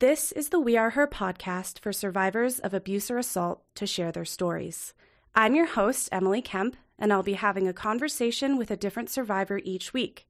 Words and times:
This 0.00 0.32
is 0.32 0.48
the 0.48 0.58
We 0.58 0.78
Are 0.78 0.88
Her 0.88 1.06
podcast 1.06 1.78
for 1.78 1.92
survivors 1.92 2.58
of 2.58 2.72
abuse 2.72 3.10
or 3.10 3.18
assault 3.18 3.62
to 3.74 3.86
share 3.86 4.10
their 4.10 4.24
stories. 4.24 4.94
I'm 5.34 5.54
your 5.54 5.66
host, 5.66 6.08
Emily 6.10 6.40
Kemp, 6.40 6.78
and 6.98 7.12
I'll 7.12 7.22
be 7.22 7.34
having 7.34 7.68
a 7.68 7.74
conversation 7.74 8.56
with 8.56 8.70
a 8.70 8.78
different 8.78 9.10
survivor 9.10 9.60
each 9.62 9.92
week. 9.92 10.26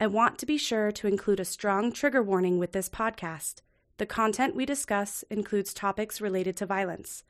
I 0.00 0.08
want 0.08 0.38
to 0.38 0.44
be 0.46 0.58
sure 0.58 0.90
to 0.90 1.06
include 1.06 1.38
a 1.38 1.44
strong 1.44 1.92
trigger 1.92 2.20
warning 2.20 2.58
with 2.58 2.72
this 2.72 2.88
podcast. 2.88 3.60
The 3.98 4.06
content 4.06 4.56
we 4.56 4.66
discuss 4.66 5.22
includes 5.30 5.72
topics 5.72 6.20
related 6.20 6.56
to 6.56 6.66
violence. 6.66 7.22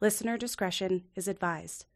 Listener 0.00 0.38
discretion 0.38 1.02
is 1.16 1.26
advised. 1.26 1.86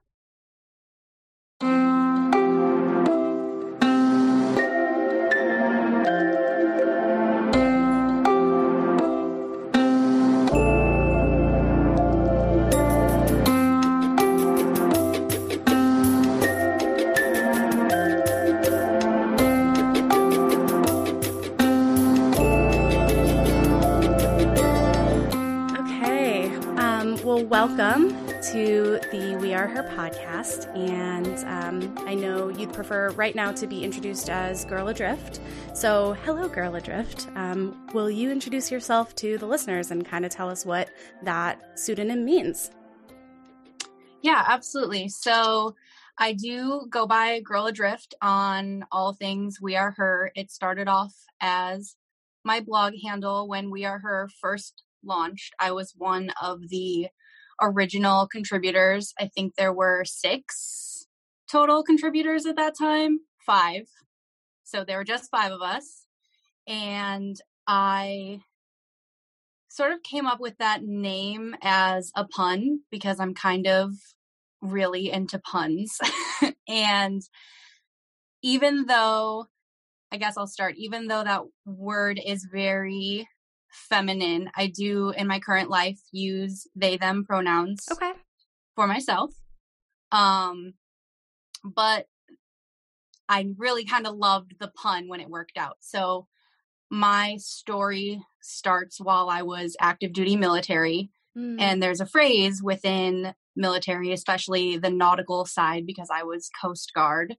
Welcome 27.48 28.10
to 28.42 29.00
the 29.10 29.38
We 29.40 29.54
Are 29.54 29.66
Her 29.66 29.82
podcast. 29.82 30.68
And 30.76 31.38
um, 31.46 32.06
I 32.06 32.14
know 32.14 32.50
you'd 32.50 32.74
prefer 32.74 33.08
right 33.12 33.34
now 33.34 33.52
to 33.52 33.66
be 33.66 33.82
introduced 33.82 34.28
as 34.28 34.66
Girl 34.66 34.88
Adrift. 34.88 35.40
So, 35.72 36.12
hello, 36.24 36.46
Girl 36.46 36.74
Adrift. 36.74 37.26
Um, 37.36 37.88
will 37.94 38.10
you 38.10 38.30
introduce 38.30 38.70
yourself 38.70 39.14
to 39.16 39.38
the 39.38 39.46
listeners 39.46 39.90
and 39.90 40.04
kind 40.04 40.26
of 40.26 40.30
tell 40.30 40.50
us 40.50 40.66
what 40.66 40.90
that 41.22 41.78
pseudonym 41.78 42.22
means? 42.22 42.70
Yeah, 44.20 44.44
absolutely. 44.46 45.08
So 45.08 45.74
I 46.18 46.34
do 46.34 46.86
go 46.90 47.06
by 47.06 47.40
Girl 47.40 47.64
Adrift 47.64 48.14
on 48.20 48.84
all 48.92 49.14
things 49.14 49.58
We 49.58 49.74
Are 49.74 49.92
Her. 49.92 50.32
It 50.34 50.50
started 50.50 50.86
off 50.86 51.14
as 51.40 51.96
my 52.44 52.60
blog 52.60 52.92
handle 53.02 53.48
when 53.48 53.70
We 53.70 53.86
Are 53.86 54.00
Her 54.00 54.28
first 54.38 54.82
launched. 55.02 55.54
I 55.58 55.72
was 55.72 55.94
one 55.96 56.30
of 56.42 56.68
the 56.68 57.08
original 57.60 58.26
contributors. 58.26 59.12
I 59.18 59.26
think 59.26 59.54
there 59.54 59.72
were 59.72 60.04
six 60.04 61.06
total 61.50 61.82
contributors 61.82 62.46
at 62.46 62.56
that 62.56 62.76
time, 62.78 63.20
five. 63.44 63.88
So 64.64 64.84
there 64.84 64.98
were 64.98 65.04
just 65.04 65.30
five 65.30 65.52
of 65.52 65.62
us. 65.62 66.06
And 66.66 67.40
I 67.66 68.40
sort 69.68 69.92
of 69.92 70.02
came 70.02 70.26
up 70.26 70.40
with 70.40 70.58
that 70.58 70.82
name 70.82 71.54
as 71.62 72.12
a 72.14 72.24
pun 72.24 72.80
because 72.90 73.20
I'm 73.20 73.34
kind 73.34 73.66
of 73.66 73.92
really 74.60 75.10
into 75.10 75.38
puns. 75.38 75.98
and 76.68 77.22
even 78.42 78.86
though, 78.86 79.46
I 80.12 80.16
guess 80.16 80.36
I'll 80.36 80.46
start, 80.46 80.74
even 80.76 81.06
though 81.06 81.24
that 81.24 81.42
word 81.64 82.20
is 82.24 82.46
very 82.50 83.28
feminine, 83.88 84.50
I 84.56 84.66
do 84.66 85.10
in 85.10 85.26
my 85.26 85.40
current 85.40 85.70
life 85.70 85.98
use 86.12 86.66
they, 86.74 86.96
them 86.96 87.24
pronouns 87.24 87.86
Okay. 87.90 88.12
for 88.74 88.86
myself. 88.86 89.30
Um, 90.12 90.74
but 91.64 92.06
I 93.28 93.46
really 93.56 93.84
kind 93.84 94.06
of 94.06 94.16
loved 94.16 94.54
the 94.58 94.68
pun 94.68 95.08
when 95.08 95.20
it 95.20 95.28
worked 95.28 95.58
out. 95.58 95.76
So 95.80 96.26
my 96.90 97.36
story 97.38 98.22
starts 98.40 98.98
while 99.00 99.28
I 99.28 99.42
was 99.42 99.76
active 99.80 100.12
duty 100.12 100.36
military. 100.36 101.10
Mm. 101.36 101.60
And 101.60 101.82
there's 101.82 102.00
a 102.00 102.06
phrase 102.06 102.62
within 102.62 103.34
military, 103.54 104.12
especially 104.12 104.78
the 104.78 104.90
nautical 104.90 105.44
side, 105.44 105.84
because 105.86 106.08
I 106.12 106.22
was 106.22 106.48
Coast 106.60 106.92
Guard, 106.94 107.36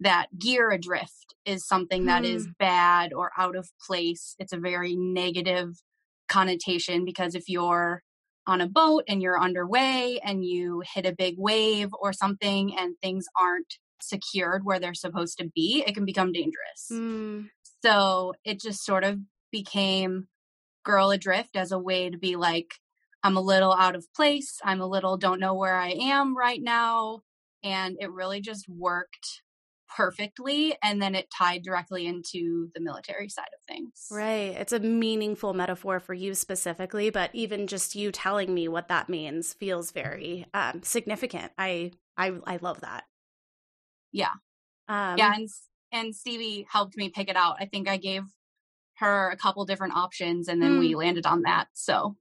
that 0.00 0.26
gear 0.38 0.70
adrift 0.70 1.34
is 1.44 1.66
something 1.66 2.06
that 2.06 2.24
is 2.24 2.48
bad 2.58 3.12
or 3.12 3.30
out 3.36 3.54
of 3.54 3.70
place. 3.86 4.34
It's 4.38 4.52
a 4.52 4.58
very 4.58 4.96
negative 4.96 5.74
connotation 6.28 7.04
because 7.04 7.34
if 7.34 7.48
you're 7.48 8.02
on 8.46 8.60
a 8.60 8.68
boat 8.68 9.04
and 9.06 9.22
you're 9.22 9.40
underway 9.40 10.18
and 10.24 10.44
you 10.44 10.82
hit 10.94 11.06
a 11.06 11.14
big 11.14 11.34
wave 11.36 11.90
or 11.92 12.12
something 12.12 12.74
and 12.76 12.96
things 13.02 13.26
aren't 13.38 13.74
secured 14.00 14.64
where 14.64 14.78
they're 14.78 14.94
supposed 14.94 15.38
to 15.38 15.50
be, 15.54 15.84
it 15.86 15.94
can 15.94 16.06
become 16.06 16.32
dangerous. 16.32 16.88
Mm. 16.90 17.48
So 17.84 18.34
it 18.44 18.60
just 18.60 18.84
sort 18.84 19.04
of 19.04 19.18
became 19.52 20.28
girl 20.84 21.10
adrift 21.10 21.56
as 21.56 21.72
a 21.72 21.78
way 21.78 22.08
to 22.08 22.18
be 22.18 22.36
like, 22.36 22.74
I'm 23.22 23.36
a 23.36 23.42
little 23.42 23.74
out 23.74 23.96
of 23.96 24.06
place. 24.14 24.58
I'm 24.64 24.80
a 24.80 24.86
little 24.86 25.18
don't 25.18 25.40
know 25.40 25.54
where 25.54 25.76
I 25.76 25.90
am 25.90 26.36
right 26.36 26.60
now. 26.62 27.20
And 27.62 27.96
it 28.00 28.10
really 28.10 28.40
just 28.40 28.66
worked 28.68 29.42
perfectly. 29.96 30.74
And 30.82 31.02
then 31.02 31.14
it 31.14 31.28
tied 31.36 31.62
directly 31.62 32.06
into 32.06 32.70
the 32.74 32.80
military 32.80 33.28
side 33.28 33.48
of 33.54 33.62
things. 33.66 34.06
Right. 34.10 34.54
It's 34.56 34.72
a 34.72 34.80
meaningful 34.80 35.52
metaphor 35.54 36.00
for 36.00 36.14
you 36.14 36.34
specifically, 36.34 37.10
but 37.10 37.30
even 37.32 37.66
just 37.66 37.94
you 37.94 38.12
telling 38.12 38.54
me 38.54 38.68
what 38.68 38.88
that 38.88 39.08
means 39.08 39.52
feels 39.54 39.90
very 39.90 40.46
um, 40.54 40.82
significant. 40.82 41.52
I, 41.58 41.92
I 42.16 42.32
I 42.46 42.58
love 42.60 42.80
that. 42.82 43.04
Yeah. 44.12 44.32
Um, 44.88 45.18
yeah. 45.18 45.34
And, 45.34 45.48
and 45.92 46.14
Stevie 46.14 46.66
helped 46.70 46.96
me 46.96 47.08
pick 47.08 47.28
it 47.28 47.36
out. 47.36 47.56
I 47.60 47.66
think 47.66 47.88
I 47.88 47.96
gave 47.96 48.22
her 48.98 49.30
a 49.30 49.36
couple 49.36 49.64
different 49.64 49.96
options 49.96 50.48
and 50.48 50.60
then 50.60 50.78
we 50.78 50.94
landed 50.94 51.26
on 51.26 51.42
that. 51.42 51.68
So 51.72 52.16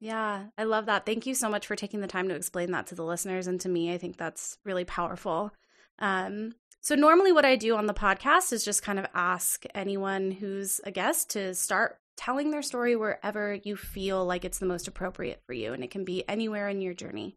Yeah, 0.00 0.46
I 0.56 0.64
love 0.64 0.86
that. 0.86 1.06
Thank 1.06 1.26
you 1.26 1.34
so 1.34 1.48
much 1.48 1.66
for 1.66 1.76
taking 1.76 2.00
the 2.00 2.06
time 2.06 2.28
to 2.28 2.34
explain 2.34 2.72
that 2.72 2.86
to 2.88 2.94
the 2.94 3.04
listeners 3.04 3.46
and 3.46 3.60
to 3.60 3.68
me. 3.68 3.92
I 3.92 3.98
think 3.98 4.16
that's 4.16 4.58
really 4.64 4.84
powerful. 4.84 5.52
Um, 6.00 6.54
so, 6.80 6.94
normally, 6.94 7.32
what 7.32 7.44
I 7.44 7.56
do 7.56 7.76
on 7.76 7.86
the 7.86 7.94
podcast 7.94 8.52
is 8.52 8.64
just 8.64 8.82
kind 8.82 8.98
of 8.98 9.06
ask 9.14 9.64
anyone 9.74 10.30
who's 10.30 10.80
a 10.84 10.90
guest 10.90 11.30
to 11.30 11.54
start 11.54 11.98
telling 12.16 12.50
their 12.50 12.62
story 12.62 12.96
wherever 12.96 13.54
you 13.54 13.76
feel 13.76 14.24
like 14.24 14.44
it's 14.44 14.58
the 14.58 14.66
most 14.66 14.88
appropriate 14.88 15.40
for 15.46 15.52
you. 15.52 15.72
And 15.72 15.84
it 15.84 15.90
can 15.90 16.04
be 16.04 16.28
anywhere 16.28 16.68
in 16.68 16.80
your 16.80 16.94
journey. 16.94 17.36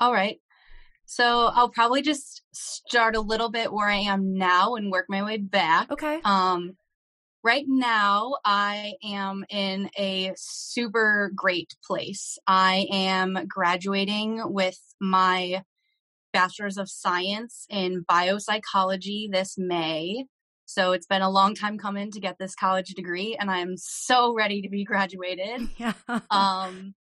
All 0.00 0.12
right. 0.12 0.38
So 1.06 1.50
I'll 1.54 1.68
probably 1.68 2.02
just 2.02 2.42
start 2.52 3.14
a 3.14 3.20
little 3.20 3.50
bit 3.50 3.72
where 3.72 3.88
I 3.88 3.96
am 3.96 4.36
now 4.36 4.74
and 4.74 4.90
work 4.90 5.06
my 5.08 5.22
way 5.22 5.36
back. 5.36 5.90
Okay. 5.90 6.20
Um, 6.24 6.72
right 7.42 7.64
now, 7.68 8.36
I 8.44 8.94
am 9.04 9.44
in 9.50 9.90
a 9.98 10.32
super 10.36 11.30
great 11.34 11.74
place. 11.86 12.38
I 12.46 12.86
am 12.90 13.38
graduating 13.46 14.40
with 14.44 14.78
my 15.00 15.62
Bachelor's 16.34 16.76
of 16.76 16.90
Science 16.90 17.66
in 17.70 18.04
Biopsychology 18.04 19.30
this 19.32 19.54
May. 19.56 20.26
So 20.66 20.92
it's 20.92 21.06
been 21.06 21.22
a 21.22 21.30
long 21.30 21.54
time 21.54 21.78
coming 21.78 22.10
to 22.10 22.20
get 22.20 22.36
this 22.38 22.54
college 22.54 22.88
degree, 22.88 23.36
and 23.38 23.50
I'm 23.50 23.76
so 23.76 24.34
ready 24.34 24.60
to 24.62 24.68
be 24.68 24.84
graduated. 24.84 25.68
Yeah. 25.78 25.92
Um, 26.30 26.94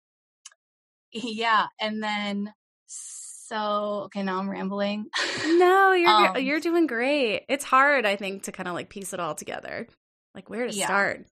yeah, 1.12 1.66
and 1.80 2.02
then 2.02 2.52
so 2.86 4.02
okay, 4.06 4.22
now 4.22 4.38
I'm 4.38 4.48
rambling. 4.50 5.06
no, 5.44 5.92
you're 5.94 6.10
um, 6.10 6.36
you're 6.36 6.60
doing 6.60 6.86
great. 6.86 7.44
It's 7.48 7.64
hard, 7.64 8.06
I 8.06 8.16
think, 8.16 8.44
to 8.44 8.52
kind 8.52 8.68
of 8.68 8.74
like 8.74 8.88
piece 8.88 9.12
it 9.12 9.20
all 9.20 9.34
together. 9.34 9.86
Like 10.34 10.48
where 10.50 10.66
to 10.66 10.72
Yeah. 10.72 10.86
start. 10.86 11.26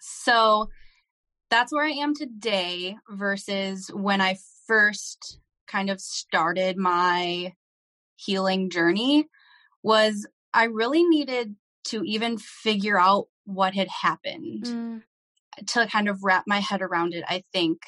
So 0.00 0.68
that's 1.50 1.72
where 1.72 1.84
I 1.84 1.90
am 1.90 2.14
today 2.14 2.96
versus 3.10 3.88
when 3.92 4.20
I 4.20 4.36
first 4.66 5.38
kind 5.66 5.90
of 5.90 6.00
started 6.00 6.76
my 6.76 7.52
healing 8.16 8.70
journey 8.70 9.26
was 9.82 10.26
I 10.52 10.64
really 10.64 11.04
needed 11.04 11.56
to 11.84 12.02
even 12.04 12.38
figure 12.38 12.98
out 12.98 13.26
what 13.44 13.74
had 13.74 13.88
happened 13.88 14.64
Mm, 14.64 15.02
to 15.68 15.86
kind 15.86 16.08
of 16.08 16.24
wrap 16.24 16.44
my 16.46 16.60
head 16.60 16.82
around 16.82 17.14
it, 17.14 17.24
I 17.28 17.44
think. 17.52 17.82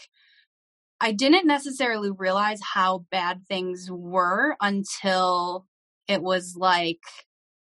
I 1.00 1.12
didn't 1.12 1.47
necessarily 1.47 2.11
realize 2.11 2.61
how 2.75 3.05
bad 3.11 3.43
things 3.49 3.88
were 3.91 4.56
until 4.61 5.67
it 6.08 6.23
was 6.23 6.56
like 6.56 7.00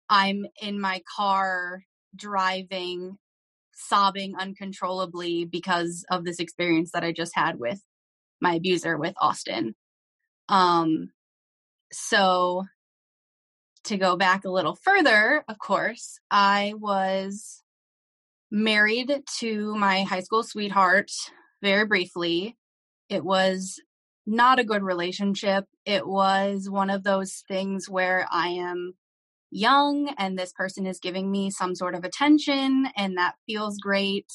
I'm 0.10 0.46
in 0.62 0.80
my 0.80 1.02
car 1.16 1.84
driving, 2.16 3.18
sobbing 3.74 4.36
uncontrollably 4.40 5.46
because 5.46 6.06
of 6.10 6.26
this 6.26 6.40
experience 6.40 6.92
that 6.92 7.04
I 7.04 7.12
just 7.12 7.34
had 7.36 7.60
with 7.60 7.82
my 8.42 8.56
abuser, 8.56 8.98
with 8.98 9.14
Austin. 9.22 9.76
Um, 10.52 11.12
so 11.92 12.66
to 13.86 13.98
go 13.98 14.16
back 14.18 14.46
a 14.46 14.52
little 14.52 14.76
further, 14.76 15.44
of 15.48 15.58
course, 15.58 16.20
I 16.30 16.74
was 16.78 17.64
married 18.52 19.12
to 19.40 19.76
my 19.76 20.04
high 20.04 20.20
school 20.20 20.44
sweetheart 20.44 21.10
very 21.64 21.86
briefly. 21.86 22.58
It 23.10 23.24
was 23.24 23.80
not 24.28 24.60
a 24.60 24.66
good 24.66 24.84
relationship. 24.84 25.66
It 25.86 26.06
was 26.06 26.70
one 26.70 26.90
of 26.90 27.04
those 27.04 27.44
things 27.48 27.90
where 27.90 28.28
I 28.30 28.50
am 28.50 28.94
young 29.52 30.14
and 30.18 30.38
this 30.38 30.54
person 30.54 30.86
is 30.86 31.00
giving 31.00 31.32
me 31.32 31.50
some 31.50 31.76
sort 31.76 31.96
of 31.96 32.04
attention 32.04 32.88
and 32.98 33.18
that 33.18 33.36
feels 33.48 33.78
great. 33.78 34.28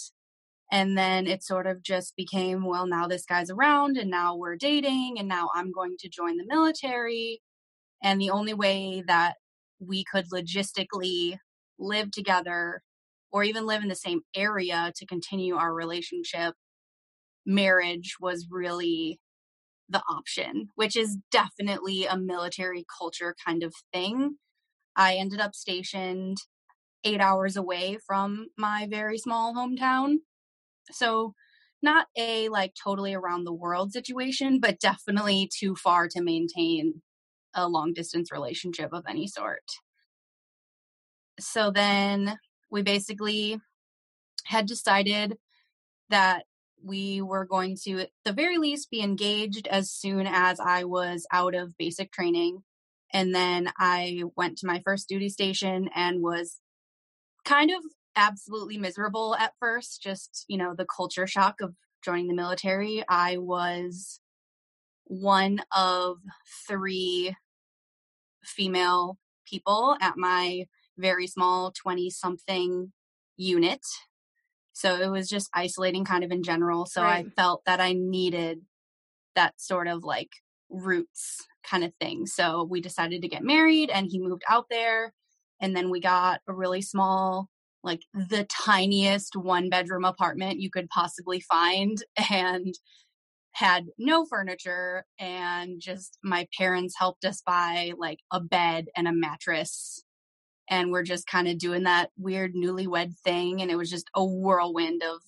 And 0.70 0.98
then 0.98 1.26
it 1.26 1.44
sort 1.44 1.66
of 1.66 1.82
just 1.82 2.16
became, 2.16 2.64
well, 2.64 2.86
now 2.86 3.06
this 3.06 3.24
guy's 3.24 3.50
around 3.50 3.96
and 3.96 4.10
now 4.10 4.36
we're 4.36 4.56
dating 4.56 5.16
and 5.18 5.28
now 5.28 5.48
I'm 5.54 5.70
going 5.70 5.96
to 6.00 6.08
join 6.08 6.36
the 6.36 6.44
military. 6.46 7.40
And 8.02 8.20
the 8.20 8.30
only 8.30 8.52
way 8.52 9.02
that 9.06 9.36
we 9.78 10.04
could 10.04 10.26
logistically 10.32 11.38
live 11.78 12.10
together 12.10 12.82
or 13.30 13.44
even 13.44 13.66
live 13.66 13.82
in 13.82 13.88
the 13.88 13.94
same 13.94 14.20
area 14.34 14.92
to 14.96 15.06
continue 15.06 15.56
our 15.56 15.72
relationship, 15.72 16.54
marriage 17.44 18.16
was 18.20 18.48
really 18.50 19.20
the 19.88 20.02
option, 20.10 20.68
which 20.74 20.96
is 20.96 21.18
definitely 21.30 22.06
a 22.06 22.16
military 22.16 22.84
culture 22.98 23.36
kind 23.46 23.62
of 23.62 23.72
thing. 23.92 24.36
I 24.96 25.14
ended 25.14 25.40
up 25.40 25.54
stationed 25.54 26.38
eight 27.04 27.20
hours 27.20 27.56
away 27.56 27.98
from 28.04 28.48
my 28.58 28.88
very 28.90 29.18
small 29.18 29.54
hometown. 29.54 30.16
So, 30.90 31.34
not 31.82 32.06
a 32.16 32.48
like 32.48 32.74
totally 32.82 33.14
around 33.14 33.44
the 33.44 33.52
world 33.52 33.92
situation, 33.92 34.60
but 34.60 34.80
definitely 34.80 35.48
too 35.52 35.76
far 35.76 36.08
to 36.08 36.22
maintain 36.22 37.02
a 37.54 37.68
long 37.68 37.92
distance 37.92 38.30
relationship 38.32 38.92
of 38.92 39.04
any 39.08 39.26
sort. 39.26 39.62
So 41.38 41.70
then 41.70 42.38
we 42.70 42.82
basically 42.82 43.58
had 44.44 44.66
decided 44.66 45.36
that 46.08 46.44
we 46.82 47.20
were 47.20 47.44
going 47.44 47.76
to, 47.84 48.00
at 48.00 48.10
the 48.24 48.32
very 48.32 48.58
least, 48.58 48.90
be 48.90 49.00
engaged 49.00 49.66
as 49.66 49.90
soon 49.90 50.26
as 50.26 50.60
I 50.60 50.84
was 50.84 51.26
out 51.32 51.54
of 51.54 51.76
basic 51.78 52.12
training. 52.12 52.62
And 53.12 53.34
then 53.34 53.70
I 53.78 54.24
went 54.36 54.58
to 54.58 54.66
my 54.66 54.80
first 54.84 55.08
duty 55.08 55.28
station 55.28 55.88
and 55.94 56.22
was 56.22 56.60
kind 57.44 57.70
of 57.70 57.82
absolutely 58.16 58.78
miserable 58.78 59.36
at 59.36 59.52
first, 59.60 60.02
just, 60.02 60.44
you 60.48 60.56
know, 60.56 60.74
the 60.74 60.86
culture 60.86 61.26
shock 61.26 61.60
of 61.60 61.74
joining 62.04 62.28
the 62.28 62.34
military. 62.34 63.04
I 63.08 63.36
was 63.36 64.20
one 65.04 65.60
of 65.76 66.18
three 66.66 67.36
female 68.42 69.18
people 69.46 69.96
at 70.00 70.16
my 70.16 70.66
very 70.98 71.26
small 71.26 71.72
20 71.72 72.10
something 72.10 72.92
unit. 73.36 73.84
So 74.72 74.96
it 74.96 75.10
was 75.10 75.28
just 75.28 75.48
isolating 75.54 76.04
kind 76.04 76.24
of 76.24 76.30
in 76.30 76.42
general. 76.42 76.86
So 76.86 77.02
right. 77.02 77.26
I 77.26 77.30
felt 77.30 77.62
that 77.66 77.80
I 77.80 77.92
needed 77.92 78.60
that 79.34 79.54
sort 79.60 79.88
of 79.88 80.04
like 80.04 80.30
roots 80.68 81.46
kind 81.64 81.84
of 81.84 81.92
thing. 82.00 82.26
So 82.26 82.64
we 82.64 82.80
decided 82.80 83.22
to 83.22 83.28
get 83.28 83.42
married 83.42 83.90
and 83.90 84.06
he 84.10 84.18
moved 84.18 84.42
out 84.48 84.66
there. 84.70 85.12
And 85.60 85.74
then 85.74 85.90
we 85.90 86.00
got 86.00 86.40
a 86.46 86.52
really 86.52 86.82
small, 86.82 87.48
like 87.86 88.02
the 88.12 88.46
tiniest 88.50 89.36
one 89.36 89.70
bedroom 89.70 90.04
apartment 90.04 90.60
you 90.60 90.70
could 90.70 90.88
possibly 90.90 91.40
find. 91.40 92.02
And 92.30 92.74
had 93.56 93.86
no 93.96 94.26
furniture 94.26 95.06
and 95.18 95.80
just 95.80 96.18
my 96.22 96.46
parents 96.58 96.94
helped 96.98 97.24
us 97.24 97.40
buy 97.40 97.92
like 97.96 98.18
a 98.30 98.38
bed 98.38 98.84
and 98.94 99.08
a 99.08 99.12
mattress 99.12 100.04
and 100.68 100.92
we're 100.92 101.02
just 101.02 101.26
kind 101.26 101.48
of 101.48 101.56
doing 101.56 101.84
that 101.84 102.10
weird 102.18 102.54
newlywed 102.54 103.16
thing 103.24 103.62
and 103.62 103.70
it 103.70 103.76
was 103.76 103.88
just 103.88 104.10
a 104.14 104.22
whirlwind 104.22 105.02
of 105.02 105.22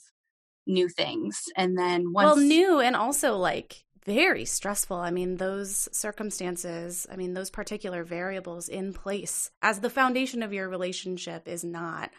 new 0.66 0.90
things 0.90 1.44
and 1.56 1.78
then 1.78 2.12
once 2.12 2.26
well 2.26 2.36
new 2.36 2.80
and 2.80 2.96
also 2.96 3.34
like 3.34 3.84
very 4.04 4.44
stressful 4.44 4.98
i 4.98 5.10
mean 5.10 5.36
those 5.36 5.88
circumstances 5.90 7.06
i 7.10 7.16
mean 7.16 7.32
those 7.32 7.48
particular 7.48 8.04
variables 8.04 8.68
in 8.68 8.92
place 8.92 9.50
as 9.62 9.80
the 9.80 9.88
foundation 9.88 10.42
of 10.42 10.52
your 10.52 10.68
relationship 10.68 11.48
is 11.48 11.64
not 11.64 12.10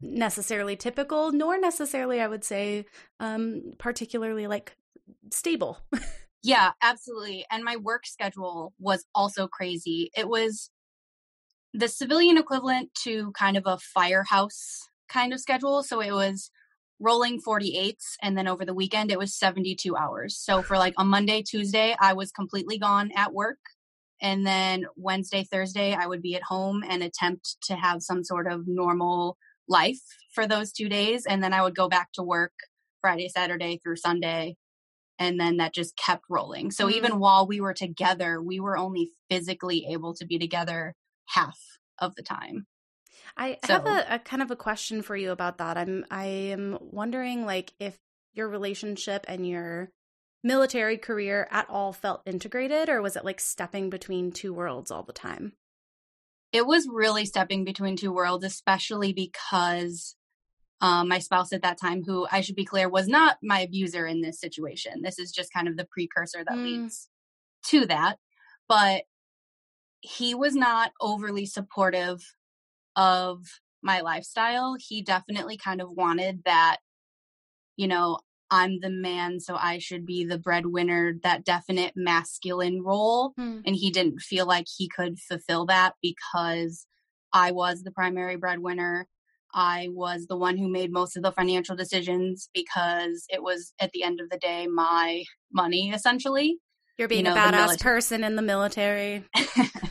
necessarily 0.00 0.76
typical 0.76 1.32
nor 1.32 1.58
necessarily 1.58 2.20
i 2.20 2.26
would 2.26 2.44
say 2.44 2.84
um 3.20 3.62
particularly 3.78 4.46
like 4.46 4.76
stable 5.32 5.78
yeah 6.42 6.70
absolutely 6.82 7.44
and 7.50 7.64
my 7.64 7.76
work 7.76 8.06
schedule 8.06 8.72
was 8.78 9.04
also 9.14 9.48
crazy 9.48 10.10
it 10.16 10.28
was 10.28 10.70
the 11.74 11.88
civilian 11.88 12.38
equivalent 12.38 12.94
to 12.94 13.32
kind 13.32 13.56
of 13.56 13.64
a 13.66 13.78
firehouse 13.78 14.88
kind 15.08 15.32
of 15.32 15.40
schedule. 15.40 15.82
So 15.82 16.00
it 16.00 16.12
was 16.12 16.50
rolling 17.00 17.40
48s 17.40 18.16
and 18.22 18.36
then 18.36 18.48
over 18.48 18.64
the 18.64 18.74
weekend 18.74 19.10
it 19.10 19.18
was 19.18 19.34
72 19.34 19.96
hours. 19.96 20.36
So 20.36 20.62
for 20.62 20.76
like 20.76 20.94
a 20.98 21.04
Monday, 21.04 21.42
Tuesday, 21.42 21.94
I 22.00 22.14
was 22.14 22.32
completely 22.32 22.78
gone 22.78 23.10
at 23.16 23.32
work. 23.32 23.58
And 24.20 24.44
then 24.44 24.84
Wednesday, 24.96 25.44
Thursday, 25.44 25.94
I 25.94 26.06
would 26.06 26.22
be 26.22 26.34
at 26.34 26.42
home 26.42 26.82
and 26.88 27.02
attempt 27.02 27.56
to 27.62 27.76
have 27.76 28.02
some 28.02 28.24
sort 28.24 28.50
of 28.50 28.66
normal 28.66 29.36
life 29.68 30.00
for 30.32 30.46
those 30.46 30.72
two 30.72 30.88
days. 30.88 31.26
And 31.26 31.42
then 31.42 31.52
I 31.52 31.62
would 31.62 31.76
go 31.76 31.88
back 31.88 32.12
to 32.14 32.22
work 32.22 32.52
Friday, 33.00 33.28
Saturday 33.28 33.80
through 33.82 33.96
Sunday. 33.96 34.56
And 35.18 35.38
then 35.38 35.56
that 35.56 35.74
just 35.74 35.96
kept 35.96 36.24
rolling. 36.30 36.70
So 36.70 36.86
mm-hmm. 36.86 36.96
even 36.96 37.18
while 37.18 37.46
we 37.46 37.60
were 37.60 37.74
together, 37.74 38.40
we 38.40 38.60
were 38.60 38.76
only 38.76 39.10
physically 39.28 39.86
able 39.90 40.14
to 40.14 40.26
be 40.26 40.38
together 40.38 40.94
half 41.26 41.58
of 41.98 42.14
the 42.14 42.22
time. 42.22 42.66
I 43.36 43.58
so, 43.64 43.74
have 43.74 43.86
a, 43.86 44.14
a, 44.14 44.18
kind 44.18 44.42
of 44.42 44.50
a 44.50 44.56
question 44.56 45.02
for 45.02 45.16
you 45.16 45.32
about 45.32 45.58
that. 45.58 45.76
I'm 45.76 46.04
I 46.10 46.26
am 46.26 46.78
wondering 46.80 47.44
like 47.44 47.72
if 47.78 47.96
your 48.32 48.48
relationship 48.48 49.24
and 49.28 49.46
your 49.46 49.90
military 50.44 50.98
career 50.98 51.48
at 51.50 51.68
all 51.68 51.92
felt 51.92 52.22
integrated 52.26 52.88
or 52.88 53.02
was 53.02 53.16
it 53.16 53.24
like 53.24 53.40
stepping 53.40 53.90
between 53.90 54.32
two 54.32 54.54
worlds 54.54 54.90
all 54.90 55.02
the 55.02 55.12
time? 55.12 55.52
It 56.52 56.66
was 56.66 56.88
really 56.90 57.26
stepping 57.26 57.64
between 57.64 57.96
two 57.96 58.12
worlds, 58.12 58.44
especially 58.44 59.12
because 59.12 60.16
um, 60.80 61.08
my 61.08 61.18
spouse 61.18 61.52
at 61.52 61.62
that 61.62 61.80
time, 61.80 62.02
who 62.04 62.26
I 62.30 62.40
should 62.40 62.54
be 62.54 62.64
clear 62.64 62.88
was 62.88 63.08
not 63.08 63.36
my 63.42 63.60
abuser 63.60 64.06
in 64.06 64.20
this 64.20 64.40
situation. 64.40 65.02
This 65.02 65.18
is 65.18 65.32
just 65.32 65.52
kind 65.52 65.68
of 65.68 65.76
the 65.76 65.88
precursor 65.90 66.44
that 66.44 66.56
mm. 66.56 66.62
leads 66.62 67.08
to 67.66 67.86
that. 67.86 68.18
But 68.68 69.02
he 70.00 70.34
was 70.34 70.54
not 70.54 70.92
overly 71.00 71.46
supportive 71.46 72.22
of 72.94 73.44
my 73.82 74.00
lifestyle. 74.00 74.76
He 74.78 75.02
definitely 75.02 75.56
kind 75.56 75.80
of 75.80 75.90
wanted 75.90 76.42
that, 76.44 76.78
you 77.76 77.88
know, 77.88 78.20
I'm 78.50 78.80
the 78.80 78.90
man, 78.90 79.40
so 79.40 79.56
I 79.56 79.78
should 79.78 80.06
be 80.06 80.24
the 80.24 80.38
breadwinner, 80.38 81.14
that 81.22 81.44
definite 81.44 81.92
masculine 81.96 82.82
role. 82.82 83.32
Hmm. 83.36 83.60
And 83.66 83.76
he 83.76 83.90
didn't 83.90 84.20
feel 84.20 84.46
like 84.46 84.66
he 84.76 84.88
could 84.88 85.18
fulfill 85.18 85.66
that 85.66 85.94
because 86.02 86.86
I 87.32 87.52
was 87.52 87.82
the 87.82 87.92
primary 87.92 88.36
breadwinner. 88.36 89.06
I 89.54 89.88
was 89.90 90.26
the 90.26 90.36
one 90.36 90.56
who 90.58 90.68
made 90.68 90.92
most 90.92 91.16
of 91.16 91.22
the 91.22 91.32
financial 91.32 91.76
decisions 91.76 92.48
because 92.54 93.24
it 93.28 93.42
was 93.42 93.72
at 93.80 93.92
the 93.92 94.02
end 94.02 94.20
of 94.20 94.30
the 94.30 94.38
day 94.38 94.66
my 94.66 95.24
money 95.52 95.90
essentially. 95.94 96.58
You're 96.98 97.08
being 97.08 97.26
you 97.26 97.32
know, 97.32 97.36
a 97.36 97.52
badass 97.52 97.80
person 97.80 98.24
in 98.24 98.36
the 98.36 98.42
military. 98.42 99.24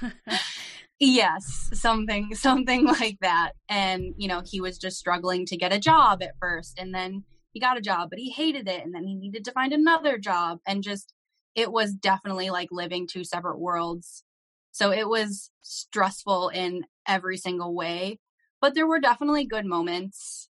yes, 1.00 1.70
something 1.74 2.36
something 2.36 2.86
like 3.00 3.17
that. 3.22 3.53
And 3.70 4.13
you 4.17 4.27
know, 4.27 4.41
he 4.46 4.62
was 4.62 4.77
just 4.77 4.98
struggling 4.98 5.46
to 5.48 5.58
get 5.58 5.74
a 5.74 5.79
job 5.79 6.22
at 6.22 6.36
first 6.39 6.77
and 6.77 6.93
then 6.93 7.24
he 7.58 7.60
got 7.60 7.76
a 7.76 7.82
job, 7.82 8.12
but 8.12 8.20
he 8.20 8.30
hated 8.30 8.68
it 8.68 8.86
and 8.86 8.94
then 8.94 9.04
he 9.04 9.16
needed 9.16 9.44
to 9.44 9.52
find 9.52 9.74
another 9.74 10.20
job 10.20 10.60
and 10.68 10.84
just 10.84 11.12
it 11.56 11.72
was 11.72 11.92
definitely 11.92 12.52
like 12.52 12.68
living 12.70 13.08
two 13.08 13.24
separate 13.24 13.58
worlds. 13.58 14.24
So 14.72 14.92
it 14.92 15.10
was 15.10 15.50
stressful 15.64 16.50
in 16.50 16.86
every 17.08 17.36
single 17.36 17.74
way, 17.74 18.20
but 18.62 18.76
there 18.76 18.86
were 18.86 19.00
definitely 19.00 19.48
good 19.48 19.66
moments 19.66 20.50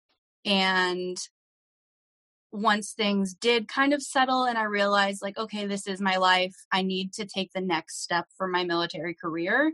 and 0.43 1.17
once 2.51 2.91
things 2.91 3.33
did 3.33 3.69
kind 3.69 3.93
of 3.93 4.01
settle 4.01 4.43
and 4.43 4.57
I 4.57 4.63
realized, 4.63 5.21
like, 5.21 5.37
okay, 5.37 5.67
this 5.67 5.87
is 5.87 6.01
my 6.01 6.17
life, 6.17 6.55
I 6.69 6.81
need 6.81 7.13
to 7.13 7.25
take 7.25 7.53
the 7.53 7.61
next 7.61 8.03
step 8.03 8.25
for 8.35 8.45
my 8.45 8.65
military 8.65 9.13
career. 9.13 9.71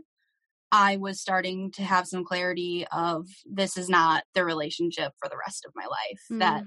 I 0.70 0.96
was 0.98 1.20
starting 1.20 1.72
to 1.72 1.82
have 1.82 2.06
some 2.06 2.24
clarity 2.24 2.86
of 2.92 3.26
this 3.46 3.76
is 3.76 3.88
not 3.88 4.22
the 4.34 4.44
relationship 4.44 5.12
for 5.18 5.28
the 5.28 5.38
rest 5.38 5.64
of 5.64 5.72
my 5.74 5.86
life. 5.86 6.22
Mm. 6.30 6.38
That, 6.38 6.62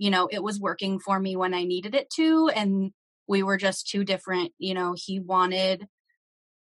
you 0.00 0.10
know, 0.10 0.30
it 0.32 0.42
was 0.42 0.58
working 0.58 0.98
for 0.98 1.20
me 1.20 1.36
when 1.36 1.52
I 1.52 1.64
needed 1.64 1.94
it 1.94 2.08
to. 2.16 2.48
And 2.48 2.92
we 3.28 3.42
were 3.42 3.58
just 3.58 3.86
two 3.86 4.02
different, 4.02 4.52
you 4.56 4.72
know, 4.72 4.94
he 4.96 5.20
wanted 5.20 5.86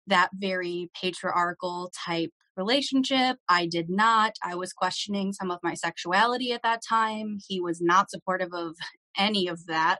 that 0.05 0.29
very 0.35 0.91
patriarchal 1.01 1.91
type 2.05 2.29
relationship. 2.55 3.37
I 3.49 3.65
did 3.65 3.89
not. 3.89 4.33
I 4.43 4.53
was 4.53 4.71
questioning 4.71 5.33
some 5.33 5.49
of 5.49 5.57
my 5.63 5.73
sexuality 5.73 6.51
at 6.51 6.61
that 6.61 6.81
time. 6.87 7.39
He 7.47 7.59
was 7.59 7.81
not 7.81 8.11
supportive 8.11 8.53
of 8.53 8.75
any 9.17 9.47
of 9.47 9.65
that. 9.65 9.97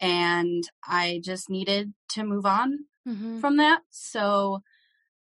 And 0.00 0.64
I 0.84 1.20
just 1.24 1.48
needed 1.48 1.94
to 2.10 2.24
move 2.24 2.44
on 2.44 2.86
mm-hmm. 3.08 3.38
from 3.38 3.56
that. 3.58 3.82
So 3.90 4.62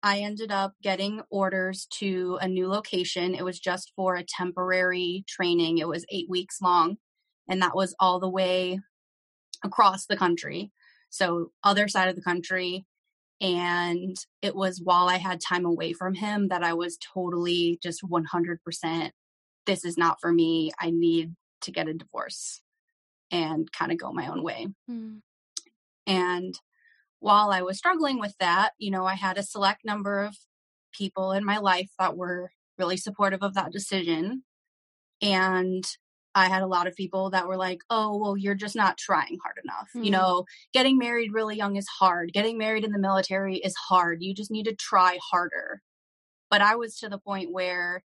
I 0.03 0.21
ended 0.21 0.51
up 0.51 0.75
getting 0.83 1.23
orders 1.31 1.87
to 1.99 2.39
a 2.41 2.49
new 2.49 2.69
location. 2.69 3.35
It 3.35 3.45
was 3.45 3.61
just 3.61 3.93
for 3.97 4.17
a 4.17 4.25
temporary 4.25 5.25
training, 5.29 5.79
it 5.79 5.89
was 5.89 6.07
eight 6.11 6.29
weeks 6.29 6.61
long. 6.63 6.97
And 7.49 7.61
that 7.63 7.75
was 7.75 7.95
all 7.99 8.21
the 8.21 8.29
way 8.29 8.81
across 9.65 10.07
the 10.07 10.17
country. 10.17 10.71
So, 11.11 11.51
other 11.65 11.89
side 11.89 12.09
of 12.09 12.17
the 12.17 12.23
country 12.23 12.87
and 13.41 14.17
it 14.43 14.55
was 14.55 14.83
while 14.83 15.09
I 15.09 15.17
had 15.17 15.41
time 15.41 15.65
away 15.65 15.95
from 15.95 16.15
him 16.15 16.49
that 16.49 16.63
I 16.63 16.75
was 16.75 16.99
totally 17.15 17.79
just 17.83 18.03
100% 18.03 19.11
this 19.67 19.85
is 19.85 19.97
not 19.97 20.19
for 20.21 20.33
me. 20.33 20.73
I 20.81 20.91
need 20.91 21.35
to 21.63 21.71
get 21.71 21.89
a 21.89 21.95
divorce 21.95 22.61
and 23.31 23.71
kind 23.71 23.93
of 23.93 23.99
go 23.99 24.13
my 24.13 24.27
own 24.27 24.43
way. 24.43 24.67
Mm. 24.91 25.21
And 26.07 26.55
while 27.21 27.51
I 27.51 27.63
was 27.63 27.79
struggling 27.79 28.19
with 28.19 28.35
that, 28.41 28.73
you 28.79 28.91
know, 28.91 29.07
I 29.07 29.15
had 29.15 29.39
a 29.39 29.43
select 29.43 29.85
number 29.85 30.23
of 30.23 30.37
people 30.93 31.33
in 31.33 31.45
my 31.45 31.59
life 31.59 31.91
that 31.99 32.17
were 32.17 32.51
really 32.79 32.97
supportive 32.97 33.43
of 33.43 33.55
that 33.55 33.73
decision. 33.73 34.43
And 35.23 35.85
I 36.35 36.49
had 36.49 36.63
a 36.63 36.67
lot 36.67 36.87
of 36.87 36.95
people 36.95 37.31
that 37.31 37.47
were 37.47 37.57
like, 37.57 37.81
oh, 37.91 38.17
well, 38.17 38.37
you're 38.37 38.55
just 38.55 38.77
not 38.77 38.97
trying 38.97 39.39
hard 39.43 39.57
enough. 39.63 39.91
Mm. 39.95 40.05
You 40.05 40.11
know, 40.13 40.45
getting 40.73 40.97
married 40.97 41.33
really 41.33 41.57
young 41.57 41.77
is 41.77 41.89
hard. 41.89 42.33
Getting 42.33 42.57
married 42.57 42.85
in 42.85 42.93
the 42.93 42.99
military 42.99 43.57
is 43.57 43.75
hard. 43.77 44.23
You 44.23 44.35
just 44.35 44.51
need 44.51 44.65
to 44.65 44.75
try 44.75 45.19
harder. 45.31 45.83
But 46.51 46.63
I 46.63 46.77
was 46.77 46.97
to 46.99 47.09
the 47.09 47.19
point 47.19 47.53
where 47.53 48.03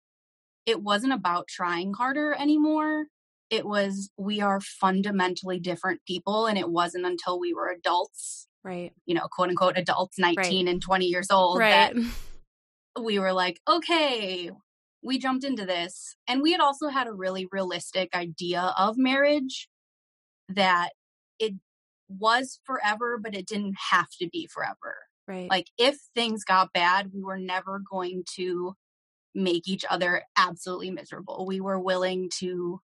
it 0.65 0.81
wasn't 0.81 1.13
about 1.13 1.48
trying 1.48 1.93
harder 1.93 2.34
anymore. 2.34 3.05
It 3.51 3.65
was, 3.65 4.10
we 4.17 4.41
are 4.41 4.60
fundamentally 4.60 5.60
different 5.60 6.01
people. 6.07 6.48
And 6.48 6.57
it 6.57 6.69
wasn't 6.69 7.05
until 7.05 7.39
we 7.39 7.53
were 7.53 7.69
adults, 7.69 8.48
right? 8.65 8.91
You 9.05 9.13
know, 9.13 9.27
quote 9.31 9.50
unquote 9.50 9.77
adults, 9.77 10.17
19 10.17 10.36
right. 10.65 10.72
and 10.72 10.81
20 10.81 11.05
years 11.05 11.27
old, 11.31 11.60
right. 11.60 11.95
that 11.95 12.13
we 13.01 13.19
were 13.19 13.31
like, 13.31 13.62
okay, 13.69 14.51
we 15.03 15.19
jumped 15.19 15.45
into 15.45 15.65
this. 15.65 16.15
And 16.27 16.41
we 16.41 16.51
had 16.51 16.62
also 16.62 16.89
had 16.89 17.07
a 17.07 17.13
really 17.13 17.48
realistic 17.51 18.15
idea 18.15 18.74
of 18.77 18.98
marriage 18.98 19.69
that 20.50 20.89
it 21.39 21.53
was 22.10 22.60
forever, 22.65 23.19
but 23.22 23.36
it 23.36 23.45
didn't 23.45 23.75
have 23.91 24.10
to 24.19 24.27
be 24.27 24.48
forever. 24.51 24.95
Right. 25.27 25.50
Like 25.50 25.67
if 25.77 25.98
things 26.15 26.43
got 26.43 26.74
bad, 26.74 27.12
we 27.13 27.24
were 27.24 27.38
never 27.38 27.79
going 27.89 28.24
to 28.36 28.74
make 29.36 29.67
each 29.67 29.86
other 29.89 30.24
absolutely 30.38 30.91
miserable. 30.91 31.45
We 31.45 31.62
were 31.62 31.79
willing 31.79 32.29
to 32.39 32.79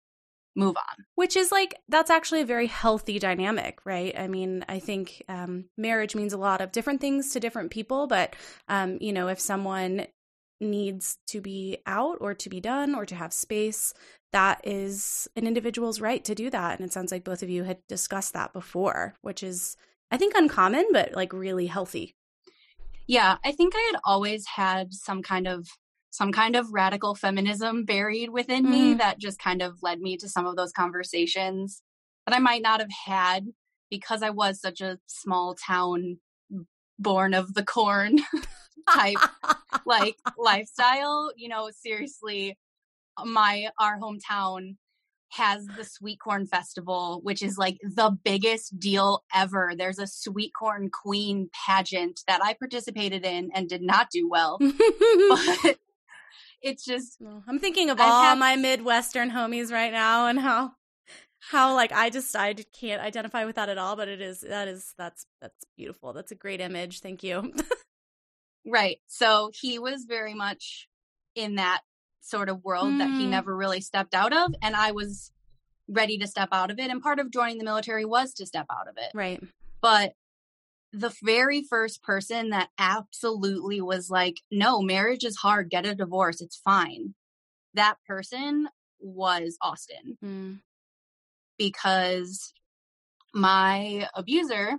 move 0.57 0.77
on. 0.77 1.05
Which 1.15 1.37
is 1.37 1.53
like, 1.53 1.77
that's 1.89 2.11
actually 2.11 2.41
a 2.41 2.47
very 2.47 2.67
healthy 2.67 3.19
dynamic, 3.19 3.79
right? 3.85 4.19
I 4.19 4.27
mean, 4.29 4.65
I 4.69 4.79
think 4.79 5.23
um, 5.29 5.67
marriage 5.77 6.15
means 6.15 6.33
a 6.33 6.39
lot 6.39 6.61
of 6.61 6.73
different 6.73 7.01
things 7.01 7.33
to 7.33 7.41
different 7.41 7.71
people, 7.71 8.07
but, 8.07 8.35
um, 8.69 8.99
you 9.01 9.13
know, 9.13 9.29
if 9.29 9.39
someone 9.41 10.07
needs 10.61 11.17
to 11.29 11.41
be 11.41 11.79
out 11.87 12.19
or 12.21 12.35
to 12.35 12.51
be 12.51 12.61
done 12.61 12.95
or 12.95 13.07
to 13.07 13.15
have 13.15 13.33
space, 13.33 13.95
that 14.33 14.61
is 14.65 15.29
an 15.35 15.47
individual's 15.47 16.01
right 16.01 16.25
to 16.25 16.35
do 16.35 16.51
that. 16.51 16.79
And 16.79 16.87
it 16.87 16.93
sounds 16.93 17.11
like 17.11 17.25
both 17.25 17.43
of 17.43 17.49
you 17.49 17.65
had 17.65 17.79
discussed 17.89 18.35
that 18.35 18.53
before, 18.53 19.15
which 19.23 19.43
is, 19.43 19.77
I 20.11 20.17
think, 20.17 20.35
uncommon, 20.35 20.87
but 20.93 21.15
like 21.15 21.33
really 21.33 21.67
healthy. 21.67 22.15
Yeah, 23.07 23.39
I 23.45 23.53
think 23.53 23.75
I 23.75 23.91
had 23.93 24.01
always 24.05 24.47
had 24.47 24.93
some 24.93 25.23
kind 25.23 25.49
of 25.49 25.67
some 26.11 26.33
kind 26.33 26.57
of 26.57 26.73
radical 26.73 27.15
feminism 27.15 27.85
buried 27.85 28.31
within 28.31 28.67
mm. 28.67 28.71
me 28.71 28.95
that 28.95 29.19
just 29.19 29.39
kind 29.39 29.63
of 29.63 29.79
led 29.83 30.01
me 30.01 30.17
to 30.17 30.29
some 30.29 30.47
of 30.47 30.57
those 30.57 30.73
conversations 30.73 31.83
that 32.27 32.35
I 32.35 32.41
might 32.41 32.63
not 32.63 32.81
have 32.81 32.91
had 33.07 33.47
because 33.91 34.23
I 34.23 34.31
was 34.31 34.61
such 34.61 34.81
a 34.81 34.99
small 35.07 35.55
town 35.55 36.19
born 36.99 37.35
of 37.35 37.55
the 37.55 37.65
corn 37.65 38.19
type 38.91 39.19
like 39.87 40.17
lifestyle. 40.39 41.33
You 41.37 41.49
know, 41.49 41.71
seriously, 41.73 42.59
my 43.25 43.69
our 43.79 43.99
hometown 43.99 44.77
has 45.33 45.65
the 45.77 45.85
sweet 45.85 46.19
corn 46.19 46.47
festival, 46.47 47.21
which 47.23 47.43
is 47.43 47.57
like 47.57 47.79
the 47.83 48.11
biggest 48.25 48.79
deal 48.79 49.23
ever. 49.35 49.73
There's 49.77 49.99
a 49.99 50.07
sweet 50.07 50.53
corn 50.59 50.91
queen 50.91 51.51
pageant 51.67 52.21
that 52.27 52.43
I 52.43 52.55
participated 52.55 53.25
in 53.25 53.51
and 53.55 53.69
did 53.69 53.83
not 53.83 54.11
do 54.11 54.29
well. 54.29 54.59
but 54.61 55.79
it's 56.63 56.85
just 56.85 57.19
I'm 57.49 57.59
thinking 57.59 57.91
of 57.91 58.01
all 58.01 58.23
have, 58.23 58.39
my 58.39 58.57
Midwestern 58.57 59.31
homies 59.31 59.73
right 59.73 59.93
now 59.93 60.27
and 60.27 60.39
how 60.39 60.73
how 61.41 61.75
like 61.75 61.93
I 61.93 62.11
just 62.11 62.35
I 62.37 62.55
can't 62.55 63.03
identify 63.03 63.45
with 63.45 63.57
that 63.57 63.69
at 63.69 63.79
all, 63.79 63.97
but 63.97 64.09
it 64.09 64.21
is 64.21 64.41
that 64.41 64.69
is 64.69 64.95
that's 64.99 65.27
that's 65.41 65.65
beautiful. 65.77 66.13
That's 66.13 66.33
a 66.33 66.37
great 66.37 66.61
image. 66.61 67.01
Thank 67.01 67.23
you. 67.23 67.53
right. 68.67 68.99
So 69.07 69.51
he 69.55 69.79
was 69.79 70.05
very 70.05 70.35
much 70.35 70.89
in 71.35 71.57
that 71.57 71.81
sort 72.21 72.49
of 72.49 72.63
world 72.65 72.89
mm. 72.89 72.99
that 72.99 73.09
he 73.09 73.25
mm. 73.25 73.31
never 73.31 73.57
really 73.57 73.81
stepped 73.81 74.15
out 74.15 74.33
of 74.33 74.55
and 74.63 74.77
I 74.77 74.93
was 74.93 75.33
ready 75.89 76.19
to 76.19 76.27
step 76.27 76.51
out 76.53 76.71
of 76.71 76.79
it 76.79 76.91
and 76.91 77.03
part 77.03 77.19
of 77.19 77.31
joining 77.33 77.59
the 77.59 77.65
military 77.65 78.05
was 78.05 78.35
to 78.35 78.47
step 78.47 78.67
out 78.71 78.89
of 78.89 78.97
it. 78.99 79.11
Right. 79.15 79.43
But 79.81 80.13
the 80.93 81.13
very 81.23 81.63
first 81.63 82.03
person 82.03 82.51
that 82.51 82.71
absolutely 82.79 83.81
was 83.81 84.11
like, 84.11 84.41
no, 84.51 84.83
marriage 84.83 85.25
is 85.25 85.37
hard, 85.37 85.71
get 85.71 85.87
a 85.87 85.95
divorce, 85.95 86.41
it's 86.41 86.57
fine. 86.57 87.15
That 87.75 87.97
person 88.07 88.69
was 88.99 89.57
Austin. 89.63 90.19
Mm. 90.25 90.59
Because 91.59 92.53
my 93.33 94.09
abuser 94.15 94.77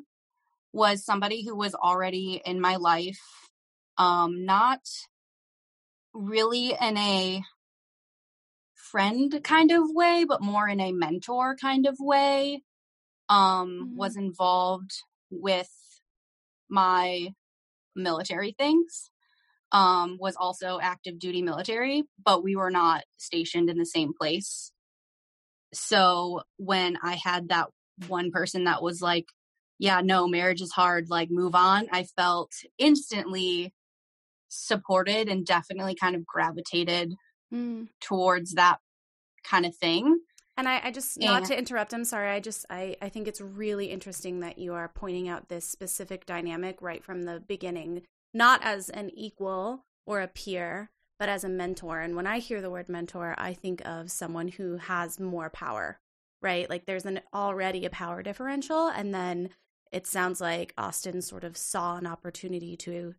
was 0.74 1.06
somebody 1.06 1.46
who 1.46 1.56
was 1.56 1.76
already 1.76 2.42
in 2.46 2.60
my 2.60 2.76
life, 2.78 3.20
um, 3.98 4.46
not 4.46 4.82
really 6.14 6.76
in 6.80 6.98
a 6.98 7.42
friend 8.74 9.40
kind 9.44 9.72
of 9.72 9.84
way, 9.92 10.26
but 10.28 10.42
more 10.42 10.68
in 10.68 10.82
a 10.82 10.92
mentor 10.92 11.56
kind 11.56 11.86
of 11.86 11.96
way. 12.00 12.64
Um, 13.30 13.94
mm. 13.94 13.96
was 13.96 14.18
involved 14.18 14.92
with 15.30 15.70
my 16.72 17.28
military 17.96 18.56
things 18.58 19.12
um, 19.72 20.18
was 20.20 20.36
also 20.36 20.80
active 20.82 21.20
duty 21.20 21.42
military, 21.42 22.04
but 22.24 22.44
we 22.44 22.56
were 22.56 22.72
not 22.72 23.04
stationed 23.18 23.70
in 23.70 23.78
the 23.78 23.86
same 23.86 24.14
place. 24.20 24.72
So 25.74 26.42
when 26.58 26.98
I 27.04 27.16
had 27.16 27.50
that 27.50 27.68
one 28.08 28.32
person 28.32 28.64
that 28.66 28.82
was 28.82 29.02
like, 29.02 29.26
yeah, 29.80 30.02
no, 30.02 30.28
marriage 30.28 30.62
is 30.62 30.72
hard, 30.72 31.10
like 31.10 31.30
move 31.32 31.56
on, 31.56 31.88
I 31.92 32.04
felt 32.04 32.52
instantly 32.78 33.74
supported 34.50 35.28
and 35.30 35.46
definitely 35.46 35.96
kind 35.96 36.16
of 36.16 36.26
gravitated 36.26 37.14
mm. 37.54 37.88
towards 38.02 38.54
that 38.54 38.80
kind 39.44 39.66
of 39.66 39.76
thing. 39.76 40.20
And 40.58 40.68
I, 40.68 40.82
I 40.84 40.92
just 40.92 41.20
not 41.20 41.46
to 41.46 41.58
interrupt. 41.58 41.94
I'm 41.94 42.06
sorry. 42.06 42.30
I 42.30 42.40
just 42.40 42.66
I 42.70 42.96
I 43.02 43.10
think 43.10 43.28
it's 43.28 43.42
really 43.42 43.88
interesting 43.88 44.42
that 44.42 44.58
you 44.58 44.74
are 44.74 44.90
pointing 44.90 45.28
out 45.28 45.50
this 45.50 45.66
specific 45.66 46.26
dynamic 46.26 46.82
right 46.82 47.04
from 47.04 47.24
the 47.24 47.40
beginning, 47.40 48.04
not 48.34 48.62
as 48.64 48.90
an 48.90 49.12
equal 49.16 49.86
or 50.06 50.22
a 50.22 50.28
peer, 50.28 50.90
but 51.18 51.30
as 51.30 51.44
a 51.44 51.50
mentor. 51.50 52.02
And 52.02 52.16
when 52.16 52.28
I 52.28 52.40
hear 52.40 52.62
the 52.62 52.70
word 52.70 52.90
mentor, 52.90 53.34
I 53.38 53.54
think 53.54 53.82
of 53.86 54.12
someone 54.12 54.50
who 54.50 54.78
has 54.78 55.20
more 55.20 55.50
power, 55.50 56.00
right? 56.42 56.70
Like 56.70 56.86
there's 56.86 57.06
an 57.06 57.22
already 57.34 57.86
a 57.86 57.90
power 57.90 58.22
differential, 58.22 58.88
and 58.88 59.14
then 59.14 59.50
it 59.92 60.06
sounds 60.06 60.42
like 60.42 60.74
Austin 60.78 61.22
sort 61.22 61.44
of 61.44 61.58
saw 61.58 61.98
an 61.98 62.06
opportunity 62.06 62.76
to 62.78 63.16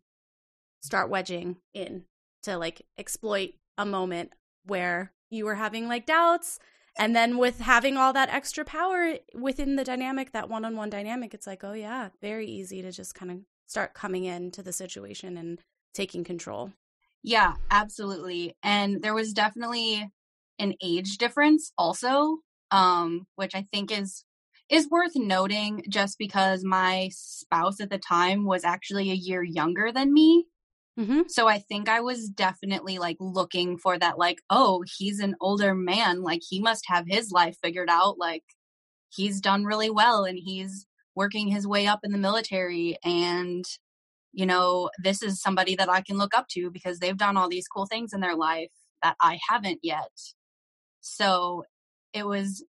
start 0.81 1.09
wedging 1.09 1.57
in 1.73 2.05
to 2.43 2.57
like 2.57 2.83
exploit 2.97 3.53
a 3.77 3.85
moment 3.85 4.31
where 4.65 5.11
you 5.29 5.45
were 5.45 5.55
having 5.55 5.87
like 5.87 6.05
doubts 6.05 6.59
and 6.97 7.15
then 7.15 7.37
with 7.37 7.59
having 7.59 7.97
all 7.97 8.13
that 8.13 8.29
extra 8.29 8.63
power 8.63 9.15
within 9.33 9.75
the 9.75 9.83
dynamic 9.83 10.31
that 10.31 10.49
one-on-one 10.49 10.89
dynamic 10.89 11.33
it's 11.33 11.47
like 11.47 11.63
oh 11.63 11.73
yeah 11.73 12.09
very 12.21 12.47
easy 12.47 12.81
to 12.81 12.91
just 12.91 13.15
kind 13.15 13.31
of 13.31 13.39
start 13.67 13.93
coming 13.93 14.25
into 14.25 14.61
the 14.61 14.73
situation 14.73 15.37
and 15.37 15.59
taking 15.93 16.23
control. 16.23 16.71
Yeah 17.23 17.53
absolutely. 17.71 18.55
And 18.61 19.01
there 19.01 19.13
was 19.13 19.33
definitely 19.33 20.09
an 20.59 20.75
age 20.83 21.17
difference 21.17 21.71
also 21.77 22.37
um 22.69 23.25
which 23.35 23.55
i 23.55 23.65
think 23.71 23.91
is 23.91 24.23
is 24.69 24.89
worth 24.89 25.15
noting 25.15 25.83
just 25.89 26.17
because 26.17 26.63
my 26.63 27.09
spouse 27.11 27.79
at 27.81 27.89
the 27.89 27.97
time 27.97 28.45
was 28.45 28.63
actually 28.63 29.11
a 29.11 29.15
year 29.15 29.43
younger 29.43 29.91
than 29.91 30.13
me 30.13 30.45
Mm-hmm. 30.99 31.21
So 31.27 31.47
I 31.47 31.57
think 31.57 31.89
I 31.89 32.01
was 32.01 32.29
definitely 32.29 32.99
like 32.99 33.17
looking 33.19 33.77
for 33.77 33.97
that, 33.97 34.19
like, 34.19 34.41
oh, 34.49 34.83
he's 34.97 35.19
an 35.19 35.35
older 35.41 35.73
man. 35.73 36.21
Like, 36.21 36.41
he 36.47 36.59
must 36.59 36.85
have 36.87 37.05
his 37.07 37.31
life 37.31 37.57
figured 37.63 37.89
out. 37.89 38.19
Like, 38.19 38.43
he's 39.09 39.41
done 39.41 39.65
really 39.65 39.89
well 39.89 40.23
and 40.23 40.37
he's 40.37 40.85
working 41.15 41.47
his 41.47 41.67
way 41.67 41.87
up 41.87 42.01
in 42.03 42.11
the 42.11 42.17
military. 42.17 42.97
And, 43.03 43.65
you 44.33 44.45
know, 44.45 44.91
this 45.03 45.23
is 45.23 45.41
somebody 45.41 45.75
that 45.75 45.89
I 45.89 46.01
can 46.01 46.17
look 46.17 46.37
up 46.37 46.47
to 46.49 46.69
because 46.69 46.99
they've 46.99 47.17
done 47.17 47.37
all 47.37 47.49
these 47.49 47.67
cool 47.67 47.87
things 47.87 48.13
in 48.13 48.21
their 48.21 48.35
life 48.35 48.71
that 49.01 49.15
I 49.19 49.39
haven't 49.49 49.79
yet. 49.81 50.11
So 51.01 51.65
it 52.13 52.27
was 52.27 52.63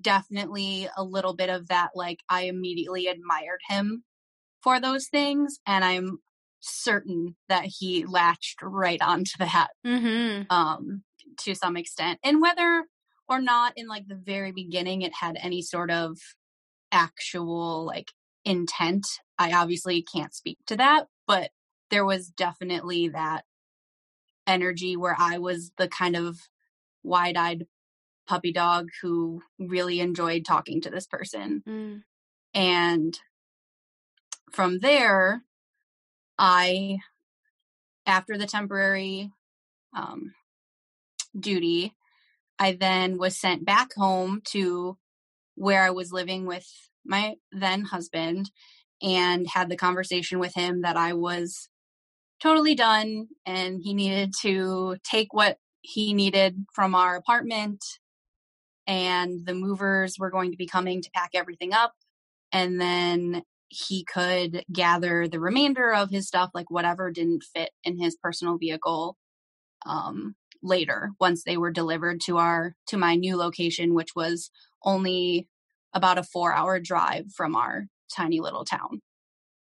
definitely 0.00 0.88
a 0.96 1.04
little 1.04 1.34
bit 1.34 1.50
of 1.50 1.68
that, 1.68 1.90
like, 1.94 2.20
I 2.28 2.42
immediately 2.42 3.06
admired 3.06 3.60
him 3.68 4.04
for 4.62 4.80
those 4.80 5.08
things. 5.08 5.58
And 5.66 5.84
I'm 5.84 6.18
certain 6.60 7.36
that 7.48 7.64
he 7.64 8.04
latched 8.04 8.62
right 8.62 9.00
onto 9.00 9.38
that 9.38 9.68
mm-hmm. 9.86 10.42
um, 10.50 11.02
to 11.38 11.54
some 11.54 11.76
extent. 11.76 12.18
And 12.22 12.40
whether 12.40 12.84
or 13.28 13.40
not 13.40 13.72
in 13.76 13.88
like 13.88 14.06
the 14.06 14.20
very 14.22 14.52
beginning 14.52 15.02
it 15.02 15.14
had 15.14 15.38
any 15.40 15.62
sort 15.62 15.90
of 15.90 16.18
actual 16.92 17.84
like 17.86 18.12
intent, 18.44 19.06
I 19.38 19.52
obviously 19.52 20.02
can't 20.02 20.34
speak 20.34 20.58
to 20.66 20.76
that, 20.76 21.06
but 21.26 21.50
there 21.90 22.04
was 22.04 22.28
definitely 22.28 23.08
that 23.08 23.44
energy 24.46 24.96
where 24.96 25.16
I 25.18 25.38
was 25.38 25.72
the 25.76 25.88
kind 25.88 26.16
of 26.16 26.38
wide 27.02 27.36
eyed 27.36 27.66
puppy 28.26 28.52
dog 28.52 28.88
who 29.02 29.42
really 29.58 30.00
enjoyed 30.00 30.44
talking 30.44 30.80
to 30.82 30.90
this 30.90 31.06
person. 31.06 31.62
Mm. 31.68 32.02
And 32.54 33.18
from 34.52 34.78
there, 34.78 35.42
I, 36.40 37.00
after 38.06 38.38
the 38.38 38.46
temporary 38.46 39.30
um, 39.94 40.32
duty, 41.38 41.94
I 42.58 42.72
then 42.72 43.18
was 43.18 43.38
sent 43.38 43.66
back 43.66 43.92
home 43.94 44.40
to 44.46 44.96
where 45.54 45.82
I 45.82 45.90
was 45.90 46.12
living 46.12 46.46
with 46.46 46.66
my 47.04 47.36
then 47.52 47.82
husband 47.82 48.50
and 49.02 49.46
had 49.46 49.68
the 49.68 49.76
conversation 49.76 50.38
with 50.38 50.54
him 50.54 50.80
that 50.80 50.96
I 50.96 51.12
was 51.12 51.68
totally 52.42 52.74
done 52.74 53.28
and 53.44 53.82
he 53.82 53.92
needed 53.92 54.32
to 54.40 54.96
take 55.04 55.34
what 55.34 55.58
he 55.82 56.14
needed 56.14 56.64
from 56.72 56.94
our 56.94 57.16
apartment 57.16 57.84
and 58.86 59.44
the 59.44 59.54
movers 59.54 60.16
were 60.18 60.30
going 60.30 60.50
to 60.52 60.56
be 60.56 60.66
coming 60.66 61.02
to 61.02 61.10
pack 61.14 61.30
everything 61.34 61.74
up 61.74 61.92
and 62.50 62.80
then 62.80 63.42
he 63.70 64.04
could 64.04 64.64
gather 64.72 65.28
the 65.28 65.40
remainder 65.40 65.94
of 65.94 66.10
his 66.10 66.26
stuff 66.26 66.50
like 66.54 66.70
whatever 66.70 67.10
didn't 67.10 67.44
fit 67.44 67.70
in 67.84 67.98
his 67.98 68.16
personal 68.22 68.58
vehicle 68.58 69.16
um, 69.86 70.34
later 70.62 71.12
once 71.20 71.44
they 71.44 71.56
were 71.56 71.70
delivered 71.70 72.20
to 72.20 72.36
our 72.38 72.74
to 72.86 72.98
my 72.98 73.14
new 73.14 73.36
location 73.36 73.94
which 73.94 74.14
was 74.16 74.50
only 74.84 75.48
about 75.94 76.18
a 76.18 76.22
4 76.22 76.52
hour 76.52 76.80
drive 76.80 77.26
from 77.34 77.56
our 77.56 77.86
tiny 78.14 78.40
little 78.40 78.64
town 78.64 79.00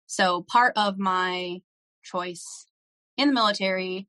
so 0.07 0.45
part 0.49 0.73
of 0.77 0.97
my 0.99 1.59
choice 2.03 2.67
in 3.17 3.27
the 3.29 3.33
military 3.33 4.07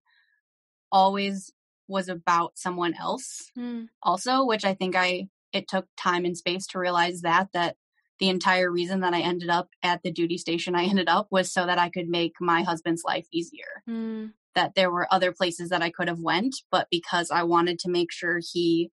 always 0.93 1.53
was 1.89 2.09
about 2.09 2.53
someone 2.59 2.95
else 2.95 3.51
Mm. 3.57 3.89
also 4.03 4.45
which 4.45 4.65
i 4.65 4.75
think 4.75 4.95
i 4.95 5.29
it 5.53 5.69
took 5.69 5.87
time 5.97 6.25
and 6.25 6.37
space 6.37 6.67
to 6.69 6.79
realize 6.79 7.23
that 7.23 7.49
that 7.53 7.77
the 8.21 8.29
entire 8.29 8.71
reason 8.71 9.01
that 9.01 9.15
i 9.15 9.21
ended 9.21 9.49
up 9.51 9.69
at 9.83 10.03
the 10.03 10.11
duty 10.13 10.39
station 10.39 10.75
i 10.75 10.85
ended 10.93 11.09
up 11.09 11.27
was 11.31 11.53
so 11.53 11.67
that 11.67 11.79
i 11.79 11.89
could 11.89 12.09
make 12.09 12.33
my 12.41 12.63
husband's 12.63 13.03
life 13.05 13.27
easier 13.33 13.83
Mm. 13.89 14.33
that 14.55 14.75
there 14.75 14.91
were 14.91 15.07
other 15.13 15.33
places 15.33 15.69
that 15.71 15.83
i 15.83 15.91
could 15.91 16.09
have 16.09 16.21
went 16.21 16.55
but 16.71 16.89
because 16.91 17.31
i 17.31 17.43
wanted 17.43 17.79
to 17.81 17.91
make 17.91 18.11
sure 18.13 18.41
he 18.53 18.91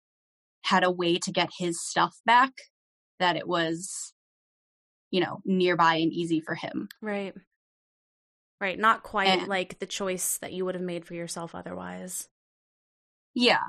had 0.64 0.84
a 0.84 0.92
way 0.92 1.18
to 1.20 1.32
get 1.32 1.50
his 1.58 1.82
stuff 1.82 2.18
back 2.26 2.52
that 3.20 3.36
it 3.36 3.48
was 3.48 4.14
you 5.12 5.20
know 5.22 5.42
nearby 5.46 5.96
and 5.96 6.12
easy 6.14 6.40
for 6.42 6.56
him 6.56 6.88
Right. 7.02 7.34
Right. 8.62 8.78
Not 8.78 9.04
quite 9.04 9.28
And- 9.30 9.48
like 9.48 9.80
the 9.80 9.86
choice 9.86 10.38
that 10.40 10.52
you 10.52 10.66
would 10.66 10.76
have 10.76 10.84
made 10.84 11.06
for 11.06 11.14
yourself 11.14 11.56
otherwise. 11.56 12.28
Yeah. 13.34 13.64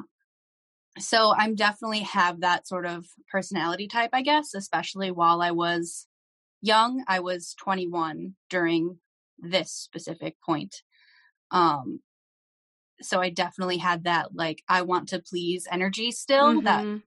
So 1.00 1.34
I'm 1.36 1.54
definitely 1.54 2.00
have 2.00 2.40
that 2.40 2.66
sort 2.68 2.86
of 2.86 3.06
personality 3.30 3.88
type, 3.88 4.10
I 4.12 4.22
guess, 4.22 4.54
especially 4.54 5.10
while 5.10 5.42
I 5.42 5.50
was 5.50 6.06
young. 6.62 7.04
I 7.08 7.20
was 7.20 7.54
21 7.54 8.36
during 8.50 9.00
this 9.38 9.72
specific 9.72 10.36
point. 10.44 10.82
Um 11.50 12.00
so 13.02 13.20
I 13.20 13.30
definitely 13.30 13.78
had 13.78 14.04
that 14.04 14.34
like 14.34 14.62
I 14.68 14.82
want 14.82 15.08
to 15.10 15.20
please 15.22 15.66
energy 15.70 16.10
still 16.12 16.62
that 16.62 16.86
Mhm. 16.86 17.02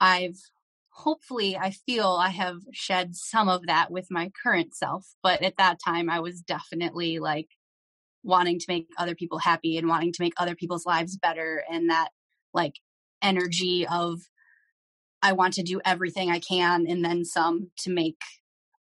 I've 0.00 0.38
hopefully 0.90 1.56
I 1.56 1.70
feel 1.70 2.06
I 2.08 2.28
have 2.30 2.58
shed 2.72 3.14
some 3.16 3.48
of 3.48 3.66
that 3.66 3.90
with 3.90 4.06
my 4.10 4.30
current 4.42 4.74
self, 4.74 5.06
but 5.22 5.42
at 5.42 5.56
that 5.58 5.78
time 5.84 6.08
I 6.10 6.20
was 6.20 6.40
definitely 6.40 7.18
like 7.18 7.48
wanting 8.24 8.58
to 8.60 8.66
make 8.68 8.88
other 8.98 9.14
people 9.16 9.38
happy 9.38 9.78
and 9.78 9.88
wanting 9.88 10.12
to 10.12 10.22
make 10.22 10.34
other 10.38 10.56
people's 10.56 10.86
lives 10.86 11.18
better 11.18 11.64
and 11.70 11.90
that 11.90 12.10
like 12.54 12.74
energy 13.24 13.86
of 13.86 14.20
I 15.22 15.32
want 15.32 15.54
to 15.54 15.62
do 15.62 15.80
everything 15.84 16.30
I 16.30 16.38
can 16.38 16.86
and 16.86 17.04
then 17.04 17.24
some 17.24 17.70
to 17.78 17.90
make 17.90 18.20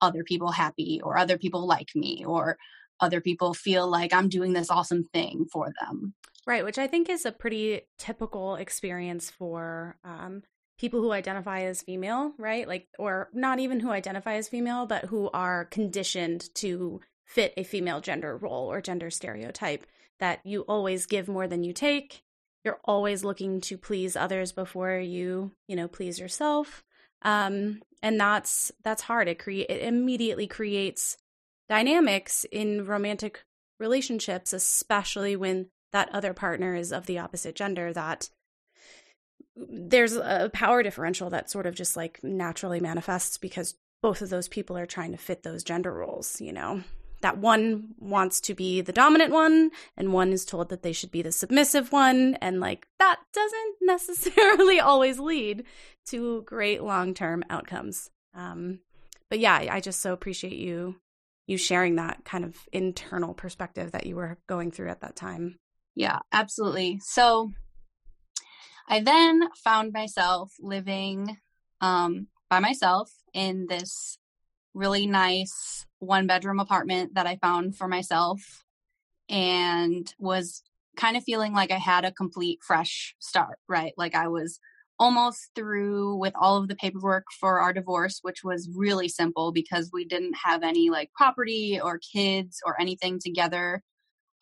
other 0.00 0.24
people 0.24 0.50
happy 0.50 1.00
or 1.04 1.18
other 1.18 1.36
people 1.36 1.66
like 1.66 1.90
me 1.94 2.24
or 2.26 2.56
other 2.98 3.20
people 3.20 3.54
feel 3.54 3.88
like 3.88 4.12
I'm 4.12 4.28
doing 4.28 4.54
this 4.54 4.70
awesome 4.70 5.04
thing 5.12 5.46
for 5.52 5.72
them. 5.80 6.14
Right, 6.46 6.64
which 6.64 6.78
I 6.78 6.86
think 6.86 7.10
is 7.10 7.26
a 7.26 7.32
pretty 7.32 7.82
typical 7.98 8.56
experience 8.56 9.30
for 9.30 9.98
um, 10.02 10.42
people 10.78 11.00
who 11.00 11.12
identify 11.12 11.60
as 11.60 11.82
female, 11.82 12.32
right? 12.38 12.66
Like, 12.66 12.88
or 12.98 13.28
not 13.34 13.58
even 13.58 13.80
who 13.80 13.90
identify 13.90 14.34
as 14.34 14.48
female, 14.48 14.86
but 14.86 15.04
who 15.04 15.28
are 15.34 15.66
conditioned 15.66 16.52
to 16.56 17.00
fit 17.26 17.52
a 17.56 17.64
female 17.64 18.00
gender 18.00 18.36
role 18.36 18.72
or 18.72 18.80
gender 18.80 19.10
stereotype 19.10 19.86
that 20.18 20.40
you 20.44 20.62
always 20.62 21.06
give 21.06 21.28
more 21.28 21.46
than 21.46 21.62
you 21.62 21.72
take. 21.74 22.22
You're 22.64 22.80
always 22.84 23.24
looking 23.24 23.60
to 23.62 23.78
please 23.78 24.16
others 24.16 24.52
before 24.52 24.98
you, 24.98 25.52
you 25.66 25.76
know, 25.76 25.88
please 25.88 26.18
yourself. 26.18 26.84
Um, 27.22 27.82
and 28.02 28.18
that's 28.18 28.72
that's 28.82 29.02
hard. 29.02 29.28
It 29.28 29.38
create 29.38 29.70
it 29.70 29.82
immediately 29.82 30.46
creates 30.46 31.16
dynamics 31.68 32.44
in 32.50 32.86
romantic 32.86 33.44
relationships, 33.78 34.52
especially 34.52 35.36
when 35.36 35.68
that 35.92 36.08
other 36.14 36.32
partner 36.32 36.74
is 36.74 36.92
of 36.92 37.06
the 37.06 37.18
opposite 37.18 37.54
gender 37.54 37.92
that 37.92 38.28
there's 39.56 40.14
a 40.14 40.50
power 40.52 40.82
differential 40.82 41.30
that 41.30 41.50
sort 41.50 41.66
of 41.66 41.74
just 41.74 41.96
like 41.96 42.20
naturally 42.22 42.80
manifests 42.80 43.36
because 43.36 43.74
both 44.02 44.22
of 44.22 44.30
those 44.30 44.48
people 44.48 44.76
are 44.76 44.86
trying 44.86 45.12
to 45.12 45.18
fit 45.18 45.42
those 45.42 45.62
gender 45.62 45.92
roles, 45.92 46.40
you 46.40 46.52
know. 46.52 46.82
That 47.20 47.38
one 47.38 47.94
wants 47.98 48.40
to 48.42 48.54
be 48.54 48.80
the 48.80 48.92
dominant 48.92 49.32
one 49.32 49.70
and 49.96 50.12
one 50.12 50.32
is 50.32 50.44
told 50.44 50.68
that 50.70 50.82
they 50.82 50.92
should 50.92 51.10
be 51.10 51.22
the 51.22 51.32
submissive 51.32 51.92
one 51.92 52.36
and 52.40 52.60
like 52.60 52.86
that 52.98 53.20
doesn't 53.32 53.76
necessarily 53.80 54.80
always 54.80 55.18
lead 55.18 55.64
to 56.06 56.42
great 56.42 56.82
long-term 56.82 57.44
outcomes. 57.50 58.10
Um 58.34 58.80
but 59.28 59.38
yeah, 59.38 59.66
I 59.70 59.80
just 59.80 60.00
so 60.00 60.12
appreciate 60.12 60.56
you 60.56 60.96
you 61.46 61.56
sharing 61.56 61.96
that 61.96 62.24
kind 62.24 62.44
of 62.44 62.56
internal 62.72 63.34
perspective 63.34 63.92
that 63.92 64.06
you 64.06 64.14
were 64.14 64.38
going 64.46 64.70
through 64.70 64.88
at 64.88 65.00
that 65.00 65.16
time. 65.16 65.58
Yeah, 65.96 66.20
absolutely. 66.32 67.00
So 67.02 67.50
I 68.88 69.00
then 69.00 69.48
found 69.64 69.92
myself 69.92 70.52
living 70.60 71.36
um, 71.80 72.28
by 72.48 72.60
myself 72.60 73.10
in 73.34 73.66
this 73.68 74.18
really 74.74 75.06
nice 75.06 75.86
one 75.98 76.26
bedroom 76.26 76.60
apartment 76.60 77.14
that 77.14 77.26
I 77.26 77.36
found 77.36 77.76
for 77.76 77.88
myself 77.88 78.64
and 79.28 80.12
was 80.18 80.62
kind 80.96 81.16
of 81.16 81.24
feeling 81.24 81.52
like 81.52 81.70
I 81.70 81.78
had 81.78 82.04
a 82.04 82.12
complete 82.12 82.60
fresh 82.66 83.14
start, 83.20 83.58
right? 83.68 83.92
Like 83.96 84.14
I 84.14 84.28
was 84.28 84.58
almost 84.98 85.50
through 85.54 86.16
with 86.16 86.34
all 86.38 86.58
of 86.58 86.68
the 86.68 86.76
paperwork 86.76 87.24
for 87.38 87.60
our 87.60 87.72
divorce, 87.72 88.18
which 88.22 88.44
was 88.44 88.68
really 88.76 89.08
simple 89.08 89.50
because 89.50 89.90
we 89.92 90.04
didn't 90.04 90.34
have 90.44 90.62
any 90.62 90.90
like 90.90 91.10
property 91.14 91.80
or 91.82 91.98
kids 92.12 92.60
or 92.66 92.78
anything 92.80 93.18
together. 93.18 93.82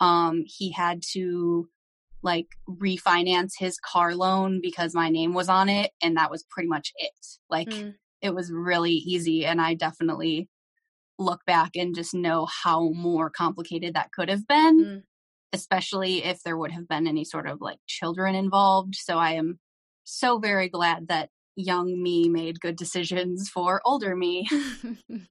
Um, 0.01 0.43
he 0.47 0.73
had 0.73 1.03
to 1.13 1.69
like 2.23 2.49
refinance 2.69 3.53
his 3.57 3.79
car 3.79 4.15
loan 4.17 4.61
because 4.61 4.95
my 4.95 5.09
name 5.09 5.35
was 5.35 5.49
on 5.49 5.69
it, 5.69 5.93
and 6.03 6.17
that 6.17 6.31
was 6.31 6.45
pretty 6.51 6.69
much 6.69 6.93
it. 6.97 7.13
Like 7.49 7.69
Mm. 7.69 7.95
It 8.23 8.35
was 8.35 8.51
really 8.53 8.93
easy, 8.93 9.45
and 9.47 9.61
I 9.61 9.75
definitely 9.75 10.49
look 11.19 11.45
back 11.47 11.73
and 11.75 11.95
just 11.95 12.15
know 12.15 12.47
how 12.63 12.91
more 12.91 13.29
complicated 13.31 13.95
that 13.95 14.13
could 14.13 14.29
have 14.29 14.47
been, 14.47 14.85
Mm. 14.85 15.03
especially 15.53 16.23
if 16.25 16.43
there 16.43 16.57
would 16.57 16.71
have 16.73 16.87
been 16.89 17.07
any 17.09 17.25
sort 17.25 17.49
of 17.49 17.61
like 17.61 17.79
children 17.87 18.35
involved. 18.35 18.95
So 18.95 19.19
I 19.19 19.33
am 19.33 19.59
so 20.05 20.39
very 20.39 20.69
glad 20.69 21.09
that 21.09 21.31
young 21.57 22.01
me 22.03 22.29
made 22.29 22.61
good 22.61 22.77
decisions 22.77 23.49
for 23.49 23.81
older 23.85 24.15
me. 24.15 24.47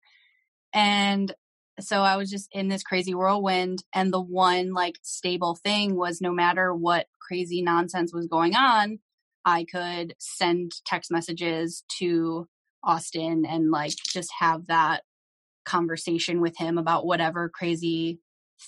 And 0.73 1.33
so 1.79 2.01
I 2.01 2.17
was 2.17 2.29
just 2.29 2.49
in 2.51 2.67
this 2.67 2.83
crazy 2.83 3.13
whirlwind. 3.13 3.83
And 3.93 4.11
the 4.11 4.21
one 4.21 4.73
like 4.73 4.95
stable 5.03 5.55
thing 5.55 5.95
was 5.95 6.21
no 6.21 6.31
matter 6.31 6.73
what 6.73 7.07
crazy 7.19 7.61
nonsense 7.61 8.13
was 8.13 8.27
going 8.27 8.55
on, 8.55 8.99
I 9.45 9.65
could 9.71 10.15
send 10.19 10.73
text 10.85 11.11
messages 11.11 11.83
to 11.99 12.47
Austin 12.83 13.45
and 13.45 13.71
like 13.71 13.93
just 14.07 14.31
have 14.39 14.67
that 14.67 15.03
conversation 15.65 16.41
with 16.41 16.57
him 16.57 16.77
about 16.77 17.05
whatever 17.05 17.49
crazy 17.49 18.19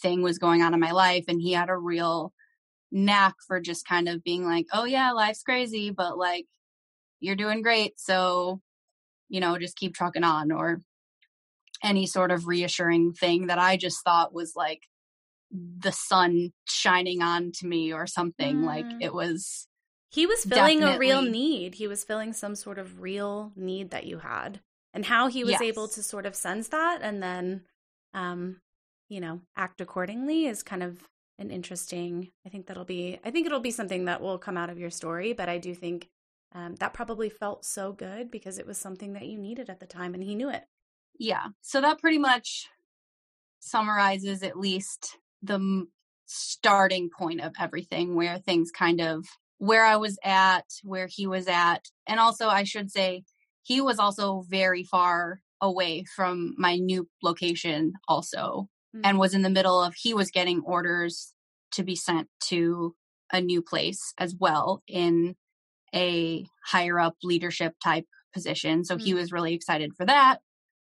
thing 0.02 0.22
was 0.22 0.38
going 0.38 0.62
on 0.62 0.74
in 0.74 0.80
my 0.80 0.92
life. 0.92 1.26
And 1.28 1.42
he 1.42 1.54
had 1.54 1.70
a 1.70 1.78
real 1.78 2.34
knack 2.92 3.36
for 3.48 3.60
just 3.60 3.88
kind 3.88 4.10
of 4.10 4.24
being 4.24 4.46
like, 4.46 4.66
oh, 4.74 4.86
yeah, 4.86 5.12
life's 5.12 5.44
crazy, 5.44 5.92
but 5.92 6.18
like 6.18 6.46
you're 7.20 7.36
doing 7.36 7.62
great. 7.62 8.00
So, 8.00 8.62
you 9.30 9.40
know, 9.40 9.58
just 9.58 9.78
keep 9.78 9.94
trucking 9.96 10.24
on 10.24 10.52
or 10.52 10.82
any 11.84 12.06
sort 12.06 12.32
of 12.32 12.48
reassuring 12.48 13.14
thing 13.14 13.48
that 13.48 13.60
I 13.60 13.78
just 13.78 14.04
thought 14.04 14.34
was 14.34 14.54
like 14.56 14.84
the 15.52 15.92
sun 15.92 16.52
shining 16.68 17.22
on 17.22 17.52
to 17.60 17.68
me 17.68 17.94
or 17.94 18.06
something. 18.08 18.62
Like 18.62 18.86
Mm. 18.86 18.98
it 19.02 19.14
was, 19.14 19.68
he 20.10 20.26
was 20.26 20.44
filling 20.44 20.84
a 20.84 20.98
real 20.98 21.22
need. 21.22 21.76
He 21.76 21.88
was 21.88 22.04
filling 22.04 22.34
some 22.34 22.56
sort 22.56 22.80
of 22.80 23.02
real 23.02 23.52
need 23.56 23.92
that 23.92 24.06
you 24.06 24.20
had. 24.20 24.60
And 24.94 25.06
how 25.06 25.28
he 25.28 25.44
was 25.44 25.62
able 25.62 25.88
to 25.88 26.02
sort 26.02 26.26
of 26.26 26.36
sense 26.36 26.70
that 26.70 27.00
and 27.02 27.22
then 27.22 27.62
um 28.14 28.58
you 29.08 29.20
know, 29.20 29.42
act 29.58 29.82
accordingly 29.82 30.46
is 30.46 30.62
kind 30.62 30.84
of 30.84 31.04
an 31.38 31.52
interesting 31.52 32.32
I 32.46 32.50
think 32.50 32.68
that'll 32.68 32.86
be 32.86 33.20
I 33.24 33.32
think 33.32 33.46
it'll 33.46 33.60
be 33.60 33.72
something 33.72 34.06
that 34.06 34.22
will 34.22 34.38
come 34.38 34.58
out 34.58 34.70
of 34.70 34.80
your 34.80 34.90
story, 34.90 35.34
but 35.34 35.48
I 35.48 35.58
do 35.58 35.76
think 35.76 36.10
um, 36.54 36.76
that 36.76 36.94
probably 36.94 37.30
felt 37.30 37.64
so 37.64 37.92
good 37.92 38.32
because 38.32 38.58
it 38.58 38.66
was 38.66 38.80
something 38.80 39.14
that 39.14 39.28
you 39.28 39.38
needed 39.38 39.70
at 39.70 39.80
the 39.80 39.86
time 39.86 40.16
and 40.16 40.24
he 40.24 40.34
knew 40.34 40.50
it. 40.50 40.64
Yeah. 41.20 41.48
So 41.62 41.82
that 41.82 42.00
pretty 42.00 42.18
much 42.18 42.68
summarizes 43.60 44.42
at 44.42 44.58
least 44.58 45.18
the 45.44 45.86
starting 46.26 47.10
point 47.10 47.42
of 47.42 47.54
everything 47.60 48.16
where 48.16 48.40
things 48.40 48.72
kind 48.72 49.02
of 49.02 49.26
where 49.60 49.86
I 49.86 49.98
was 49.98 50.18
at, 50.24 50.66
where 50.84 51.08
he 51.10 51.28
was 51.28 51.48
at. 51.48 51.86
And 52.08 52.20
also, 52.20 52.48
I 52.48 52.64
should 52.64 52.90
say, 52.92 53.24
he 53.64 53.82
was 53.82 54.00
also 54.00 54.44
very 54.50 54.84
far 54.84 55.42
away 55.62 56.06
from 56.16 56.56
my 56.58 56.78
new 56.78 57.08
location, 57.22 57.94
also, 58.08 58.70
mm-hmm. 58.96 59.02
and 59.04 59.20
was 59.20 59.34
in 59.34 59.44
the 59.44 59.50
middle 59.50 59.82
of, 59.82 59.94
he 59.96 60.14
was 60.14 60.32
getting 60.32 60.62
orders 60.66 61.34
to 61.74 61.84
be 61.84 61.96
sent 61.96 62.28
to 62.46 62.96
a 63.32 63.42
new 63.42 63.62
place 63.62 64.14
as 64.18 64.36
well 64.40 64.82
in 64.88 65.36
a 65.94 66.46
higher 66.66 67.00
up 67.00 67.16
leadership 67.22 67.76
type 67.84 68.06
position. 68.34 68.84
So 68.86 68.96
mm-hmm. 68.96 69.06
he 69.06 69.14
was 69.14 69.32
really 69.32 69.54
excited 69.54 69.92
for 69.96 70.06
that. 70.06 70.40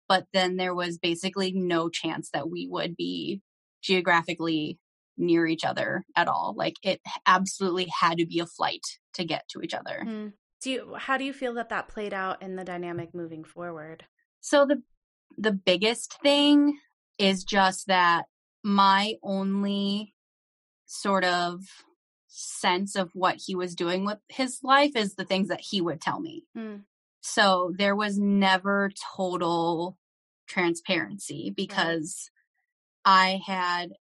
But 0.09 0.27
then 0.33 0.57
there 0.57 0.75
was 0.75 0.99
basically 0.99 1.53
no 1.53 1.89
chance 1.89 2.31
that 2.33 2.51
we 2.51 2.69
would 2.71 2.95
be 2.97 3.41
geographically 3.83 4.79
near 5.21 5.47
each 5.47 5.65
other 5.65 6.05
at 6.17 6.27
all. 6.27 6.55
Like 6.57 6.75
it 6.83 7.01
absolutely 7.27 7.87
had 8.01 8.19
to 8.19 8.27
be 8.27 8.41
a 8.41 8.47
flight 8.47 8.85
to 9.15 9.25
get 9.25 9.47
to 9.51 9.61
each 9.61 9.75
other. 9.75 10.03
Mm-hmm. 10.05 10.29
Do 10.63 10.71
you, 10.71 10.95
how 10.99 11.17
do 11.17 11.25
you 11.25 11.33
feel 11.33 11.55
that 11.55 11.69
that 11.69 11.89
played 11.89 12.13
out 12.13 12.43
in 12.43 12.57
the 12.57 12.65
dynamic 12.65 13.15
moving 13.15 13.45
forward? 13.45 14.05
So 14.41 14.67
the 14.67 14.83
the 15.39 15.53
biggest 15.53 16.21
thing 16.23 16.79
is 17.19 17.45
just 17.45 17.87
that 17.87 18.25
my 18.65 19.15
only 19.23 20.15
sort 20.87 21.25
of 21.25 21.61
sense 22.27 22.97
of 22.97 23.11
what 23.15 23.37
he 23.37 23.55
was 23.55 23.75
doing 23.75 24.05
with 24.05 24.19
his 24.29 24.59
life 24.63 24.97
is 24.97 25.15
the 25.15 25.25
things 25.25 25.49
that 25.49 25.61
he 25.61 25.81
would 25.81 26.01
tell 26.01 26.21
me. 26.21 26.45
Mm. 26.57 26.83
So 27.21 27.73
there 27.79 27.95
was 27.95 28.19
never 28.19 28.91
total 29.17 29.99
transparency 30.49 31.53
because. 31.55 32.31
I 33.03 33.41
had, 33.47 33.93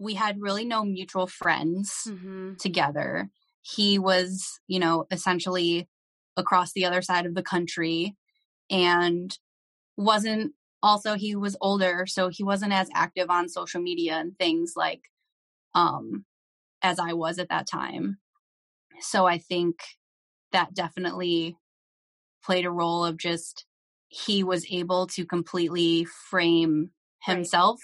we 0.00 0.14
had 0.14 0.40
really 0.40 0.64
no 0.64 0.82
mutual 0.82 1.26
friends 1.26 1.92
mm-hmm. 2.08 2.54
together. 2.58 3.28
He 3.60 3.98
was, 3.98 4.58
you 4.66 4.78
know, 4.78 5.06
essentially 5.10 5.88
across 6.38 6.72
the 6.72 6.86
other 6.86 7.02
side 7.02 7.26
of 7.26 7.34
the 7.34 7.42
country 7.42 8.16
and 8.70 9.36
wasn't 9.98 10.52
also 10.82 11.14
he 11.14 11.36
was 11.36 11.56
older 11.60 12.06
so 12.06 12.30
he 12.30 12.42
wasn't 12.42 12.72
as 12.72 12.88
active 12.94 13.28
on 13.28 13.50
social 13.50 13.82
media 13.82 14.14
and 14.14 14.38
things 14.38 14.72
like 14.74 15.02
um 15.74 16.24
as 16.80 16.98
I 16.98 17.12
was 17.12 17.38
at 17.38 17.50
that 17.50 17.68
time. 17.68 18.16
So 19.00 19.26
I 19.26 19.36
think 19.36 19.80
that 20.52 20.72
definitely 20.72 21.58
played 22.42 22.64
a 22.64 22.70
role 22.70 23.04
of 23.04 23.18
just 23.18 23.66
he 24.08 24.42
was 24.42 24.64
able 24.70 25.06
to 25.08 25.26
completely 25.26 26.06
frame 26.30 26.90
himself 27.22 27.78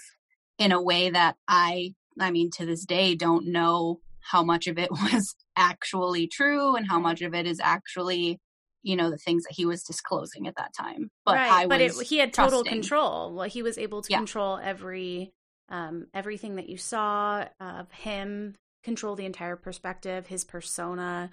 right. 0.59 0.65
in 0.65 0.71
a 0.71 0.81
way 0.81 1.11
that 1.11 1.35
I 1.47 1.93
I 2.19 2.31
mean 2.31 2.51
to 2.51 2.65
this 2.65 2.85
day 2.85 3.15
don't 3.15 3.47
know 3.47 3.99
how 4.19 4.43
much 4.43 4.67
of 4.67 4.77
it 4.77 4.91
was 4.91 5.35
actually 5.55 6.27
true 6.27 6.75
and 6.75 6.87
how 6.87 6.99
much 6.99 7.21
of 7.21 7.33
it 7.33 7.47
is 7.47 7.59
actually 7.59 8.39
you 8.83 8.95
know 8.95 9.09
the 9.09 9.17
things 9.17 9.43
that 9.43 9.53
he 9.55 9.65
was 9.65 9.83
disclosing 9.83 10.47
at 10.47 10.55
that 10.55 10.71
time 10.77 11.09
but 11.25 11.35
right. 11.35 11.51
I 11.51 11.67
but 11.67 11.81
it, 11.81 11.93
he 12.01 12.19
had 12.19 12.33
total 12.33 12.63
trusting. 12.63 12.81
control 12.81 13.33
well 13.33 13.49
he 13.49 13.61
was 13.61 13.77
able 13.77 14.01
to 14.01 14.11
yeah. 14.11 14.17
control 14.17 14.59
every 14.61 15.31
um 15.69 16.07
everything 16.13 16.55
that 16.55 16.69
you 16.69 16.77
saw 16.77 17.45
of 17.59 17.91
him 17.91 18.55
control 18.87 19.15
the 19.15 19.25
entire 19.25 19.57
perspective, 19.57 20.27
his 20.27 20.45
persona. 20.45 21.29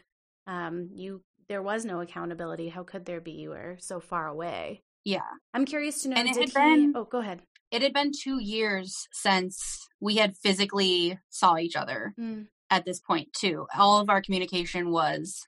Um, 0.49 0.91
you 0.93 1.23
there 1.49 1.63
was 1.63 1.85
no 1.85 2.01
accountability. 2.01 2.69
How 2.69 2.83
could 2.83 3.05
there 3.05 3.21
be? 3.21 3.31
You 3.31 3.51
were 3.51 3.77
so 3.79 4.01
far 4.01 4.27
away. 4.27 4.83
Yeah. 5.05 5.21
I'm 5.53 5.65
curious 5.65 6.03
to 6.03 6.09
know 6.09 6.17
and 6.17 6.29
it 6.29 6.37
had 6.37 6.49
he... 6.49 6.53
been, 6.53 6.93
oh 6.97 7.05
go 7.05 7.21
ahead. 7.21 7.43
It 7.75 7.83
had 7.83 7.93
been 7.93 8.13
two 8.13 8.41
years 8.41 9.09
since 9.11 9.89
we 10.01 10.15
had 10.15 10.37
physically 10.37 11.19
saw 11.29 11.57
each 11.57 11.75
other 11.75 12.15
mm. 12.17 12.47
at 12.71 12.85
this 12.85 13.01
point 13.01 13.33
too. 13.33 13.67
All 13.77 13.99
of 14.01 14.09
our 14.09 14.23
communication 14.23 14.93
was 14.93 15.45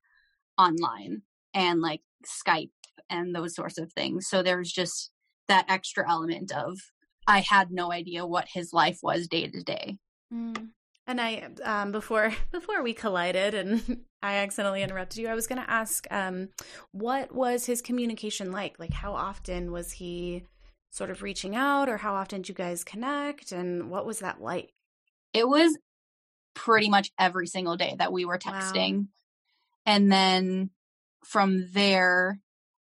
online 0.59 1.23
and 1.55 1.81
like 1.81 2.01
Skype 2.27 2.73
and 3.09 3.33
those 3.33 3.55
sorts 3.55 3.79
of 3.79 3.93
things. 3.93 4.27
So 4.27 4.43
there 4.43 4.59
was 4.59 4.73
just 4.73 5.13
that 5.47 5.67
extra 5.69 6.11
element 6.11 6.51
of 6.51 6.77
I 7.29 7.43
had 7.43 7.71
no 7.71 7.93
idea 7.93 8.27
what 8.27 8.49
his 8.53 8.73
life 8.73 8.99
was 9.05 9.29
day 9.29 9.47
to 9.47 9.63
day. 9.63 9.99
Mm. 10.35 10.71
And 11.07 11.21
I, 11.21 11.51
um, 11.63 11.93
before 11.93 12.35
before 12.51 12.83
we 12.83 12.93
collided 12.93 13.55
and 13.55 14.05
I 14.21 14.39
accidentally 14.39 14.83
interrupted 14.83 15.19
you, 15.19 15.29
I 15.29 15.35
was 15.37 15.47
going 15.47 15.63
to 15.63 15.71
ask, 15.71 16.09
um, 16.11 16.49
what 16.91 17.33
was 17.33 17.67
his 17.67 17.81
communication 17.81 18.51
like? 18.51 18.81
Like, 18.81 18.93
how 18.93 19.13
often 19.13 19.71
was 19.71 19.93
he 19.93 20.43
sort 20.97 21.11
of 21.11 21.23
reaching 21.23 21.55
out, 21.55 21.89
or 21.89 21.99
how 21.99 22.15
often 22.15 22.41
did 22.41 22.49
you 22.49 22.55
guys 22.55 22.83
connect, 22.83 23.53
and 23.53 23.91
what 23.91 24.07
was 24.07 24.21
that 24.21 24.41
like? 24.41 24.73
It 25.35 25.47
was 25.47 25.77
pretty 26.55 26.89
much 26.89 27.11
every 27.19 27.47
single 27.47 27.77
day 27.77 27.95
that 27.99 28.13
we 28.13 28.25
were 28.25 28.39
texting, 28.39 28.97
wow. 28.97 29.05
and 29.85 30.11
then 30.11 30.71
from 31.25 31.69
there, 31.73 32.41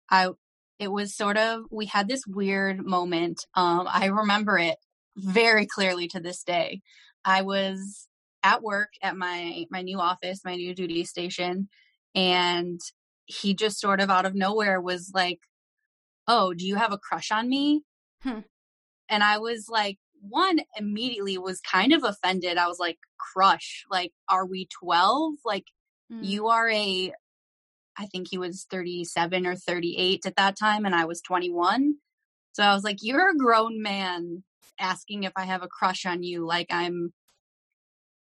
I 0.09 0.29
it 0.77 0.91
was 0.91 1.15
sort 1.15 1.37
of 1.37 1.63
we 1.71 1.85
had 1.85 2.07
this 2.07 2.23
weird 2.27 2.85
moment. 2.85 3.45
Um, 3.55 3.87
I 3.89 4.07
remember 4.07 4.57
it 4.57 4.77
very 5.15 5.65
clearly 5.65 6.07
to 6.09 6.19
this 6.19 6.43
day. 6.43 6.81
I 7.23 7.43
was 7.43 8.07
at 8.43 8.61
work 8.61 8.89
at 9.01 9.15
my 9.15 9.65
my 9.69 9.83
new 9.83 9.99
office, 9.99 10.41
my 10.43 10.55
new 10.55 10.75
duty 10.75 11.05
station, 11.05 11.69
and 12.13 12.79
he 13.25 13.53
just 13.53 13.79
sort 13.79 14.01
of 14.01 14.09
out 14.09 14.25
of 14.25 14.35
nowhere 14.35 14.81
was 14.81 15.11
like, 15.13 15.39
"Oh, 16.27 16.53
do 16.53 16.67
you 16.67 16.75
have 16.75 16.91
a 16.91 16.97
crush 16.97 17.31
on 17.31 17.47
me?" 17.47 17.83
Hmm. 18.23 18.39
And 19.09 19.23
I 19.23 19.39
was 19.39 19.67
like, 19.69 19.97
one 20.21 20.59
immediately 20.77 21.37
was 21.37 21.61
kind 21.61 21.93
of 21.93 22.03
offended. 22.03 22.57
I 22.57 22.67
was 22.67 22.79
like, 22.79 22.99
"Crush? 23.17 23.85
Like, 23.89 24.11
are 24.29 24.45
we 24.45 24.67
twelve? 24.67 25.35
Like, 25.43 25.65
hmm. 26.09 26.23
you 26.23 26.47
are 26.47 26.69
a, 26.69 27.13
I 27.97 28.05
think 28.05 28.27
he 28.29 28.37
was 28.37 28.65
37 28.69 29.45
or 29.47 29.55
38 29.55 30.25
at 30.25 30.35
that 30.35 30.57
time, 30.57 30.85
and 30.85 30.95
I 30.95 31.05
was 31.05 31.21
21. 31.21 31.95
So 32.53 32.63
I 32.63 32.73
was 32.73 32.83
like, 32.83 32.97
You're 33.01 33.31
a 33.31 33.37
grown 33.37 33.81
man 33.81 34.43
asking 34.79 35.23
if 35.23 35.31
I 35.35 35.45
have 35.45 35.63
a 35.63 35.67
crush 35.67 36.05
on 36.05 36.23
you. 36.23 36.45
Like 36.45 36.67
I'm 36.71 37.13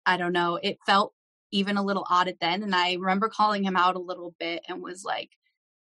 I 0.05 0.17
don't 0.17 0.33
know, 0.33 0.57
it 0.61 0.77
felt 0.85 1.13
even 1.51 1.77
a 1.77 1.83
little 1.83 2.05
odd 2.09 2.27
at 2.27 2.39
then. 2.39 2.63
And 2.63 2.73
I 2.75 2.93
remember 2.93 3.29
calling 3.29 3.63
him 3.63 3.75
out 3.75 3.95
a 3.95 3.99
little 3.99 4.33
bit 4.39 4.63
and 4.67 4.81
was 4.81 5.03
like, 5.03 5.31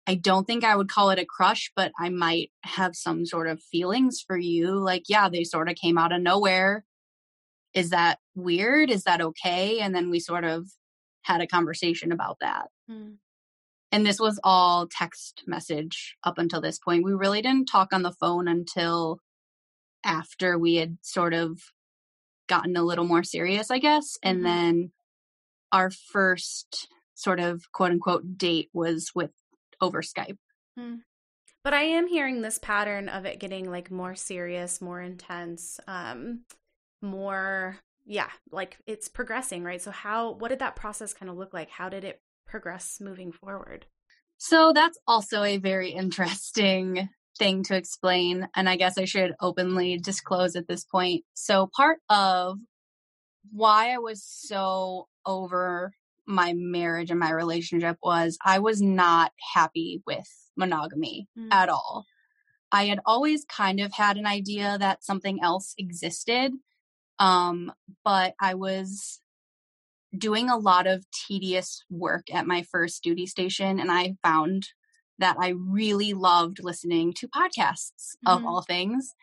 I 0.07 0.17
don't 0.17 0.47
think 0.47 0.65
I 0.65 0.75
would 0.75 0.89
call 0.89 1.11
it 1.11 1.19
a 1.19 1.27
crush, 1.27 1.71
but 1.77 1.93
I 1.99 2.09
might 2.09 2.51
have 2.63 2.97
some 2.97 3.25
sort 3.25 3.49
of 3.49 3.63
feelings 3.63 4.23
for 4.27 4.37
you. 4.37 4.75
Like, 4.79 5.05
yeah, 5.09 5.29
they 5.29 5.45
sort 5.45 5.69
of 5.69 5.77
came 5.77 5.97
out 5.97 6.13
of 6.13 6.21
nowhere. 6.21 6.85
Is 7.73 7.91
that 7.91 8.19
weird? 8.35 8.91
Is 8.91 9.05
that 9.05 9.21
okay? 9.21 9.79
And 9.81 9.95
then 9.95 10.11
we 10.11 10.19
sort 10.19 10.45
of 10.45 10.69
had 11.23 11.41
a 11.41 11.47
conversation 11.47 12.11
about 12.11 12.39
that. 12.41 12.67
Hmm. 12.89 13.13
And 13.93 14.07
this 14.07 14.19
was 14.19 14.41
all 14.43 14.89
text 14.91 15.43
message 15.47 16.17
up 16.25 16.39
until 16.39 16.61
this 16.61 16.79
point. 16.79 17.05
We 17.05 17.13
really 17.13 17.43
didn't 17.43 17.67
talk 17.67 17.93
on 17.93 18.03
the 18.03 18.13
phone 18.13 18.49
until 18.49 19.19
after 20.03 20.59
we 20.59 20.77
had 20.77 20.97
sort 21.03 21.35
of 21.35 21.61
gotten 22.49 22.77
a 22.77 22.83
little 22.83 23.05
more 23.05 23.23
serious, 23.23 23.71
I 23.71 23.79
guess. 23.79 24.17
And 24.23 24.39
mm-hmm. 24.39 24.45
then 24.45 24.93
our 25.71 25.91
first 25.91 26.89
sort 27.15 27.39
of 27.39 27.63
quote 27.73 27.93
unquote 27.93 28.37
date 28.37 28.71
was 28.73 29.11
with 29.15 29.31
over 29.83 30.01
Skype. 30.01 30.39
Hmm. 30.79 30.97
But 31.65 31.75
I 31.75 31.83
am 31.83 32.09
hearing 32.09 32.43
this 32.43 32.59
pattern 32.59 33.09
of 33.09 33.25
it 33.25 33.39
getting 33.39 33.71
like 33.71 33.91
more 33.91 34.15
serious, 34.15 34.81
more 34.81 35.01
intense, 35.01 35.79
um, 35.87 36.41
more, 37.01 37.77
yeah, 38.05 38.31
like 38.51 38.79
it's 38.87 39.09
progressing, 39.09 39.63
right? 39.63 39.81
So, 39.81 39.91
how, 39.91 40.33
what 40.33 40.49
did 40.49 40.59
that 40.59 40.77
process 40.77 41.13
kind 41.13 41.31
of 41.31 41.37
look 41.37 41.55
like? 41.55 41.71
How 41.71 41.89
did 41.89 42.05
it 42.05 42.21
progress 42.47 42.99
moving 43.01 43.31
forward? 43.31 43.87
So, 44.39 44.73
that's 44.73 44.99
also 45.07 45.45
a 45.45 45.59
very 45.59 45.91
interesting 45.91 47.09
thing 47.39 47.63
to 47.65 47.77
explain, 47.77 48.49
and 48.57 48.69
I 48.69 48.77
guess 48.77 48.99
I 48.99 49.05
should 49.05 49.35
openly 49.41 49.99
disclose 49.99 50.57
at 50.57 50.67
this 50.67 50.85
point. 50.85 51.25
So, 51.35 51.71
part 51.77 51.99
of 52.09 52.59
why 53.53 53.95
I 53.95 53.99
was 53.99 54.25
so 54.25 55.07
over 55.25 55.93
my 56.27 56.55
marriage 56.57 57.11
and 57.11 57.21
my 57.21 57.31
relationship 57.31 57.97
was 58.03 58.39
I 58.45 58.59
was 58.59 58.81
not 58.81 59.33
happy 59.55 60.03
with 60.07 60.29
monogamy 60.57 61.29
mm. 61.39 61.49
at 61.51 61.69
all. 61.69 62.05
I 62.71 62.87
had 62.87 63.01
always 63.05 63.45
kind 63.45 63.81
of 63.81 63.93
had 63.93 64.17
an 64.17 64.27
idea 64.27 64.79
that 64.79 65.05
something 65.05 65.41
else 65.43 65.75
existed, 65.77 66.53
um, 67.19 67.73
but 68.05 68.35
I 68.41 68.55
was 68.55 69.21
doing 70.17 70.49
a 70.49 70.57
lot 70.57 70.87
of 70.87 71.05
tedious 71.11 71.85
work 71.91 72.25
at 72.33 72.47
my 72.47 72.63
first 72.63 73.03
duty 73.03 73.27
station, 73.27 73.79
and 73.79 73.91
I 73.91 74.15
found 74.23 74.69
that 75.19 75.37
I 75.39 75.49
really 75.49 76.15
loved 76.15 76.59
listening 76.63 77.13
to 77.15 77.29
podcasts 77.29 78.17
mm-hmm. 78.27 78.29
of 78.29 78.45
all 78.45 78.63
things 78.63 79.15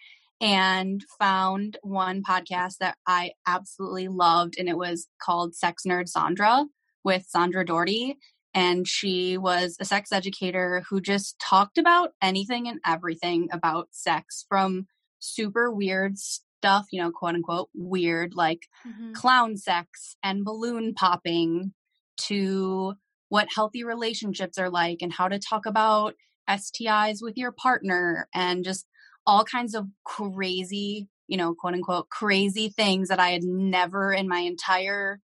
and 0.41 1.03
found 1.19 1.77
one 1.81 2.23
podcast 2.23 2.77
that 2.79 2.97
I 3.05 3.31
absolutely 3.45 4.07
loved 4.07 4.55
and 4.57 4.69
it 4.69 4.77
was 4.77 5.07
called 5.21 5.55
Sex 5.55 5.83
Nerd 5.85 6.07
Sandra 6.07 6.65
with 7.03 7.25
Sandra 7.27 7.65
Daugherty 7.65 8.17
and 8.53 8.88
she 8.88 9.38
was 9.38 9.77
a 9.79 9.85
sex 9.85 10.12
educator 10.12 10.83
who 10.89 11.01
just 11.01 11.38
talked 11.39 11.77
about 11.77 12.12
anything 12.21 12.67
and 12.67 12.79
everything 12.85 13.49
about 13.51 13.89
sex 13.91 14.45
from 14.49 14.88
super 15.19 15.71
weird 15.71 16.17
stuff, 16.17 16.88
you 16.91 17.01
know, 17.01 17.12
quote 17.12 17.35
unquote 17.35 17.69
weird, 17.75 18.33
like 18.33 18.67
mm-hmm. 18.88 19.13
clown 19.13 19.55
sex 19.55 20.15
and 20.23 20.43
balloon 20.43 20.93
popping, 20.93 21.73
to 22.19 22.93
what 23.29 23.47
healthy 23.53 23.83
relationships 23.83 24.57
are 24.57 24.69
like 24.69 24.97
and 25.01 25.13
how 25.13 25.27
to 25.27 25.39
talk 25.39 25.65
about 25.65 26.15
STIs 26.49 27.19
with 27.21 27.38
your 27.38 27.51
partner 27.51 28.27
and 28.33 28.65
just 28.65 28.85
all 29.25 29.45
kinds 29.45 29.75
of 29.75 29.85
crazy, 30.03 31.07
you 31.27 31.38
know, 31.38 31.53
quote 31.53 31.75
unquote, 31.75 32.09
crazy 32.09 32.69
things 32.69 33.09
that 33.09 33.19
I 33.19 33.29
had 33.29 33.43
never 33.43 34.12
in 34.12 34.27
my 34.27 34.39
entire 34.39 35.19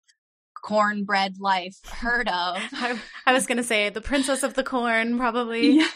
cornbread 0.64 1.40
life 1.40 1.78
heard 1.86 2.28
of. 2.28 2.58
I, 2.74 3.00
I 3.28 3.34
was 3.34 3.46
going 3.46 3.58
to 3.58 3.64
say 3.64 3.90
the 3.90 4.02
princess 4.02 4.42
of 4.42 4.56
the 4.56 4.64
corn, 4.64 5.18
probably. 5.18 5.80
Yeah. 5.84 5.88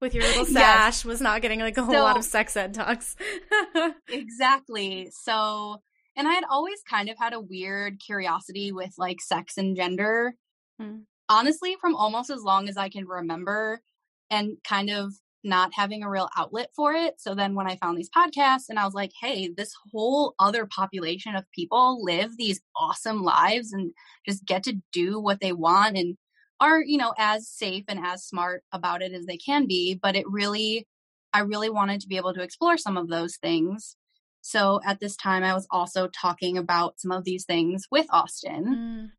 With 0.00 0.14
your 0.14 0.24
little 0.24 0.46
sash, 0.46 0.54
yes. 0.54 1.04
was 1.04 1.20
not 1.20 1.42
getting 1.42 1.60
like 1.60 1.76
a 1.76 1.82
whole 1.82 1.92
so, 1.92 2.02
lot 2.02 2.16
of 2.16 2.24
sex 2.24 2.56
ed 2.56 2.72
talks. 2.72 3.16
exactly. 4.08 5.10
So, 5.12 5.82
and 6.16 6.26
I 6.26 6.32
had 6.32 6.44
always 6.50 6.80
kind 6.88 7.10
of 7.10 7.18
had 7.18 7.34
a 7.34 7.40
weird 7.40 8.00
curiosity 8.00 8.72
with 8.72 8.94
like 8.96 9.20
sex 9.20 9.58
and 9.58 9.76
gender. 9.76 10.36
Hmm. 10.80 11.00
Honestly, 11.28 11.76
from 11.82 11.94
almost 11.94 12.30
as 12.30 12.40
long 12.40 12.66
as 12.70 12.78
I 12.78 12.88
can 12.88 13.06
remember, 13.06 13.82
and 14.30 14.56
kind 14.64 14.88
of 14.88 15.12
not 15.42 15.72
having 15.74 16.02
a 16.02 16.10
real 16.10 16.28
outlet 16.36 16.70
for 16.74 16.92
it. 16.92 17.14
So 17.18 17.34
then 17.34 17.54
when 17.54 17.66
I 17.66 17.76
found 17.76 17.96
these 17.96 18.10
podcasts 18.10 18.68
and 18.68 18.78
I 18.78 18.84
was 18.84 18.94
like, 18.94 19.12
hey, 19.18 19.48
this 19.48 19.74
whole 19.90 20.34
other 20.38 20.66
population 20.66 21.34
of 21.34 21.50
people 21.54 22.04
live 22.04 22.36
these 22.36 22.60
awesome 22.76 23.22
lives 23.22 23.72
and 23.72 23.92
just 24.28 24.44
get 24.44 24.62
to 24.64 24.80
do 24.92 25.18
what 25.18 25.40
they 25.40 25.52
want 25.52 25.96
and 25.96 26.16
are, 26.60 26.82
you 26.82 26.98
know, 26.98 27.14
as 27.18 27.48
safe 27.48 27.84
and 27.88 27.98
as 28.04 28.24
smart 28.24 28.62
about 28.72 29.02
it 29.02 29.12
as 29.12 29.24
they 29.24 29.38
can 29.38 29.66
be. 29.66 29.98
But 30.00 30.14
it 30.14 30.28
really, 30.28 30.86
I 31.32 31.40
really 31.40 31.70
wanted 31.70 32.00
to 32.02 32.08
be 32.08 32.18
able 32.18 32.34
to 32.34 32.42
explore 32.42 32.76
some 32.76 32.98
of 32.98 33.08
those 33.08 33.36
things. 33.36 33.96
So 34.42 34.80
at 34.84 35.00
this 35.00 35.16
time, 35.16 35.42
I 35.42 35.54
was 35.54 35.66
also 35.70 36.08
talking 36.08 36.58
about 36.58 37.00
some 37.00 37.12
of 37.12 37.24
these 37.24 37.44
things 37.44 37.86
with 37.90 38.06
Austin. 38.10 38.64
Mm. 38.64 39.10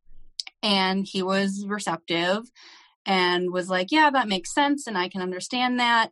And 0.63 1.07
he 1.07 1.23
was 1.23 1.65
receptive 1.67 2.43
and 3.05 3.51
was 3.51 3.69
like, 3.69 3.87
"Yeah, 3.91 4.09
that 4.11 4.27
makes 4.27 4.53
sense 4.53 4.87
and 4.87 4.97
I 4.97 5.09
can 5.09 5.21
understand 5.21 5.79
that." 5.79 6.11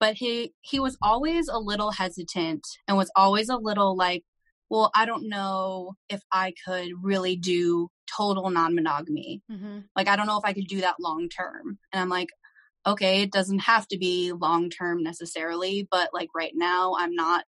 But 0.00 0.14
he 0.16 0.52
he 0.62 0.80
was 0.80 0.96
always 1.02 1.48
a 1.48 1.58
little 1.58 1.90
hesitant 1.92 2.66
and 2.86 2.96
was 2.96 3.10
always 3.16 3.48
a 3.48 3.56
little 3.56 3.96
like, 3.96 4.24
"Well, 4.70 4.90
I 4.94 5.06
don't 5.06 5.28
know 5.28 5.94
if 6.08 6.22
I 6.32 6.54
could 6.66 6.90
really 7.02 7.36
do 7.36 7.88
total 8.16 8.50
non-monogamy. 8.50 9.42
Mm-hmm. 9.50 9.80
Like 9.96 10.08
I 10.08 10.16
don't 10.16 10.26
know 10.26 10.38
if 10.38 10.44
I 10.44 10.52
could 10.52 10.68
do 10.68 10.80
that 10.82 10.96
long 11.00 11.28
term." 11.28 11.78
And 11.92 12.00
I'm 12.00 12.08
like, 12.08 12.28
"Okay, 12.86 13.22
it 13.22 13.32
doesn't 13.32 13.60
have 13.60 13.88
to 13.88 13.98
be 13.98 14.32
long 14.32 14.70
term 14.70 15.02
necessarily, 15.02 15.88
but 15.90 16.10
like 16.14 16.28
right 16.34 16.52
now 16.54 16.94
I'm 16.98 17.14
not 17.14 17.44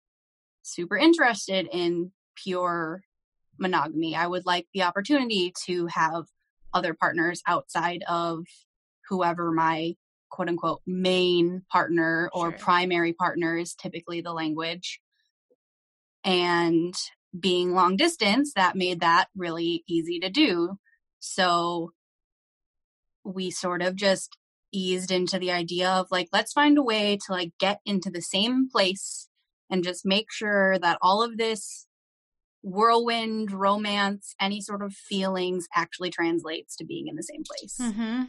super 0.63 0.97
interested 0.97 1.69
in 1.73 2.13
pure 2.37 3.03
monogamy. 3.59 4.17
I 4.17 4.27
would 4.27 4.47
like 4.47 4.67
the 4.75 4.83
opportunity 4.83 5.53
to 5.67 5.87
have 5.87 6.25
other 6.73 6.95
partners 6.95 7.43
outside 7.47 8.03
of 8.09 8.45
whoever 9.09 9.53
my 9.53 9.95
quote 10.31 10.49
unquote 10.49 10.81
main 10.87 11.63
partner 11.71 12.29
or 12.33 12.51
sure. 12.51 12.59
primary 12.59 13.13
partner 13.13 13.57
is 13.57 13.75
typically 13.75 14.21
the 14.21 14.33
language. 14.33 15.01
And 16.25 16.95
being 17.39 17.73
long 17.73 17.97
distance, 17.97 18.53
that 18.55 18.77
made 18.77 19.01
that 19.01 19.27
really 19.37 19.85
easy 19.87 20.19
to 20.21 20.31
do. 20.31 20.79
So 21.21 21.93
we 23.25 23.51
sort 23.51 23.83
of 23.83 23.97
just 23.97 24.37
eased 24.73 25.11
into 25.11 25.39
the 25.39 25.53
idea 25.53 25.89
of 25.89 26.09
like, 26.11 26.29
let's 26.33 26.53
find 26.53 26.79
a 26.79 26.83
way 26.83 27.19
to 27.27 27.33
like 27.33 27.53
get 27.61 27.81
into 27.87 28.11
the 28.11 28.23
same 28.23 28.69
place 28.69 29.29
and 29.71 29.85
just 29.85 30.05
make 30.05 30.33
sure 30.33 30.79
that 30.79 30.99
all 31.01 31.23
of 31.23 31.37
this 31.37 31.87
whirlwind 32.63 33.53
romance 33.53 34.35
any 34.41 34.61
sort 34.61 34.83
of 34.83 34.95
feelings 34.95 35.67
actually 35.77 36.11
translates 36.11 36.75
to 36.75 36.85
being 36.85 37.09
in 37.09 37.15
the 37.15 37.23
same 37.23 37.43
place 37.45 37.77
mm-hmm. 37.79 38.23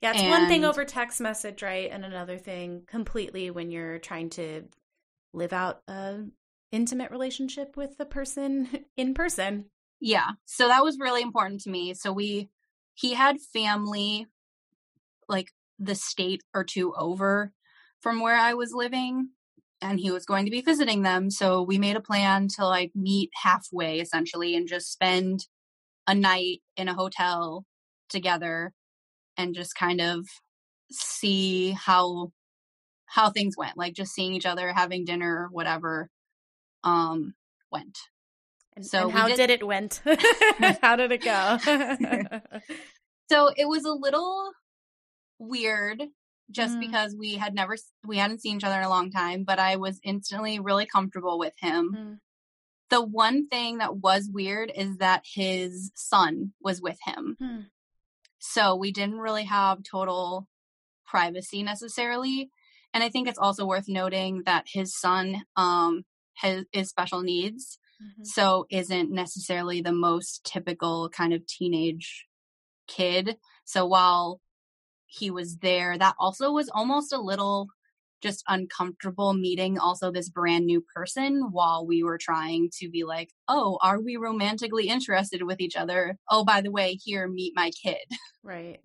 Yeah, 0.00 0.12
it's 0.12 0.22
and, 0.22 0.30
one 0.30 0.48
thing 0.48 0.64
over 0.64 0.84
text 0.84 1.20
message, 1.20 1.62
right? 1.62 1.90
And 1.90 2.04
another 2.04 2.38
thing 2.38 2.82
completely 2.86 3.50
when 3.50 3.70
you're 3.70 3.98
trying 3.98 4.30
to 4.30 4.64
live 5.32 5.52
out 5.52 5.82
a 5.88 6.20
intimate 6.70 7.10
relationship 7.10 7.76
with 7.76 7.96
the 7.98 8.04
person 8.04 8.84
in 8.96 9.14
person. 9.14 9.66
Yeah. 10.00 10.30
So 10.44 10.68
that 10.68 10.84
was 10.84 10.98
really 10.98 11.22
important 11.22 11.62
to 11.62 11.70
me. 11.70 11.94
So 11.94 12.12
we 12.12 12.48
he 12.94 13.14
had 13.14 13.40
family 13.40 14.26
like 15.28 15.50
the 15.78 15.94
state 15.94 16.42
or 16.54 16.64
two 16.64 16.94
over 16.94 17.52
from 18.00 18.20
where 18.20 18.36
I 18.36 18.54
was 18.54 18.72
living 18.72 19.30
and 19.80 20.00
he 20.00 20.10
was 20.10 20.24
going 20.24 20.44
to 20.44 20.50
be 20.50 20.60
visiting 20.60 21.02
them. 21.02 21.30
So 21.30 21.62
we 21.62 21.78
made 21.78 21.96
a 21.96 22.00
plan 22.00 22.48
to 22.56 22.66
like 22.66 22.92
meet 22.94 23.30
halfway 23.34 24.00
essentially 24.00 24.56
and 24.56 24.68
just 24.68 24.92
spend 24.92 25.46
a 26.06 26.14
night 26.14 26.60
in 26.76 26.88
a 26.88 26.94
hotel 26.94 27.64
together 28.08 28.72
and 29.38 29.54
just 29.54 29.74
kind 29.74 30.00
of 30.00 30.26
see 30.90 31.70
how 31.70 32.32
how 33.06 33.30
things 33.30 33.56
went 33.56 33.76
like 33.76 33.94
just 33.94 34.12
seeing 34.12 34.34
each 34.34 34.46
other 34.46 34.72
having 34.72 35.04
dinner 35.04 35.48
whatever 35.50 36.10
um 36.84 37.34
went 37.72 37.98
and 38.76 38.84
so 38.84 39.04
and 39.04 39.12
how 39.12 39.28
did... 39.28 39.36
did 39.36 39.50
it 39.50 39.66
went 39.66 40.02
how 40.82 40.96
did 40.96 41.12
it 41.12 41.22
go 41.22 41.58
so 43.30 43.50
it 43.56 43.66
was 43.66 43.84
a 43.84 43.92
little 43.92 44.50
weird 45.38 46.02
just 46.50 46.76
mm. 46.76 46.80
because 46.80 47.14
we 47.14 47.36
had 47.36 47.54
never 47.54 47.76
we 48.06 48.18
hadn't 48.18 48.40
seen 48.40 48.56
each 48.56 48.64
other 48.64 48.78
in 48.78 48.84
a 48.84 48.90
long 48.90 49.10
time 49.10 49.44
but 49.44 49.58
i 49.58 49.76
was 49.76 50.00
instantly 50.02 50.58
really 50.58 50.86
comfortable 50.86 51.38
with 51.38 51.54
him 51.58 51.96
mm. 51.96 52.18
the 52.90 53.02
one 53.02 53.46
thing 53.48 53.78
that 53.78 53.96
was 53.96 54.28
weird 54.32 54.72
is 54.74 54.98
that 54.98 55.22
his 55.24 55.92
son 55.94 56.52
was 56.60 56.80
with 56.80 56.98
him 57.04 57.36
mm. 57.40 57.64
So 58.50 58.76
we 58.76 58.92
didn't 58.92 59.18
really 59.18 59.44
have 59.44 59.82
total 59.82 60.48
privacy 61.06 61.62
necessarily. 61.62 62.50
And 62.94 63.04
I 63.04 63.10
think 63.10 63.28
it's 63.28 63.38
also 63.38 63.66
worth 63.66 63.88
noting 63.88 64.42
that 64.46 64.64
his 64.66 64.98
son 64.98 65.42
um, 65.54 66.04
has 66.36 66.64
is 66.72 66.88
special 66.88 67.20
needs, 67.20 67.78
mm-hmm. 68.02 68.24
so 68.24 68.64
isn't 68.70 69.10
necessarily 69.10 69.82
the 69.82 69.92
most 69.92 70.44
typical 70.44 71.10
kind 71.10 71.34
of 71.34 71.46
teenage 71.46 72.24
kid. 72.86 73.36
So 73.66 73.84
while 73.84 74.40
he 75.04 75.30
was 75.30 75.58
there, 75.58 75.98
that 75.98 76.14
also 76.18 76.50
was 76.50 76.70
almost 76.70 77.12
a 77.12 77.20
little 77.20 77.68
just 78.22 78.42
uncomfortable 78.48 79.32
meeting 79.32 79.78
also 79.78 80.10
this 80.10 80.28
brand 80.28 80.66
new 80.66 80.84
person 80.94 81.48
while 81.50 81.86
we 81.86 82.02
were 82.02 82.18
trying 82.18 82.70
to 82.78 82.88
be 82.88 83.04
like, 83.04 83.30
oh, 83.46 83.78
are 83.82 84.00
we 84.00 84.16
romantically 84.16 84.88
interested 84.88 85.42
with 85.42 85.60
each 85.60 85.76
other? 85.76 86.18
Oh, 86.30 86.44
by 86.44 86.60
the 86.60 86.70
way, 86.70 86.98
here, 87.02 87.28
meet 87.28 87.52
my 87.54 87.70
kid. 87.70 87.98
Right. 88.44 88.80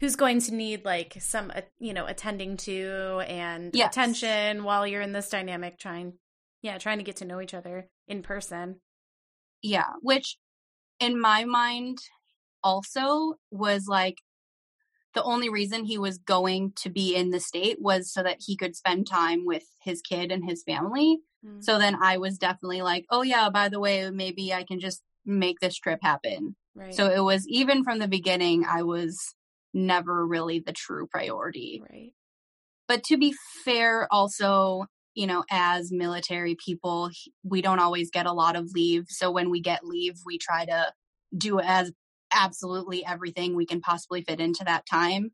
Who's 0.00 0.16
going 0.16 0.40
to 0.40 0.54
need 0.54 0.84
like 0.84 1.18
some, 1.20 1.52
uh, 1.54 1.60
you 1.78 1.92
know, 1.92 2.06
attending 2.06 2.56
to 2.58 3.22
and 3.28 3.70
yes. 3.72 3.90
attention 3.90 4.64
while 4.64 4.86
you're 4.86 5.02
in 5.02 5.12
this 5.12 5.28
dynamic 5.28 5.78
trying, 5.78 6.14
yeah, 6.62 6.78
trying 6.78 6.98
to 6.98 7.04
get 7.04 7.16
to 7.16 7.24
know 7.24 7.40
each 7.40 7.54
other 7.54 7.88
in 8.08 8.22
person. 8.22 8.80
Yeah. 9.62 9.90
Which 10.00 10.36
in 10.98 11.20
my 11.20 11.44
mind 11.44 11.98
also 12.64 13.34
was 13.52 13.86
like 13.86 14.18
the 15.18 15.24
only 15.24 15.48
reason 15.48 15.84
he 15.84 15.98
was 15.98 16.18
going 16.18 16.72
to 16.76 16.88
be 16.88 17.16
in 17.16 17.30
the 17.30 17.40
state 17.40 17.78
was 17.80 18.12
so 18.12 18.22
that 18.22 18.36
he 18.38 18.56
could 18.56 18.76
spend 18.76 19.08
time 19.08 19.44
with 19.44 19.64
his 19.82 20.00
kid 20.00 20.30
and 20.30 20.48
his 20.48 20.62
family. 20.62 21.18
Mm. 21.44 21.64
So 21.64 21.76
then 21.76 21.96
I 22.00 22.18
was 22.18 22.38
definitely 22.38 22.82
like, 22.82 23.04
oh, 23.10 23.22
yeah, 23.22 23.50
by 23.50 23.68
the 23.68 23.80
way, 23.80 24.08
maybe 24.10 24.54
I 24.54 24.62
can 24.62 24.78
just 24.78 25.02
make 25.26 25.58
this 25.58 25.74
trip 25.74 25.98
happen. 26.02 26.54
Right. 26.76 26.94
So 26.94 27.10
it 27.10 27.18
was 27.18 27.48
even 27.48 27.82
from 27.82 27.98
the 27.98 28.06
beginning, 28.06 28.64
I 28.64 28.84
was 28.84 29.18
never 29.74 30.24
really 30.24 30.60
the 30.60 30.72
true 30.72 31.08
priority. 31.08 31.82
Right. 31.90 32.12
But 32.86 33.02
to 33.04 33.16
be 33.16 33.34
fair, 33.64 34.06
also, 34.12 34.84
you 35.14 35.26
know, 35.26 35.42
as 35.50 35.90
military 35.90 36.56
people, 36.64 37.10
we 37.42 37.60
don't 37.60 37.80
always 37.80 38.12
get 38.12 38.26
a 38.26 38.32
lot 38.32 38.54
of 38.54 38.70
leave. 38.72 39.06
So 39.08 39.32
when 39.32 39.50
we 39.50 39.60
get 39.60 39.84
leave, 39.84 40.14
we 40.24 40.38
try 40.38 40.64
to 40.66 40.92
do 41.36 41.58
as 41.58 41.90
absolutely 42.32 43.04
everything 43.04 43.54
we 43.54 43.66
can 43.66 43.80
possibly 43.80 44.22
fit 44.22 44.40
into 44.40 44.64
that 44.64 44.86
time. 44.86 45.30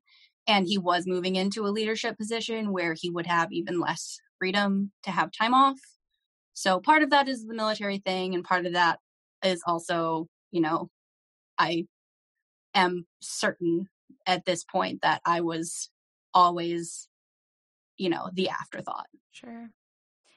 And 0.47 0.67
he 0.67 0.79
was 0.79 1.07
moving 1.07 1.37
into 1.37 1.67
a 1.67 1.69
leadership 1.69 2.19
position 2.19 2.73
where 2.73 2.95
he 2.99 3.11
would 3.11 3.27
have 3.27 3.53
even 3.53 3.81
less 3.81 4.19
freedom 4.39 4.93
to 5.05 5.11
have 5.11 5.31
time 5.33 5.55
off. 5.55 5.79
So 6.53 6.81
part 6.81 7.03
of 7.03 7.11
that 7.11 7.29
is 7.29 7.45
the 7.45 7.55
military 7.55 7.99
thing, 7.99 8.35
and 8.35 8.45
part 8.45 8.67
of 8.67 8.75
that 8.75 9.01
is 9.43 9.63
also, 9.67 10.29
you 10.53 10.61
know, 10.61 10.89
I 11.59 11.87
am 12.75 13.07
certain 13.21 13.89
at 14.27 14.45
this 14.45 14.65
point 14.65 15.03
that 15.03 15.21
I 15.25 15.41
was 15.41 15.91
always, 16.33 17.09
you 17.97 18.09
know, 18.09 18.31
the 18.33 18.51
afterthought. 18.51 19.07
Sure. 19.33 19.71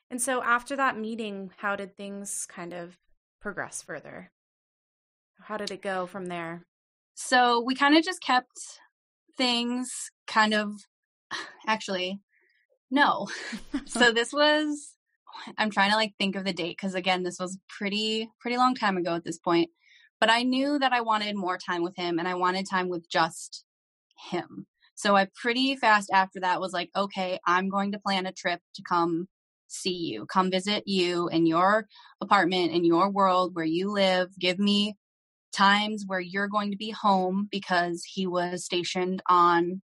And 0.10 0.22
so 0.22 0.42
after 0.42 0.76
that 0.76 0.98
meeting, 0.98 1.52
how 1.58 1.76
did 1.76 1.98
things 1.98 2.48
kind 2.50 2.74
of 2.74 2.98
progress 3.42 3.82
further? 3.82 4.32
How 5.48 5.56
did 5.56 5.72
it 5.72 5.82
go 5.82 6.08
from 6.08 6.26
there? 6.26 6.66
So 7.16 7.64
we 7.66 7.74
kind 7.74 7.96
of 7.96 8.04
just 8.04 8.22
kept 8.22 8.82
things 9.38 10.12
kind 10.28 10.54
of 10.54 10.74
actually 11.68 12.20
no. 12.92 13.28
so 13.86 14.12
this 14.12 14.34
was 14.34 14.96
I'm 15.58 15.72
trying 15.72 15.92
to 15.92 15.96
like 15.96 16.16
think 16.20 16.36
of 16.36 16.44
the 16.44 16.52
date 16.52 16.78
cuz 16.78 16.96
again 16.96 17.24
this 17.24 17.40
was 17.40 17.58
pretty 17.70 18.30
pretty 18.42 18.58
long 18.58 18.76
time 18.76 18.98
ago 18.98 19.16
at 19.16 19.24
this 19.24 19.38
point. 19.38 19.70
But 20.20 20.30
I 20.30 20.44
knew 20.44 20.80
that 20.80 20.92
I 20.92 21.00
wanted 21.00 21.38
more 21.38 21.58
time 21.58 21.82
with 21.82 21.96
him 21.96 22.20
and 22.20 22.28
I 22.28 22.34
wanted 22.34 22.66
time 22.70 22.90
with 22.90 23.10
just 23.10 23.64
him. 24.30 24.68
So 24.96 25.16
I 25.16 25.28
pretty 25.34 25.78
fast 25.78 26.10
after 26.12 26.42
that 26.42 26.60
was 26.60 26.74
like, 26.74 26.90
okay, 26.94 27.40
I'm 27.48 27.70
going 27.70 27.94
to 27.94 28.00
plan 28.00 28.26
a 28.26 28.34
trip 28.34 28.60
to 28.76 28.84
come 28.84 29.28
see 29.68 29.96
you, 29.96 30.26
come 30.26 30.52
visit 30.52 30.84
you 30.88 31.30
in 31.30 31.46
your 31.46 31.88
apartment, 32.20 32.74
in 32.74 32.84
your 32.84 33.10
world 33.10 33.56
where 33.56 33.64
you 33.64 33.94
live. 33.94 34.28
Give 34.38 34.60
me 34.60 34.98
times 35.54 36.04
where 36.06 36.20
you're 36.20 36.48
going 36.48 36.72
to 36.72 36.78
be 36.78 36.92
home 36.92 37.48
because 37.52 38.04
he 38.04 38.28
was 38.28 38.66
stationed 38.66 39.22
on 39.28 39.82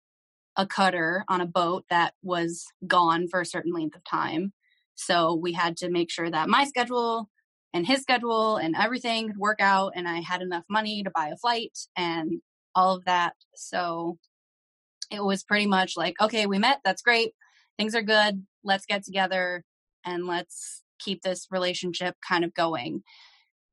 a 0.55 0.65
cutter 0.65 1.23
on 1.27 1.41
a 1.41 1.45
boat 1.45 1.85
that 1.89 2.13
was 2.23 2.65
gone 2.85 3.27
for 3.27 3.41
a 3.41 3.45
certain 3.45 3.73
length 3.73 3.95
of 3.95 4.03
time. 4.03 4.53
So 4.95 5.35
we 5.35 5.53
had 5.53 5.77
to 5.77 5.89
make 5.89 6.09
sure 6.09 6.29
that 6.29 6.49
my 6.49 6.65
schedule 6.65 7.29
and 7.73 7.85
his 7.85 8.01
schedule 8.01 8.57
and 8.57 8.75
everything 8.75 9.27
could 9.27 9.37
work 9.37 9.61
out 9.61 9.93
and 9.95 10.07
I 10.07 10.21
had 10.21 10.41
enough 10.41 10.63
money 10.69 11.03
to 11.03 11.11
buy 11.13 11.27
a 11.27 11.37
flight 11.37 11.77
and 11.95 12.41
all 12.73 12.95
of 12.95 13.05
that. 13.05 13.33
So 13.55 14.17
it 15.11 15.23
was 15.23 15.43
pretty 15.43 15.67
much 15.67 15.93
like, 15.95 16.15
okay, 16.19 16.47
we 16.47 16.57
met, 16.57 16.79
that's 16.83 17.01
great. 17.01 17.33
Things 17.77 17.93
are 17.93 18.01
good. 18.01 18.45
Let's 18.63 18.85
get 18.85 19.03
together 19.03 19.63
and 20.03 20.25
let's 20.25 20.83
keep 20.99 21.21
this 21.21 21.47
relationship 21.51 22.15
kind 22.27 22.43
of 22.43 22.53
going. 22.53 23.03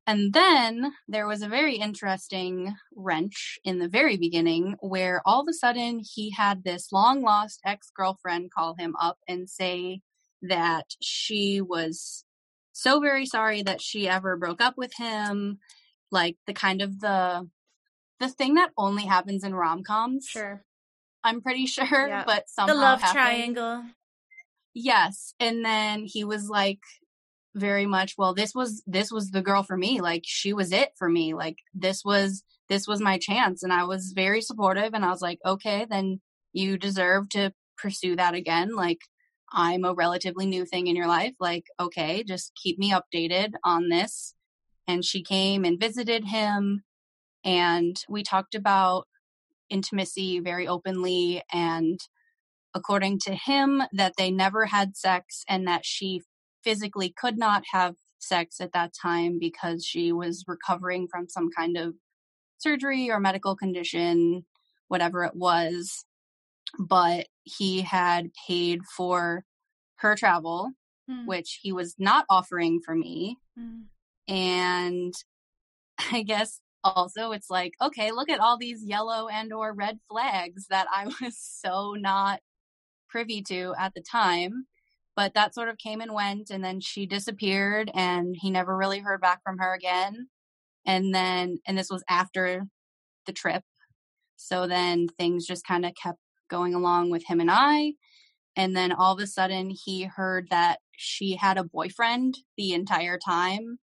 And 0.07 0.35
then 0.35 0.93
there 1.09 1.27
was 1.27 1.41
a 1.41 1.49
very 1.49 1.77
interesting 1.77 2.75
wrench 2.95 3.59
in 3.65 3.79
the 3.79 3.89
very 3.89 4.19
beginning 4.19 4.77
where 4.81 5.23
all 5.25 5.41
of 5.41 5.49
a 5.49 5.55
sudden 5.55 6.03
he 6.05 6.31
had 6.31 6.63
this 6.63 6.93
long 6.93 7.23
lost 7.23 7.61
ex 7.65 7.91
girlfriend 7.97 8.51
call 8.53 8.75
him 8.79 8.95
up 9.01 9.19
and 9.27 9.49
say 9.49 10.03
that 10.43 10.85
she 11.01 11.63
was 11.63 12.25
so 12.73 13.01
very 13.01 13.25
sorry 13.25 13.63
that 13.63 13.81
she 13.81 14.07
ever 14.07 14.37
broke 14.37 14.61
up 14.61 14.75
with 14.77 14.93
him. 14.97 15.59
Like 16.11 16.37
the 16.47 16.53
kind 16.53 16.83
of 16.83 17.01
the 17.01 17.49
the 18.21 18.29
thing 18.29 18.55
that 18.55 18.71
only 18.77 19.05
happens 19.05 19.43
in 19.43 19.55
rom 19.55 19.83
coms. 19.83 20.27
Sure. 20.27 20.63
I'm 21.23 21.41
pretty 21.41 21.67
sure, 21.67 22.09
yep. 22.09 22.27
but 22.27 22.49
somehow 22.49 22.75
the 22.75 22.81
love 22.81 23.01
happened. 23.01 23.25
triangle. 23.57 23.85
Yes, 24.75 25.35
and 25.39 25.65
then 25.65 26.05
he 26.05 26.25
was 26.25 26.49
like, 26.49 26.81
very 27.55 27.87
much 27.87 28.15
well 28.19 28.35
this 28.35 28.55
was 28.55 28.83
this 28.87 29.13
was 29.13 29.31
the 29.31 29.43
girl 29.43 29.63
for 29.63 29.77
me 29.77 30.01
like 30.01 30.23
she 30.25 30.53
was 30.53 30.73
it 30.73 30.91
for 30.97 31.09
me 31.09 31.35
like 31.35 31.57
this 31.73 32.05
was 32.05 32.43
this 32.69 32.89
was 32.89 33.01
my 33.01 33.17
chance 33.19 33.63
and 33.63 33.73
i 33.73 33.85
was 33.85 34.13
very 34.15 34.41
supportive 34.41 34.93
and 34.93 35.05
i 35.05 35.11
was 35.11 35.23
like 35.23 35.39
okay 35.47 35.87
then 35.89 36.21
you 36.53 36.77
deserve 36.77 37.29
to 37.29 37.53
pursue 37.79 38.17
that 38.17 38.35
again 38.35 38.75
like 38.75 38.99
i'm 39.53 39.85
a 39.85 39.95
relatively 39.95 40.47
new 40.47 40.65
thing 40.65 40.89
in 40.89 40.97
your 40.97 41.07
life 41.07 41.35
like 41.39 41.65
okay 41.79 42.25
just 42.25 42.53
keep 42.61 42.79
me 42.79 42.93
updated 42.93 43.53
on 43.63 43.89
this 43.89 44.35
and 44.89 45.05
she 45.05 45.23
came 45.23 45.65
and 45.65 45.81
visited 45.81 46.25
him 46.25 46.83
and 47.45 48.03
we 48.09 48.23
talked 48.23 48.55
about 48.55 49.07
intimacy 49.71 50.41
very 50.41 50.67
openly 50.67 51.43
and 51.53 52.01
according 52.75 53.19
to 53.21 53.35
him 53.35 53.83
that 53.93 54.15
they 54.19 54.31
never 54.31 54.67
had 54.67 54.97
sex 54.97 55.45
and 55.49 55.67
that 55.69 55.85
she 55.87 56.23
physically 56.65 57.15
could 57.17 57.39
not 57.39 57.63
have 57.73 57.95
sex 58.19 58.61
at 58.61 58.73
that 58.73 58.93
time 59.01 59.39
because 59.39 59.85
she 59.85 60.13
was 60.13 60.45
recovering 60.47 61.07
from 61.07 61.29
some 61.29 61.51
kind 61.57 61.77
of 61.77 61.95
surgery 62.59 63.11
or 63.11 63.21
medical 63.21 63.55
condition, 63.55 64.45
whatever 64.89 65.25
it 65.25 65.35
was. 65.35 66.05
But 66.79 67.27
he 67.45 67.83
had 67.83 68.31
paid 68.49 68.81
for 68.97 69.45
her 69.97 70.17
travel, 70.17 70.73
mm. 71.11 71.27
which 71.27 71.61
he 71.63 71.73
was 71.73 71.95
not 71.99 72.25
offering 72.29 72.81
for 72.85 72.95
me. 72.95 73.39
Mm. 73.59 73.85
And 74.27 75.15
I 76.13 76.23
guess 76.23 76.61
also 76.83 77.33
it's 77.33 77.51
like, 77.51 77.75
okay, 77.81 78.11
look 78.11 78.29
at 78.29 78.41
all 78.41 78.59
these 78.59 78.85
yellow 78.85 79.29
and 79.29 79.53
or 79.53 79.73
red 79.73 79.99
flags 80.11 80.67
that 80.69 80.87
I 80.93 81.07
was 81.21 81.39
so 81.39 81.95
not 81.97 82.41
privy 83.09 83.43
to 83.43 83.75
at 83.79 83.95
the 83.95 84.03
time 84.03 84.67
but 85.17 85.35
that 85.35 85.55
sort 85.55 85.69
of 85.69 85.79
came 85.79 86.01
and 86.01 86.13
went 86.13 86.51
and 86.51 86.65
then 86.65 86.81
she 86.81 87.07
disappeared 87.07 87.91
and 87.95 88.37
he 88.39 88.51
never 88.51 88.77
really 88.77 89.01
heard 89.01 89.21
back 89.21 89.41
from 89.45 89.59
her 89.59 89.75
again. 89.75 90.29
And 90.87 91.15
then 91.15 91.59
and 91.67 91.79
this 91.79 91.91
was 91.91 92.05
after 92.09 92.67
the 93.27 93.33
trip. 93.33 93.63
So 94.37 94.67
then 94.67 95.09
things 95.19 95.47
just 95.47 95.67
kind 95.67 95.87
of 95.87 95.93
kept 96.01 96.19
going 96.51 96.75
along 96.75 97.11
with 97.11 97.25
him 97.27 97.41
and 97.41 97.51
i 97.51 97.95
and 98.57 98.77
then 98.77 98.93
all 98.93 99.15
of 99.15 99.21
a 99.21 99.27
sudden 99.27 99.71
he 99.71 100.05
heard 100.05 100.49
that 100.51 100.79
she 100.93 101.37
had 101.37 101.59
a 101.59 101.65
boyfriend 101.65 102.39
the 102.57 102.73
entire 102.73 103.19
time 103.19 103.79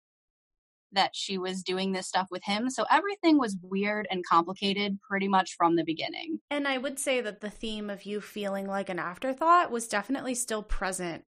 that 0.92 1.14
she 1.14 1.38
was 1.38 1.62
doing 1.62 1.92
this 1.92 2.07
stuff 2.07 2.29
with 2.31 2.42
him. 2.44 2.70
So 2.70 2.85
everything 2.90 3.38
was 3.38 3.57
weird 3.62 4.09
and 4.11 4.24
complicated 4.26 4.98
pretty 5.00 5.29
much 5.29 5.55
from 5.57 5.76
the 5.76 5.85
beginning. 5.85 6.40
And 6.50 6.66
I 6.66 6.79
would 6.79 6.98
say 6.98 7.20
that 7.20 7.40
the 7.40 7.50
theme 7.50 7.90
of 7.90 8.05
you 8.05 8.20
feeling 8.20 8.66
like 8.66 8.88
an 8.88 8.98
afterthought 8.98 9.70
was 9.70 9.88
definitely 9.88 10.35
still 10.35 10.62
present, 10.62 11.24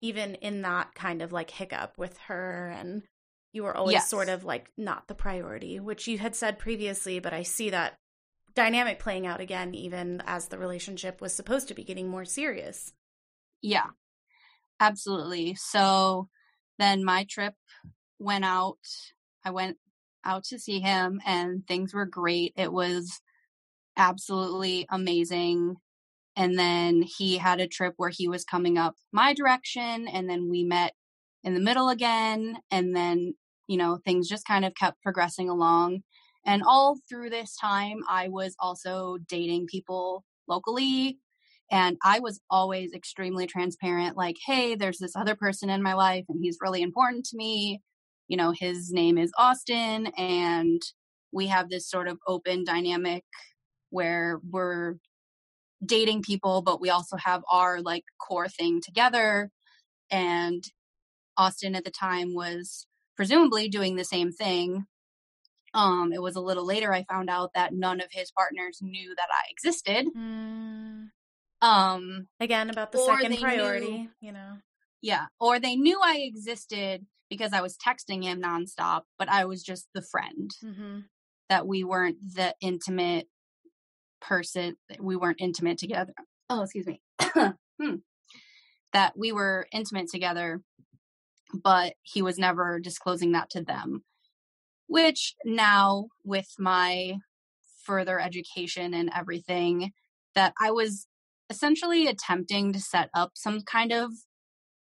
even 0.00 0.34
in 0.36 0.62
that 0.62 0.94
kind 0.94 1.22
of 1.22 1.32
like 1.32 1.50
hiccup 1.50 1.98
with 1.98 2.16
her. 2.28 2.74
And 2.76 3.02
you 3.52 3.64
were 3.64 3.76
always 3.76 3.94
yes. 3.94 4.08
sort 4.08 4.28
of 4.28 4.44
like 4.44 4.70
not 4.76 5.08
the 5.08 5.14
priority, 5.14 5.78
which 5.78 6.08
you 6.08 6.18
had 6.18 6.34
said 6.34 6.58
previously, 6.58 7.18
but 7.18 7.34
I 7.34 7.42
see 7.42 7.70
that 7.70 7.98
dynamic 8.54 8.98
playing 8.98 9.26
out 9.26 9.40
again, 9.40 9.74
even 9.74 10.22
as 10.26 10.48
the 10.48 10.58
relationship 10.58 11.20
was 11.20 11.34
supposed 11.34 11.68
to 11.68 11.74
be 11.74 11.84
getting 11.84 12.08
more 12.08 12.24
serious. 12.24 12.92
Yeah, 13.60 13.86
absolutely. 14.80 15.54
So 15.54 16.28
then 16.78 17.04
my 17.04 17.24
trip 17.28 17.54
went 18.22 18.44
out. 18.44 18.78
I 19.44 19.50
went 19.50 19.76
out 20.24 20.44
to 20.44 20.58
see 20.58 20.80
him 20.80 21.20
and 21.26 21.66
things 21.66 21.92
were 21.92 22.06
great. 22.06 22.52
It 22.56 22.72
was 22.72 23.20
absolutely 23.96 24.86
amazing. 24.90 25.76
And 26.36 26.58
then 26.58 27.02
he 27.02 27.36
had 27.36 27.60
a 27.60 27.68
trip 27.68 27.94
where 27.96 28.10
he 28.10 28.28
was 28.28 28.44
coming 28.44 28.78
up 28.78 28.94
my 29.12 29.34
direction 29.34 30.08
and 30.08 30.28
then 30.28 30.48
we 30.48 30.64
met 30.64 30.94
in 31.44 31.54
the 31.54 31.60
middle 31.60 31.88
again. 31.88 32.58
And 32.70 32.96
then, 32.96 33.34
you 33.66 33.76
know, 33.76 33.98
things 34.04 34.28
just 34.28 34.46
kind 34.46 34.64
of 34.64 34.74
kept 34.74 35.02
progressing 35.02 35.48
along. 35.48 36.02
And 36.44 36.62
all 36.64 36.98
through 37.08 37.30
this 37.30 37.56
time, 37.56 37.98
I 38.08 38.28
was 38.28 38.56
also 38.58 39.18
dating 39.28 39.66
people 39.66 40.24
locally. 40.48 41.18
And 41.70 41.96
I 42.04 42.20
was 42.20 42.40
always 42.50 42.92
extremely 42.92 43.46
transparent 43.46 44.16
like, 44.16 44.36
hey, 44.44 44.74
there's 44.74 44.98
this 44.98 45.16
other 45.16 45.34
person 45.34 45.70
in 45.70 45.82
my 45.82 45.94
life 45.94 46.24
and 46.28 46.38
he's 46.40 46.58
really 46.60 46.82
important 46.82 47.24
to 47.26 47.36
me 47.36 47.80
you 48.28 48.36
know, 48.36 48.52
his 48.52 48.92
name 48.92 49.18
is 49.18 49.32
Austin 49.38 50.06
and 50.18 50.82
we 51.32 51.46
have 51.46 51.68
this 51.68 51.88
sort 51.88 52.08
of 52.08 52.18
open 52.26 52.64
dynamic 52.64 53.24
where 53.90 54.40
we're 54.48 54.96
dating 55.84 56.22
people, 56.22 56.62
but 56.62 56.80
we 56.80 56.90
also 56.90 57.16
have 57.16 57.42
our 57.50 57.80
like 57.80 58.04
core 58.18 58.48
thing 58.48 58.80
together. 58.80 59.50
And 60.10 60.62
Austin 61.36 61.74
at 61.74 61.84
the 61.84 61.90
time 61.90 62.34
was 62.34 62.86
presumably 63.16 63.68
doing 63.68 63.96
the 63.96 64.04
same 64.04 64.32
thing. 64.32 64.86
Um, 65.74 66.12
it 66.12 66.20
was 66.20 66.36
a 66.36 66.40
little 66.40 66.66
later 66.66 66.92
I 66.92 67.04
found 67.04 67.30
out 67.30 67.50
that 67.54 67.72
none 67.72 68.00
of 68.00 68.08
his 68.10 68.30
partners 68.30 68.78
knew 68.82 69.14
that 69.14 69.28
I 69.30 69.50
existed. 69.50 70.06
Mm. 70.14 71.08
Um, 71.62 72.26
again, 72.40 72.68
about 72.68 72.92
the 72.92 72.98
second 72.98 73.38
priority, 73.38 73.90
knew, 73.90 74.08
you 74.20 74.32
know. 74.32 74.58
Yeah, 75.00 75.26
or 75.40 75.58
they 75.58 75.76
knew 75.76 75.98
I 76.02 76.18
existed, 76.18 77.06
because 77.32 77.54
I 77.54 77.62
was 77.62 77.78
texting 77.78 78.22
him 78.22 78.42
nonstop, 78.42 79.04
but 79.18 79.30
I 79.30 79.46
was 79.46 79.62
just 79.62 79.88
the 79.94 80.02
friend. 80.02 80.50
Mm-hmm. 80.62 80.98
That 81.48 81.66
we 81.66 81.82
weren't 81.82 82.18
the 82.34 82.54
intimate 82.60 83.26
person. 84.20 84.76
We 85.00 85.16
weren't 85.16 85.40
intimate 85.40 85.78
together. 85.78 86.12
Oh, 86.50 86.60
excuse 86.60 86.86
me. 86.86 87.00
hmm. 87.80 87.94
That 88.92 89.14
we 89.16 89.32
were 89.32 89.66
intimate 89.72 90.08
together, 90.10 90.60
but 91.54 91.94
he 92.02 92.20
was 92.20 92.36
never 92.36 92.78
disclosing 92.78 93.32
that 93.32 93.48
to 93.50 93.62
them. 93.62 94.04
Which 94.86 95.34
now, 95.42 96.08
with 96.26 96.48
my 96.58 97.14
further 97.82 98.20
education 98.20 98.92
and 98.92 99.10
everything, 99.16 99.92
that 100.34 100.52
I 100.60 100.70
was 100.70 101.06
essentially 101.48 102.08
attempting 102.08 102.74
to 102.74 102.80
set 102.80 103.08
up 103.14 103.32
some 103.36 103.62
kind 103.62 103.90
of 103.90 104.10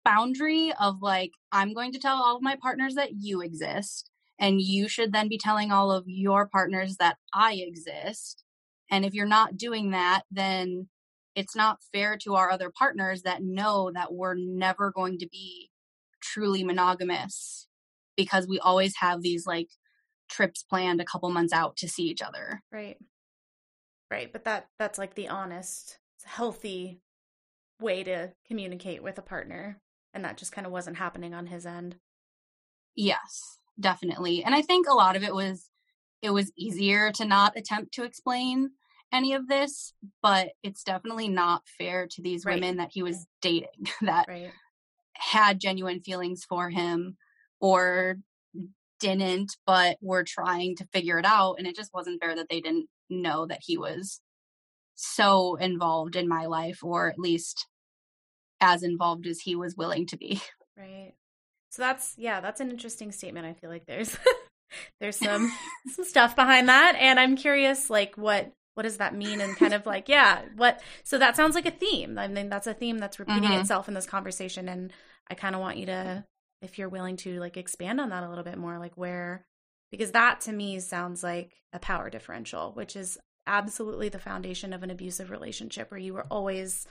boundary 0.06 0.72
of 0.80 1.02
like, 1.02 1.32
I'm 1.50 1.74
going 1.74 1.92
to 1.92 1.98
tell 1.98 2.16
all 2.16 2.36
of 2.36 2.42
my 2.42 2.56
partners 2.62 2.94
that 2.94 3.10
you 3.18 3.42
exist, 3.42 4.08
and 4.38 4.60
you 4.60 4.88
should 4.88 5.12
then 5.12 5.28
be 5.28 5.36
telling 5.36 5.72
all 5.72 5.90
of 5.90 6.04
your 6.06 6.46
partners 6.46 6.96
that 6.98 7.16
I 7.34 7.54
exist. 7.54 8.44
And 8.88 9.04
if 9.04 9.14
you're 9.14 9.26
not 9.26 9.56
doing 9.56 9.90
that, 9.90 10.22
then 10.30 10.88
it's 11.34 11.56
not 11.56 11.82
fair 11.92 12.16
to 12.18 12.36
our 12.36 12.50
other 12.50 12.70
partners 12.70 13.22
that 13.22 13.42
know 13.42 13.90
that 13.92 14.14
we're 14.14 14.36
never 14.36 14.92
going 14.92 15.18
to 15.18 15.28
be 15.28 15.70
truly 16.22 16.62
monogamous 16.62 17.66
because 18.16 18.46
we 18.46 18.60
always 18.60 18.94
have 19.00 19.22
these 19.22 19.44
like 19.46 19.68
trips 20.30 20.62
planned 20.62 21.00
a 21.00 21.04
couple 21.04 21.28
months 21.30 21.52
out 21.52 21.76
to 21.78 21.88
see 21.88 22.04
each 22.04 22.22
other. 22.22 22.62
Right. 22.72 22.96
Right, 24.08 24.32
but 24.32 24.44
that 24.44 24.68
that's 24.78 24.98
like 24.98 25.16
the 25.16 25.28
honest, 25.28 25.98
healthy 26.24 27.00
way 27.80 28.04
to 28.04 28.32
communicate 28.46 29.02
with 29.02 29.18
a 29.18 29.22
partner 29.22 29.80
and 30.16 30.24
that 30.24 30.38
just 30.38 30.50
kind 30.50 30.66
of 30.66 30.72
wasn't 30.72 30.96
happening 30.96 31.34
on 31.34 31.46
his 31.46 31.66
end. 31.66 31.96
Yes, 32.96 33.58
definitely. 33.78 34.42
And 34.42 34.54
I 34.54 34.62
think 34.62 34.88
a 34.88 34.94
lot 34.94 35.14
of 35.14 35.22
it 35.22 35.34
was 35.34 35.68
it 36.22 36.30
was 36.30 36.50
easier 36.56 37.12
to 37.12 37.26
not 37.26 37.56
attempt 37.56 37.92
to 37.94 38.02
explain 38.02 38.70
any 39.12 39.34
of 39.34 39.46
this, 39.46 39.92
but 40.22 40.48
it's 40.62 40.82
definitely 40.82 41.28
not 41.28 41.62
fair 41.78 42.08
to 42.10 42.22
these 42.22 42.44
right. 42.44 42.54
women 42.54 42.78
that 42.78 42.88
he 42.90 43.02
was 43.02 43.26
dating 43.42 43.86
that 44.00 44.26
right. 44.26 44.50
had 45.12 45.60
genuine 45.60 46.00
feelings 46.00 46.44
for 46.48 46.70
him 46.70 47.18
or 47.60 48.16
didn't, 48.98 49.54
but 49.66 49.98
were 50.00 50.24
trying 50.24 50.74
to 50.76 50.88
figure 50.92 51.18
it 51.18 51.26
out. 51.26 51.56
And 51.58 51.66
it 51.66 51.76
just 51.76 51.92
wasn't 51.92 52.22
fair 52.22 52.34
that 52.34 52.48
they 52.48 52.62
didn't 52.62 52.88
know 53.10 53.46
that 53.46 53.60
he 53.62 53.76
was 53.76 54.20
so 54.94 55.56
involved 55.56 56.16
in 56.16 56.26
my 56.26 56.46
life, 56.46 56.82
or 56.82 57.10
at 57.10 57.18
least 57.18 57.66
as 58.60 58.82
involved 58.82 59.26
as 59.26 59.40
he 59.40 59.56
was 59.56 59.76
willing 59.76 60.06
to 60.06 60.16
be. 60.16 60.40
Right. 60.78 61.14
So 61.70 61.80
that's 61.80 62.12
yeah, 62.18 62.42
that's 62.42 62.60
an 62.60 62.68
interesting 62.68 63.10
statement. 63.10 63.46
I 63.46 63.54
feel 63.54 63.70
like 63.70 63.86
there's 63.86 64.14
there's 65.00 65.16
some 65.16 65.50
some 65.88 66.04
stuff 66.04 66.36
behind 66.36 66.68
that 66.68 66.96
and 67.00 67.18
I'm 67.18 67.34
curious 67.34 67.88
like 67.88 68.16
what 68.16 68.52
what 68.74 68.82
does 68.82 68.98
that 68.98 69.14
mean 69.14 69.40
and 69.40 69.56
kind 69.56 69.72
of 69.72 69.86
like 69.86 70.06
yeah, 70.06 70.42
what 70.56 70.82
so 71.02 71.16
that 71.16 71.34
sounds 71.34 71.54
like 71.54 71.64
a 71.64 71.70
theme. 71.70 72.18
I 72.18 72.28
mean 72.28 72.50
that's 72.50 72.66
a 72.66 72.74
theme 72.74 72.98
that's 72.98 73.18
repeating 73.18 73.44
mm-hmm. 73.44 73.60
itself 73.60 73.88
in 73.88 73.94
this 73.94 74.04
conversation 74.04 74.68
and 74.68 74.92
I 75.30 75.34
kind 75.34 75.54
of 75.54 75.62
want 75.62 75.78
you 75.78 75.86
to 75.86 76.26
if 76.60 76.78
you're 76.78 76.90
willing 76.90 77.16
to 77.16 77.40
like 77.40 77.56
expand 77.56 77.98
on 77.98 78.10
that 78.10 78.22
a 78.22 78.28
little 78.28 78.44
bit 78.44 78.58
more 78.58 78.78
like 78.78 78.96
where 78.96 79.46
because 79.90 80.12
that 80.12 80.42
to 80.42 80.52
me 80.52 80.78
sounds 80.80 81.22
like 81.22 81.52
a 81.72 81.78
power 81.78 82.10
differential, 82.10 82.72
which 82.72 82.96
is 82.96 83.18
absolutely 83.46 84.08
the 84.08 84.18
foundation 84.18 84.72
of 84.72 84.82
an 84.82 84.90
abusive 84.90 85.30
relationship 85.30 85.90
where 85.90 86.00
you 86.00 86.12
were 86.12 86.26
always 86.30 86.86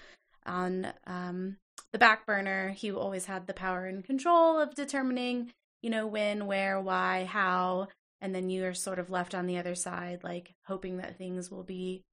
on 0.46 0.93
um, 1.08 1.58
the 1.91 1.98
back 1.98 2.26
burner. 2.26 2.70
He 2.70 2.91
always 2.91 3.26
had 3.26 3.48
the 3.48 3.54
power 3.54 3.86
and 3.86 4.04
control 4.04 4.60
of 4.60 4.76
determining, 4.76 5.52
you 5.82 5.89
know, 5.89 6.08
when, 6.08 6.46
where, 6.46 6.80
why, 6.80 7.26
how, 7.26 7.88
and 8.22 8.34
then 8.34 8.50
you 8.50 8.66
are 8.66 8.74
sort 8.74 9.00
of 9.00 9.10
left 9.10 9.36
on 9.36 9.46
the 9.46 9.58
other 9.58 9.76
side, 9.76 10.24
like 10.24 10.56
hoping 10.66 10.98
that 10.98 11.18
things 11.18 11.52
will 11.52 11.64
be 11.64 12.04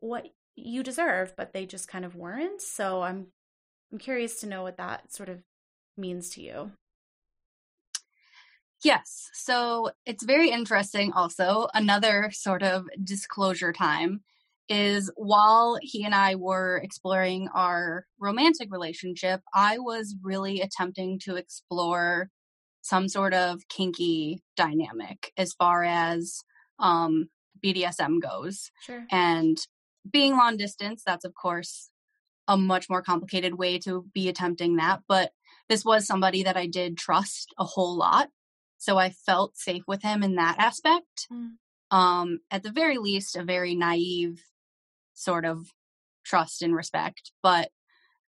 what 0.00 0.28
you 0.54 0.82
deserve, 0.82 1.34
but 1.36 1.52
they 1.52 1.66
just 1.66 1.88
kind 1.88 2.04
of 2.04 2.14
weren't. 2.14 2.60
So 2.60 3.02
I'm 3.02 3.28
I'm 3.92 3.98
curious 3.98 4.40
to 4.40 4.46
know 4.46 4.62
what 4.62 4.76
that 4.76 5.12
sort 5.12 5.28
of 5.28 5.42
means 5.96 6.28
to 6.30 6.42
you. 6.42 6.72
Yes. 8.84 9.30
So 9.32 9.90
it's 10.06 10.24
very 10.24 10.50
interesting 10.50 11.12
also. 11.12 11.68
Another 11.74 12.30
sort 12.32 12.62
of 12.62 12.86
disclosure 13.02 13.72
time 13.72 14.20
is 14.68 15.10
while 15.16 15.78
he 15.80 16.04
and 16.04 16.14
I 16.14 16.34
were 16.34 16.80
exploring 16.82 17.48
our 17.54 18.06
romantic 18.20 18.70
relationship, 18.70 19.40
I 19.54 19.78
was 19.78 20.16
really 20.22 20.60
attempting 20.60 21.18
to 21.20 21.36
explore 21.36 22.30
some 22.82 23.08
sort 23.08 23.34
of 23.34 23.68
kinky 23.68 24.42
dynamic 24.56 25.32
as 25.36 25.52
far 25.52 25.84
as 25.84 26.40
um, 26.78 27.28
BDSM 27.64 28.20
goes. 28.20 28.70
Sure. 28.82 29.04
And 29.10 29.58
being 30.10 30.32
long 30.32 30.56
distance, 30.56 31.02
that's 31.04 31.24
of 31.24 31.34
course 31.34 31.90
a 32.46 32.56
much 32.56 32.88
more 32.88 33.02
complicated 33.02 33.58
way 33.58 33.78
to 33.80 34.06
be 34.14 34.28
attempting 34.28 34.76
that. 34.76 35.00
But 35.06 35.32
this 35.68 35.84
was 35.84 36.06
somebody 36.06 36.44
that 36.44 36.56
I 36.56 36.66
did 36.66 36.96
trust 36.96 37.52
a 37.58 37.64
whole 37.64 37.96
lot. 37.96 38.30
So 38.78 38.96
I 38.96 39.10
felt 39.10 39.56
safe 39.56 39.82
with 39.86 40.02
him 40.02 40.22
in 40.22 40.36
that 40.36 40.56
aspect. 40.58 41.26
Mm. 41.32 41.50
Um, 41.90 42.38
at 42.50 42.62
the 42.62 42.70
very 42.70 42.98
least, 42.98 43.36
a 43.36 43.42
very 43.42 43.74
naive 43.74 44.42
sort 45.18 45.44
of 45.44 45.72
trust 46.24 46.62
and 46.62 46.74
respect, 46.74 47.32
but 47.42 47.70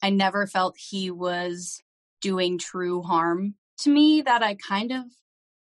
I 0.03 0.11
never 0.11 0.47
felt 0.47 0.77
he 0.79 1.11
was 1.11 1.83
doing 2.21 2.59
true 2.59 3.03
harm 3.03 3.55
to 3.79 3.91
me 3.91 4.23
that 4.23 4.43
I 4.43 4.55
kind 4.55 4.93
of 4.93 5.05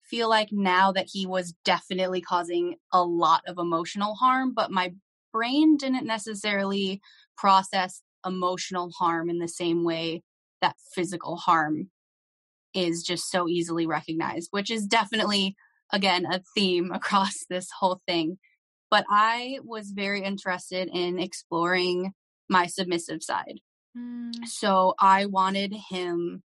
feel 0.04 0.30
like 0.30 0.50
now 0.52 0.92
that 0.92 1.08
he 1.12 1.26
was 1.26 1.54
definitely 1.64 2.22
causing 2.22 2.76
a 2.92 3.04
lot 3.04 3.42
of 3.48 3.58
emotional 3.58 4.16
harm, 4.16 4.54
but 4.54 4.72
my 4.72 4.94
brain 5.32 5.78
didn't 5.78 6.06
necessarily 6.06 7.02
process 7.38 8.02
emotional 8.26 8.92
harm 8.92 9.30
in 9.30 9.40
the 9.40 9.48
same 9.48 9.84
way 9.84 10.22
that 10.62 10.76
physical 10.94 11.38
harm 11.38 11.90
is 12.74 13.04
just 13.04 13.30
so 13.30 13.48
easily 13.48 13.86
recognized, 13.86 14.50
which 14.52 14.70
is 14.70 14.86
definitely, 14.86 15.56
again, 15.92 16.26
a 16.26 16.42
theme 16.56 16.92
across 16.94 17.46
this 17.50 17.70
whole 17.80 18.02
thing. 18.08 18.38
But 18.94 19.06
I 19.10 19.58
was 19.64 19.90
very 19.90 20.22
interested 20.22 20.88
in 20.88 21.18
exploring 21.18 22.14
my 22.48 22.68
submissive 22.68 23.24
side. 23.24 23.60
Mm. 23.98 24.46
So 24.46 24.94
I 25.00 25.26
wanted 25.26 25.74
him, 25.90 26.44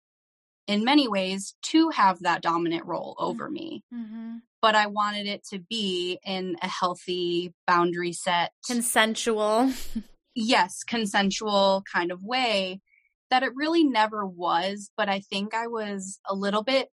in 0.66 0.82
many 0.82 1.08
ways, 1.08 1.54
to 1.64 1.90
have 1.90 2.20
that 2.20 2.40
dominant 2.40 2.86
role 2.86 3.14
over 3.18 3.50
mm. 3.50 3.52
me. 3.52 3.84
Mm-hmm. 3.94 4.36
But 4.62 4.76
I 4.76 4.86
wanted 4.86 5.26
it 5.26 5.44
to 5.50 5.58
be 5.58 6.20
in 6.24 6.56
a 6.62 6.68
healthy, 6.68 7.52
boundary 7.66 8.14
set, 8.14 8.52
consensual. 8.66 9.70
yes, 10.34 10.84
consensual 10.84 11.84
kind 11.92 12.10
of 12.10 12.24
way 12.24 12.80
that 13.28 13.42
it 13.42 13.52
really 13.54 13.84
never 13.84 14.24
was, 14.24 14.90
but 14.96 15.10
I 15.10 15.20
think 15.20 15.52
I 15.52 15.66
was 15.66 16.18
a 16.26 16.34
little 16.34 16.62
bit 16.62 16.88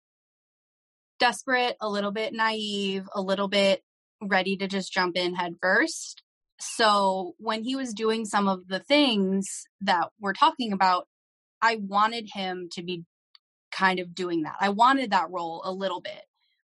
desperate, 1.17 1.77
a 1.79 1.87
little 1.87 2.11
bit 2.11 2.33
naive, 2.33 3.07
a 3.15 3.21
little 3.21 3.47
bit 3.47 3.81
ready 4.27 4.57
to 4.57 4.67
just 4.67 4.91
jump 4.91 5.15
in 5.17 5.35
head 5.35 5.55
first. 5.61 6.21
So 6.59 7.33
when 7.37 7.63
he 7.63 7.75
was 7.75 7.93
doing 7.93 8.25
some 8.25 8.47
of 8.47 8.67
the 8.67 8.79
things 8.79 9.65
that 9.81 10.09
we're 10.19 10.33
talking 10.33 10.71
about, 10.73 11.07
I 11.61 11.77
wanted 11.77 12.29
him 12.33 12.69
to 12.73 12.83
be 12.83 13.03
kind 13.71 13.99
of 13.99 14.15
doing 14.15 14.43
that. 14.43 14.55
I 14.59 14.69
wanted 14.69 15.11
that 15.11 15.29
role 15.29 15.61
a 15.65 15.71
little 15.71 16.01
bit, 16.01 16.21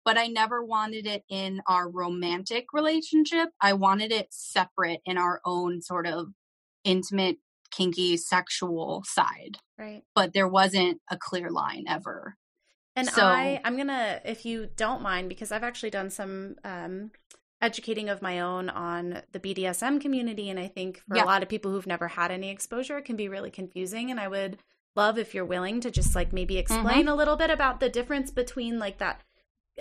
but 0.05 0.17
I 0.17 0.27
never 0.27 0.63
wanted 0.63 1.07
it 1.07 1.23
in 1.29 1.61
our 1.67 1.89
romantic 1.89 2.67
relationship. 2.73 3.49
I 3.59 3.73
wanted 3.73 4.11
it 4.11 4.27
separate 4.29 5.01
in 5.05 5.17
our 5.17 5.41
own 5.43 5.81
sort 5.81 6.05
of 6.05 6.27
intimate 6.83 7.37
kinky 7.71 8.17
sexual 8.17 9.03
side. 9.05 9.57
Right. 9.77 10.03
But 10.15 10.33
there 10.33 10.47
wasn't 10.47 10.99
a 11.09 11.17
clear 11.17 11.49
line 11.49 11.85
ever. 11.87 12.35
And 12.95 13.07
so, 13.07 13.23
I 13.23 13.61
I'm 13.63 13.75
going 13.75 13.87
to 13.87 14.21
if 14.25 14.45
you 14.45 14.67
don't 14.75 15.01
mind 15.01 15.29
because 15.29 15.51
I've 15.51 15.63
actually 15.63 15.91
done 15.91 16.09
some 16.09 16.55
um 16.63 17.11
educating 17.61 18.09
of 18.09 18.21
my 18.21 18.39
own 18.39 18.69
on 18.69 19.21
the 19.31 19.39
BDSM 19.39 19.99
community 19.99 20.49
and 20.49 20.59
I 20.59 20.67
think 20.67 21.01
for 21.07 21.17
yeah. 21.17 21.23
a 21.23 21.25
lot 21.25 21.43
of 21.43 21.49
people 21.49 21.71
who've 21.71 21.87
never 21.87 22.07
had 22.07 22.31
any 22.31 22.49
exposure 22.49 22.97
it 22.97 23.05
can 23.05 23.15
be 23.15 23.27
really 23.27 23.51
confusing 23.51 24.11
and 24.11 24.19
I 24.19 24.27
would 24.27 24.57
love 24.95 25.17
if 25.17 25.33
you're 25.33 25.45
willing 25.45 25.81
to 25.81 25.91
just 25.91 26.15
like 26.15 26.31
maybe 26.31 26.57
explain 26.57 27.01
mm-hmm. 27.01 27.09
a 27.09 27.15
little 27.15 27.35
bit 27.35 27.49
about 27.49 27.79
the 27.79 27.89
difference 27.89 28.31
between 28.31 28.79
like 28.79 28.97
that 28.99 29.21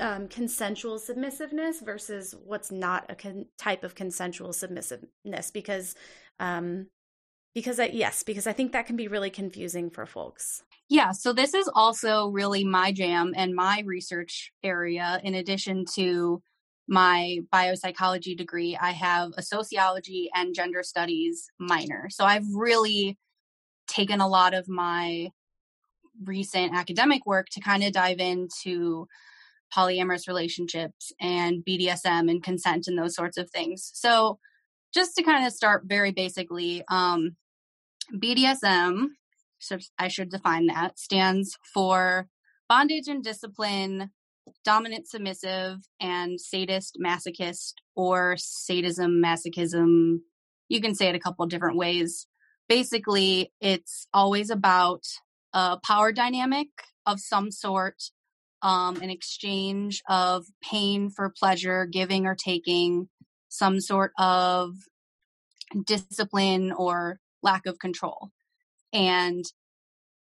um, 0.01 0.29
consensual 0.29 0.99
submissiveness 0.99 1.81
versus 1.81 2.35
what's 2.45 2.71
not 2.71 3.07
a 3.09 3.15
con- 3.15 3.47
type 3.57 3.85
of 3.85 3.95
consensual 3.95 4.53
submissiveness 4.53 5.53
because 5.53 5.95
um, 6.41 6.87
because 7.55 7.81
I, 7.81 7.87
yes 7.87 8.23
because 8.23 8.47
i 8.47 8.53
think 8.53 8.73
that 8.73 8.87
can 8.87 8.97
be 8.97 9.09
really 9.09 9.31
confusing 9.31 9.91
for 9.91 10.07
folks 10.07 10.63
yeah 10.89 11.13
so 11.13 11.33
this 11.33 11.55
is 11.55 11.69
also 11.75 12.29
really 12.29 12.65
my 12.65 12.93
jam 12.93 13.33
and 13.37 13.55
my 13.55 13.83
research 13.85 14.53
area 14.63 15.21
in 15.25 15.35
addition 15.35 15.85
to 15.97 16.43
my 16.89 17.39
biopsychology 17.53 18.37
degree 18.37 18.77
i 18.81 18.91
have 18.91 19.31
a 19.37 19.43
sociology 19.43 20.31
and 20.35 20.55
gender 20.55 20.83
studies 20.83 21.49
minor 21.59 22.09
so 22.11 22.25
i've 22.25 22.47
really 22.55 23.17
taken 23.87 24.21
a 24.21 24.29
lot 24.29 24.55
of 24.55 24.69
my 24.69 25.29
recent 26.25 26.75
academic 26.75 27.25
work 27.27 27.49
to 27.51 27.61
kind 27.61 27.83
of 27.83 27.93
dive 27.93 28.19
into 28.19 29.07
polyamorous 29.75 30.27
relationships 30.27 31.13
and 31.21 31.65
BDSM 31.65 32.31
and 32.31 32.43
consent 32.43 32.87
and 32.87 32.99
those 32.99 33.15
sorts 33.15 33.37
of 33.37 33.51
things. 33.51 33.91
So 33.95 34.39
just 34.95 35.15
to 35.17 35.23
kind 35.23 35.47
of 35.47 35.53
start 35.53 35.85
very 35.87 36.13
basically, 36.13 36.83
um, 36.89 37.37
BDSM, 38.15 39.09
so 39.59 39.79
I 39.99 40.09
should 40.09 40.31
define 40.31 40.67
that, 40.69 40.99
stands 40.99 41.59
for 41.75 42.29
bondage 42.69 43.09
and 43.09 43.23
discipline, 43.23 44.11
dominant 44.65 45.09
submissive, 45.09 45.79
and 46.01 46.41
sadist 46.41 46.99
masochist 47.03 47.75
or 47.95 48.37
sadism 48.39 49.23
masochism. 49.23 50.19
You 50.69 50.81
can 50.81 50.95
say 50.95 51.09
it 51.09 51.15
a 51.15 51.21
couple 51.21 51.47
different 51.47 51.77
ways. 51.77 52.27
Basically, 52.69 53.53
it's 53.61 54.07
always 54.13 54.51
about 54.51 55.05
a 55.55 55.79
power 55.79 56.13
dynamic 56.13 56.69
of 57.07 57.21
some 57.21 57.51
sort, 57.51 58.03
um, 58.63 58.97
an 58.97 59.11
exchange 59.11 60.03
of 60.09 60.47
pain 60.63 61.09
for 61.11 61.33
pleasure, 61.39 61.87
giving 61.87 62.27
or 62.27 62.35
taking, 62.35 63.09
some 63.49 63.81
sort 63.81 64.13
of 64.19 64.75
discipline 65.87 66.73
or 66.73 67.19
lack 67.43 67.67
of 67.67 67.79
control. 67.79 68.31
And 68.93 69.45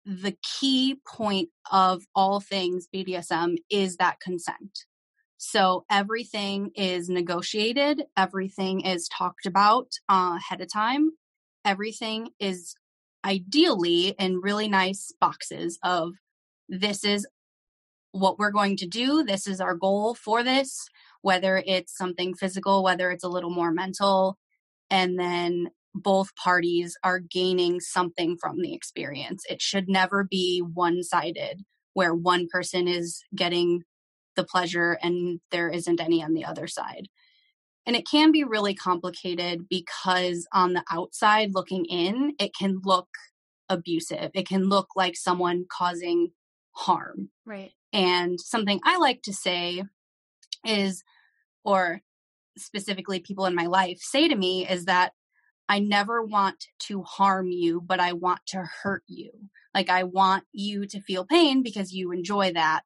the 0.04 0.36
key 0.42 1.00
point 1.06 1.48
of 1.70 2.04
all 2.14 2.40
things 2.40 2.88
BDSM 2.94 3.56
is 3.70 3.96
that 3.96 4.20
consent. 4.20 4.84
So 5.38 5.84
everything 5.90 6.70
is 6.74 7.08
negotiated, 7.08 8.04
everything 8.16 8.80
is 8.80 9.08
talked 9.08 9.46
about 9.46 9.88
uh, 10.08 10.38
ahead 10.38 10.60
of 10.60 10.72
time. 10.72 11.10
Everything 11.64 12.30
is 12.38 12.74
ideally 13.24 14.14
in 14.18 14.40
really 14.40 14.68
nice 14.68 15.12
boxes 15.20 15.78
of 15.82 16.12
this 16.68 17.04
is 17.04 17.26
what 18.12 18.38
we're 18.38 18.52
going 18.52 18.76
to 18.76 18.86
do, 18.86 19.24
this 19.24 19.46
is 19.46 19.60
our 19.60 19.74
goal 19.74 20.14
for 20.14 20.42
this, 20.42 20.88
whether 21.22 21.62
it's 21.66 21.96
something 21.96 22.34
physical, 22.34 22.84
whether 22.84 23.10
it's 23.10 23.24
a 23.24 23.28
little 23.28 23.50
more 23.50 23.72
mental, 23.72 24.38
and 24.88 25.18
then 25.18 25.68
both 25.94 26.34
parties 26.34 26.96
are 27.04 27.20
gaining 27.20 27.80
something 27.80 28.36
from 28.40 28.60
the 28.60 28.74
experience. 28.74 29.44
It 29.48 29.62
should 29.62 29.88
never 29.88 30.24
be 30.24 30.60
one 30.60 31.02
sided 31.02 31.62
where 31.92 32.14
one 32.14 32.48
person 32.50 32.88
is 32.88 33.22
getting 33.34 33.82
the 34.36 34.44
pleasure 34.44 34.98
and 35.00 35.40
there 35.52 35.68
isn't 35.68 36.00
any 36.00 36.22
on 36.22 36.34
the 36.34 36.44
other 36.44 36.66
side. 36.66 37.08
And 37.86 37.94
it 37.94 38.08
can 38.08 38.32
be 38.32 38.44
really 38.44 38.74
complicated 38.74 39.68
because 39.68 40.46
on 40.52 40.72
the 40.72 40.82
outside 40.90 41.50
looking 41.52 41.84
in, 41.84 42.34
it 42.40 42.52
can 42.58 42.80
look 42.84 43.08
abusive. 43.68 44.30
It 44.34 44.48
can 44.48 44.68
look 44.68 44.88
like 44.96 45.16
someone 45.16 45.66
causing 45.70 46.32
harm. 46.72 47.30
Right. 47.44 47.72
And 47.92 48.40
something 48.40 48.80
I 48.84 48.98
like 48.98 49.22
to 49.22 49.32
say 49.32 49.84
is, 50.66 51.04
or 51.64 52.00
specifically 52.56 53.20
people 53.20 53.46
in 53.46 53.54
my 53.54 53.66
life 53.66 53.98
say 54.00 54.28
to 54.28 54.34
me, 54.34 54.66
is 54.68 54.86
that 54.86 55.12
I 55.68 55.78
never 55.78 56.22
want 56.22 56.66
to 56.80 57.02
harm 57.02 57.50
you, 57.50 57.80
but 57.80 58.00
I 58.00 58.12
want 58.12 58.40
to 58.48 58.64
hurt 58.82 59.02
you. 59.06 59.30
Like 59.74 59.90
I 59.90 60.04
want 60.04 60.44
you 60.52 60.86
to 60.86 61.00
feel 61.00 61.24
pain 61.24 61.62
because 61.62 61.92
you 61.92 62.12
enjoy 62.12 62.52
that, 62.52 62.82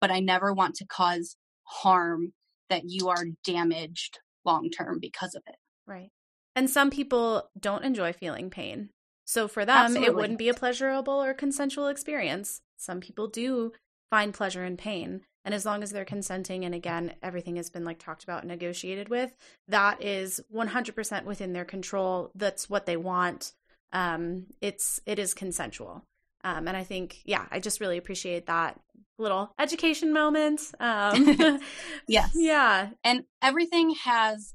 but 0.00 0.10
I 0.10 0.20
never 0.20 0.52
want 0.52 0.76
to 0.76 0.86
cause 0.86 1.36
harm 1.64 2.32
that 2.68 2.82
you 2.84 3.08
are 3.08 3.24
damaged 3.44 4.18
long 4.44 4.70
term 4.70 4.98
because 5.00 5.34
of 5.34 5.42
it. 5.46 5.56
Right. 5.86 6.10
And 6.56 6.68
some 6.68 6.90
people 6.90 7.48
don't 7.58 7.84
enjoy 7.84 8.12
feeling 8.12 8.50
pain. 8.50 8.90
So 9.24 9.48
for 9.48 9.64
them, 9.64 9.76
Absolutely. 9.76 10.08
it 10.08 10.14
wouldn't 10.14 10.38
be 10.38 10.48
a 10.48 10.54
pleasurable 10.54 11.22
or 11.22 11.32
consensual 11.32 11.88
experience. 11.88 12.60
Some 12.76 13.00
people 13.00 13.28
do 13.28 13.72
find 14.10 14.34
pleasure 14.34 14.64
in 14.64 14.76
pain. 14.76 15.22
And 15.44 15.54
as 15.54 15.66
long 15.66 15.82
as 15.82 15.90
they're 15.90 16.04
consenting, 16.04 16.64
and 16.64 16.74
again, 16.74 17.14
everything 17.22 17.56
has 17.56 17.68
been 17.68 17.84
like 17.84 17.98
talked 17.98 18.22
about 18.22 18.42
and 18.42 18.50
negotiated 18.50 19.08
with, 19.08 19.34
that 19.68 20.02
is 20.02 20.40
100% 20.54 21.24
within 21.24 21.52
their 21.52 21.64
control. 21.64 22.30
That's 22.34 22.70
what 22.70 22.86
they 22.86 22.96
want. 22.96 23.52
Um, 23.92 24.46
it's 24.60 25.00
it 25.04 25.18
is 25.18 25.34
consensual. 25.34 26.04
Um, 26.44 26.68
and 26.68 26.76
I 26.76 26.84
think, 26.84 27.18
yeah, 27.24 27.46
I 27.50 27.60
just 27.60 27.80
really 27.80 27.98
appreciate 27.98 28.46
that 28.46 28.80
little 29.18 29.54
education 29.58 30.12
moment. 30.12 30.60
Um, 30.80 31.60
yes. 32.08 32.32
Yeah. 32.34 32.90
And 33.04 33.24
everything 33.40 33.94
has 34.04 34.54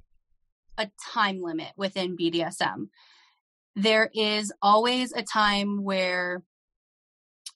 a 0.78 0.90
time 1.14 1.42
limit 1.42 1.72
within 1.78 2.18
BDSM. 2.18 2.90
There 3.76 4.10
is 4.14 4.52
always 4.62 5.12
a 5.14 5.24
time 5.24 5.84
where, 5.84 6.44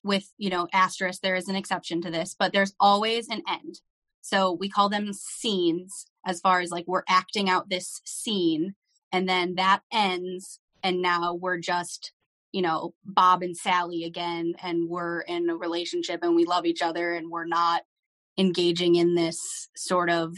with, 0.04 0.32
you 0.36 0.50
know, 0.50 0.68
asterisk, 0.72 1.20
there 1.22 1.36
is 1.36 1.48
an 1.48 1.56
exception 1.56 2.02
to 2.02 2.10
this, 2.10 2.34
but 2.38 2.52
there's 2.52 2.74
always 2.80 3.28
an 3.28 3.42
end. 3.48 3.80
So 4.20 4.52
we 4.52 4.68
call 4.68 4.88
them 4.88 5.12
scenes 5.12 6.06
as 6.26 6.40
far 6.40 6.60
as 6.60 6.70
like 6.70 6.84
we're 6.86 7.04
acting 7.08 7.48
out 7.48 7.68
this 7.68 8.00
scene 8.04 8.74
and 9.10 9.28
then 9.28 9.56
that 9.56 9.80
ends 9.92 10.60
and 10.82 11.02
now 11.02 11.34
we're 11.34 11.58
just 11.58 12.12
you 12.52 12.60
know, 12.60 12.94
Bob 13.04 13.42
and 13.42 13.56
Sally 13.56 14.04
again, 14.04 14.54
and 14.62 14.88
we're 14.88 15.20
in 15.22 15.48
a 15.48 15.56
relationship 15.56 16.22
and 16.22 16.36
we 16.36 16.44
love 16.44 16.66
each 16.66 16.82
other 16.82 17.12
and 17.12 17.30
we're 17.30 17.46
not 17.46 17.82
engaging 18.38 18.94
in 18.94 19.14
this 19.14 19.68
sort 19.74 20.10
of 20.10 20.36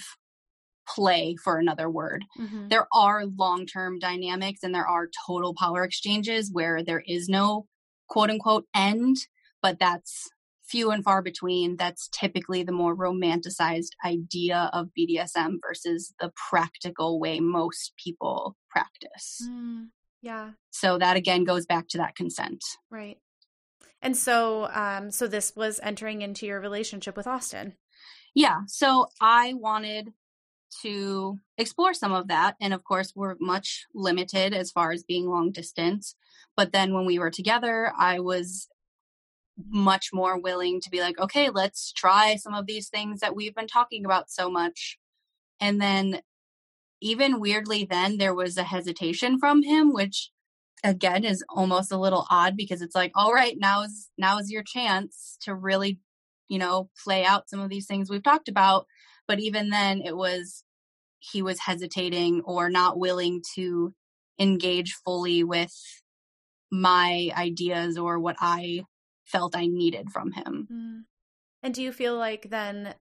play 0.88 1.34
for 1.42 1.58
another 1.58 1.90
word. 1.90 2.24
Mm-hmm. 2.38 2.68
There 2.68 2.86
are 2.92 3.24
long 3.26 3.66
term 3.66 3.98
dynamics 3.98 4.60
and 4.62 4.74
there 4.74 4.86
are 4.86 5.08
total 5.26 5.54
power 5.54 5.82
exchanges 5.82 6.50
where 6.52 6.82
there 6.82 7.02
is 7.04 7.28
no 7.28 7.66
quote 8.08 8.30
unquote 8.30 8.66
end, 8.74 9.16
but 9.64 9.78
that's 9.78 10.28
few 10.62 10.90
and 10.90 11.02
far 11.02 11.22
between. 11.22 11.76
That's 11.78 12.08
typically 12.08 12.64
the 12.64 12.72
more 12.72 12.94
romanticized 12.94 13.92
idea 14.04 14.68
of 14.74 14.90
BDSM 14.96 15.56
versus 15.66 16.12
the 16.20 16.30
practical 16.50 17.18
way 17.18 17.40
most 17.40 17.94
people 17.96 18.56
practice. 18.68 19.40
Mm. 19.42 19.86
Yeah. 20.20 20.50
So 20.70 20.98
that 20.98 21.16
again 21.16 21.44
goes 21.44 21.64
back 21.64 21.88
to 21.88 21.98
that 21.98 22.14
consent. 22.14 22.62
Right. 22.90 23.16
And 24.02 24.14
so 24.14 24.68
um 24.70 25.10
so 25.10 25.26
this 25.26 25.56
was 25.56 25.80
entering 25.82 26.20
into 26.20 26.44
your 26.44 26.60
relationship 26.60 27.16
with 27.16 27.26
Austin. 27.26 27.76
Yeah. 28.34 28.60
So 28.66 29.06
I 29.22 29.54
wanted 29.54 30.12
to 30.82 31.38
explore 31.56 31.94
some 31.94 32.12
of 32.12 32.28
that 32.28 32.56
and 32.60 32.74
of 32.74 32.84
course 32.84 33.12
we're 33.14 33.36
much 33.40 33.86
limited 33.94 34.52
as 34.52 34.72
far 34.72 34.92
as 34.92 35.04
being 35.04 35.26
long 35.26 35.52
distance. 35.52 36.16
But 36.54 36.72
then 36.72 36.92
when 36.92 37.06
we 37.06 37.18
were 37.18 37.30
together, 37.30 37.92
I 37.98 38.20
was 38.20 38.68
much 39.68 40.10
more 40.12 40.38
willing 40.38 40.80
to 40.80 40.90
be 40.90 41.00
like, 41.00 41.18
okay, 41.18 41.50
let's 41.50 41.92
try 41.92 42.36
some 42.36 42.54
of 42.54 42.66
these 42.66 42.88
things 42.88 43.20
that 43.20 43.36
we've 43.36 43.54
been 43.54 43.68
talking 43.68 44.04
about 44.04 44.30
so 44.30 44.50
much. 44.50 44.98
And 45.60 45.80
then 45.80 46.20
even 47.04 47.38
weirdly 47.38 47.86
then 47.88 48.16
there 48.16 48.34
was 48.34 48.56
a 48.56 48.64
hesitation 48.64 49.38
from 49.38 49.62
him 49.62 49.92
which 49.92 50.30
again 50.82 51.22
is 51.22 51.44
almost 51.50 51.92
a 51.92 51.98
little 51.98 52.26
odd 52.30 52.56
because 52.56 52.80
it's 52.80 52.94
like 52.94 53.12
all 53.14 53.32
right 53.32 53.56
now 53.58 53.82
is 53.82 54.10
now 54.16 54.38
is 54.38 54.50
your 54.50 54.62
chance 54.62 55.36
to 55.40 55.54
really 55.54 55.98
you 56.48 56.58
know 56.58 56.88
play 57.04 57.24
out 57.24 57.48
some 57.48 57.60
of 57.60 57.68
these 57.68 57.86
things 57.86 58.08
we've 58.08 58.22
talked 58.22 58.48
about 58.48 58.86
but 59.28 59.38
even 59.38 59.68
then 59.68 60.00
it 60.00 60.16
was 60.16 60.64
he 61.18 61.42
was 61.42 61.60
hesitating 61.60 62.40
or 62.44 62.70
not 62.70 62.98
willing 62.98 63.42
to 63.54 63.94
engage 64.38 64.94
fully 65.04 65.44
with 65.44 65.74
my 66.70 67.30
ideas 67.36 67.98
or 67.98 68.18
what 68.18 68.36
i 68.40 68.82
felt 69.24 69.56
i 69.56 69.66
needed 69.66 70.10
from 70.10 70.32
him. 70.32 70.68
Mm. 70.72 71.04
and 71.62 71.74
do 71.74 71.82
you 71.82 71.92
feel 71.92 72.16
like 72.16 72.50
then 72.50 72.94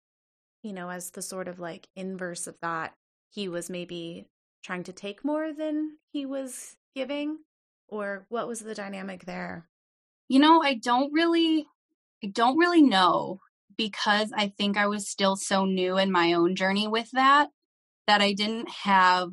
you 0.62 0.74
know 0.74 0.90
as 0.90 1.12
the 1.12 1.22
sort 1.22 1.48
of 1.48 1.60
like 1.60 1.88
inverse 1.96 2.48
of 2.48 2.56
that 2.62 2.94
he 3.30 3.48
was 3.48 3.70
maybe 3.70 4.28
trying 4.64 4.84
to 4.84 4.94
take 4.94 5.26
more 5.26 5.52
than 5.54 5.98
he 6.12 6.26
was 6.26 6.78
giving? 6.96 7.40
Or 7.88 8.26
what 8.30 8.48
was 8.48 8.62
the 8.62 8.74
dynamic 8.74 9.26
there? 9.26 9.68
You 10.30 10.40
know 10.40 10.64
i 10.64 10.74
don't 10.74 11.12
really 11.14 11.68
i 12.24 12.28
don't 12.28 12.58
really 12.58 12.82
know 12.82 13.40
because 13.78 14.32
i 14.36 14.48
think 14.48 14.78
i 14.78 14.88
was 14.88 15.08
still 15.08 15.36
so 15.36 15.66
new 15.66 15.98
in 15.98 16.12
my 16.12 16.34
own 16.34 16.56
journey 16.56 16.88
with 16.88 17.12
that 17.12 17.50
that 18.08 18.22
i 18.22 18.34
didn't 18.34 18.70
have 18.70 19.30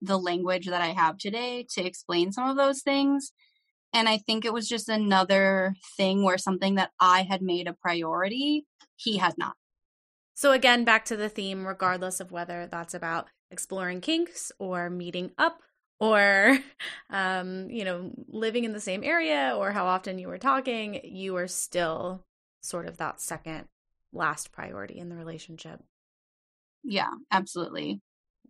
the 0.00 0.18
language 0.18 0.66
that 0.66 0.80
i 0.80 0.88
have 0.88 1.18
today 1.18 1.66
to 1.74 1.84
explain 1.84 2.32
some 2.32 2.48
of 2.48 2.56
those 2.56 2.80
things 2.80 3.32
and 3.92 4.08
i 4.08 4.16
think 4.16 4.44
it 4.44 4.52
was 4.52 4.68
just 4.68 4.88
another 4.88 5.74
thing 5.96 6.22
where 6.24 6.38
something 6.38 6.76
that 6.76 6.90
i 7.00 7.22
had 7.22 7.42
made 7.42 7.66
a 7.66 7.72
priority 7.72 8.64
he 9.00 9.16
had 9.16 9.38
not. 9.38 9.56
So 10.34 10.52
again 10.52 10.84
back 10.84 11.04
to 11.06 11.16
the 11.16 11.28
theme 11.28 11.66
regardless 11.66 12.20
of 12.20 12.32
whether 12.32 12.66
that's 12.66 12.94
about 12.94 13.28
exploring 13.50 14.00
kinks 14.00 14.52
or 14.58 14.90
meeting 14.90 15.32
up 15.38 15.60
or 15.98 16.58
um, 17.10 17.68
you 17.70 17.84
know 17.84 18.10
living 18.28 18.64
in 18.64 18.72
the 18.72 18.80
same 18.80 19.02
area 19.02 19.54
or 19.56 19.72
how 19.72 19.86
often 19.86 20.18
you 20.18 20.28
were 20.28 20.38
talking 20.38 21.00
you 21.04 21.36
are 21.36 21.48
still 21.48 22.24
sort 22.62 22.86
of 22.86 22.98
that 22.98 23.20
second 23.20 23.64
last 24.12 24.52
priority 24.52 24.98
in 24.98 25.08
the 25.08 25.16
relationship. 25.16 25.80
Yeah 26.84 27.10
absolutely. 27.30 28.00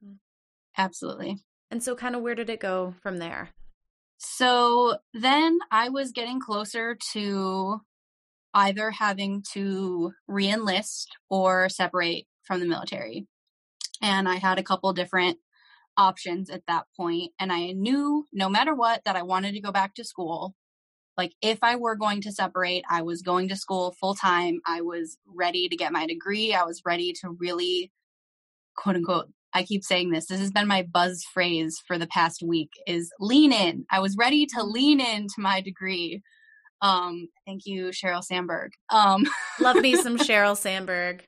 Mm. 0.05 0.17
absolutely. 0.77 1.39
And 1.71 1.83
so 1.83 1.95
kind 1.95 2.17
of 2.17 2.23
where 2.23 2.35
did 2.35 2.51
it 2.51 2.59
go 2.59 2.95
from 3.01 3.19
there 3.19 3.51
so 4.21 4.97
then 5.15 5.59
i 5.71 5.89
was 5.89 6.13
getting 6.13 6.41
closer 6.41 6.97
to 7.13 7.81
either 8.55 8.91
having 8.91 9.43
to 9.53 10.13
reenlist 10.29 11.07
or 11.29 11.69
separate 11.69 12.27
from 12.43 12.61
the 12.61 12.67
military 12.67 13.27
and 14.01 14.29
I 14.29 14.37
had 14.37 14.59
a 14.59 14.63
couple 14.63 14.93
different 14.93 15.39
options 15.97 16.51
at 16.51 16.63
that 16.67 16.87
point 16.97 17.33
and 17.39 17.53
I 17.53 17.73
knew 17.73 18.27
no 18.33 18.49
matter 18.49 18.75
what 18.75 19.03
that 19.05 19.17
I 19.17 19.23
wanted 19.23 19.53
to 19.53 19.61
go 19.61 19.73
back 19.73 19.95
to 19.95 20.05
school. 20.05 20.55
Like 21.17 21.33
if 21.43 21.59
I 21.63 21.77
were 21.77 21.97
going 21.97 22.23
to 22.23 22.33
separate, 22.33 22.85
I 22.89 23.03
was 23.03 23.23
going 23.23 23.49
to 23.49 23.57
school 23.57 23.95
full 24.01 24.15
time. 24.15 24.61
I 24.67 24.81
was 24.81 25.19
ready 25.27 25.69
to 25.69 25.77
get 25.77 25.93
my 25.93 26.07
degree. 26.07 26.55
I 26.55 26.65
was 26.65 26.83
ready 26.85 27.13
to 27.21 27.37
really 27.39 27.93
quote 28.77 28.97
unquote 28.97 29.29
I 29.53 29.65
keep 29.65 29.85
saying 29.85 30.11
this. 30.11 30.27
This 30.27 30.41
has 30.41 30.51
been 30.51 30.69
my 30.69 30.83
buzz 30.83 31.25
phrase 31.33 31.83
for 31.87 31.99
the 31.99 32.07
past 32.07 32.43
week 32.43 32.71
is 32.87 33.13
lean 33.19 33.53
in. 33.53 33.85
I 33.91 34.01
was 34.01 34.17
ready 34.17 34.47
to 34.47 34.63
lean 34.63 35.01
into 35.01 35.35
my 35.39 35.61
degree. 35.61 36.23
Um, 36.83 37.29
thank 37.47 37.67
you, 37.67 37.87
Sheryl 37.89 38.23
Sandberg. 38.23 38.73
Um, 38.91 39.27
Love 39.59 39.77
me 39.77 39.97
some 39.97 40.17
Sheryl 40.19 40.57
Sandberg. 40.57 41.25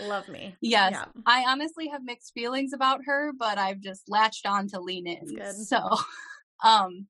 Love 0.00 0.28
me. 0.28 0.54
Yes. 0.60 0.92
Yeah. 0.92 1.04
I 1.26 1.44
honestly 1.48 1.88
have 1.88 2.04
mixed 2.04 2.32
feelings 2.34 2.72
about 2.72 3.00
her, 3.06 3.32
but 3.36 3.58
I've 3.58 3.80
just 3.80 4.02
latched 4.08 4.46
on 4.46 4.68
to 4.68 4.80
lean 4.80 5.06
in. 5.06 5.54
So, 5.54 5.96
um, 6.64 7.06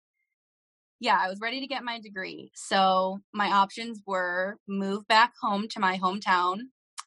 yeah, 1.01 1.19
I 1.21 1.29
was 1.29 1.41
ready 1.41 1.61
to 1.61 1.67
get 1.67 1.83
my 1.83 2.01
degree. 2.01 2.51
So 2.55 3.21
my 3.35 3.49
options 3.49 4.01
were 4.07 4.57
move 4.69 5.07
back 5.09 5.33
home 5.41 5.67
to 5.71 5.81
my 5.81 5.99
hometown 5.99 6.61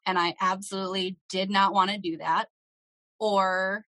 and 0.05 0.19
I 0.19 0.35
absolutely 0.41 1.17
did 1.29 1.49
not 1.49 1.73
want 1.73 1.91
to 1.91 1.97
do 1.97 2.17
that, 2.17 2.47
or 3.19 3.85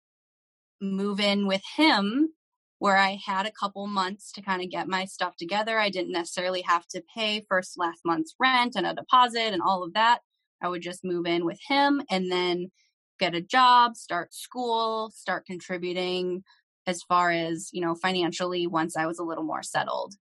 move 0.80 1.20
in 1.20 1.46
with 1.46 1.62
him 1.76 2.30
where 2.78 2.96
I 2.96 3.18
had 3.24 3.46
a 3.46 3.52
couple 3.52 3.86
months 3.86 4.32
to 4.32 4.42
kind 4.42 4.62
of 4.62 4.70
get 4.70 4.88
my 4.88 5.06
stuff 5.06 5.36
together. 5.36 5.78
I 5.78 5.90
didn't 5.90 6.12
necessarily 6.12 6.62
have 6.62 6.86
to 6.88 7.02
pay 7.14 7.42
first 7.48 7.78
last 7.78 8.00
month's 8.04 8.34
rent 8.38 8.74
and 8.76 8.86
a 8.86 8.94
deposit 8.94 9.52
and 9.52 9.62
all 9.62 9.82
of 9.82 9.94
that. 9.94 10.20
I 10.60 10.68
would 10.68 10.82
just 10.82 11.04
move 11.04 11.26
in 11.26 11.44
with 11.44 11.58
him 11.66 12.02
and 12.10 12.30
then 12.30 12.70
get 13.18 13.34
a 13.34 13.40
job, 13.40 13.96
start 13.96 14.34
school, 14.34 15.10
start 15.14 15.46
contributing 15.46 16.42
as 16.86 17.02
far 17.02 17.30
as, 17.30 17.70
you 17.72 17.80
know, 17.80 17.94
financially 17.94 18.66
once 18.66 18.96
I 18.96 19.06
was 19.06 19.18
a 19.18 19.24
little 19.24 19.44
more 19.44 19.62
settled. 19.62 20.14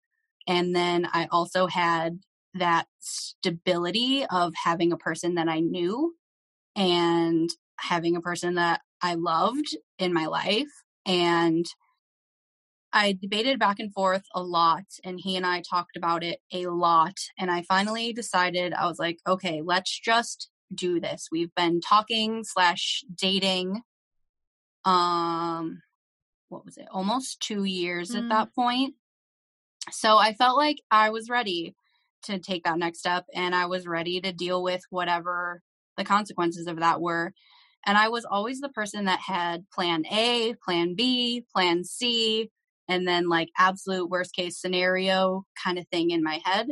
And 0.46 0.74
then 0.74 1.08
I 1.12 1.28
also 1.30 1.66
had 1.66 2.18
that 2.54 2.86
stability 2.98 4.26
of 4.30 4.52
having 4.64 4.92
a 4.92 4.96
person 4.96 5.36
that 5.36 5.48
I 5.48 5.60
knew 5.60 6.14
and 6.74 7.48
having 7.78 8.16
a 8.16 8.20
person 8.20 8.56
that 8.56 8.80
I 9.02 9.14
loved 9.14 9.76
in 9.98 10.12
my 10.12 10.26
life. 10.26 10.68
And 11.06 11.66
I 12.92 13.16
debated 13.20 13.58
back 13.58 13.78
and 13.78 13.92
forth 13.92 14.24
a 14.34 14.42
lot, 14.42 14.84
and 15.04 15.20
he 15.20 15.36
and 15.36 15.46
I 15.46 15.62
talked 15.62 15.96
about 15.96 16.24
it 16.24 16.40
a 16.52 16.66
lot. 16.66 17.14
And 17.38 17.50
I 17.50 17.62
finally 17.62 18.12
decided, 18.12 18.72
I 18.72 18.86
was 18.86 18.98
like, 18.98 19.18
okay, 19.26 19.62
let's 19.64 19.98
just 19.98 20.50
do 20.74 21.00
this. 21.00 21.28
We've 21.30 21.54
been 21.54 21.80
talking 21.80 22.42
slash 22.42 23.04
dating, 23.14 23.82
um, 24.84 25.82
what 26.48 26.64
was 26.64 26.76
it, 26.76 26.88
almost 26.90 27.40
two 27.40 27.64
years 27.64 28.10
mm. 28.10 28.18
at 28.18 28.28
that 28.28 28.54
point. 28.54 28.94
So 29.92 30.18
I 30.18 30.34
felt 30.34 30.56
like 30.56 30.78
I 30.90 31.10
was 31.10 31.30
ready 31.30 31.74
to 32.24 32.38
take 32.38 32.64
that 32.64 32.78
next 32.78 32.98
step 32.98 33.24
and 33.34 33.54
I 33.54 33.66
was 33.66 33.86
ready 33.86 34.20
to 34.20 34.32
deal 34.32 34.62
with 34.62 34.82
whatever 34.90 35.62
the 35.96 36.04
consequences 36.04 36.66
of 36.66 36.80
that 36.80 37.00
were. 37.00 37.32
And 37.86 37.96
I 37.96 38.08
was 38.08 38.24
always 38.24 38.60
the 38.60 38.68
person 38.68 39.06
that 39.06 39.20
had 39.20 39.68
plan 39.70 40.04
A, 40.06 40.54
plan 40.62 40.94
B, 40.94 41.44
plan 41.54 41.84
C, 41.84 42.50
and 42.88 43.06
then 43.06 43.28
like 43.28 43.48
absolute 43.58 44.10
worst 44.10 44.34
case 44.34 44.58
scenario 44.60 45.44
kind 45.62 45.78
of 45.78 45.86
thing 45.88 46.10
in 46.10 46.22
my 46.22 46.40
head. 46.44 46.68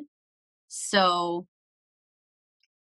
So 0.68 1.46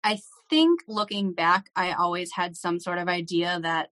I 0.04 0.18
think 0.50 0.80
looking 0.86 1.32
back, 1.32 1.66
I 1.74 1.92
always 1.92 2.32
had 2.32 2.56
some 2.56 2.80
sort 2.80 2.98
of 2.98 3.08
idea 3.08 3.58
that 3.62 3.90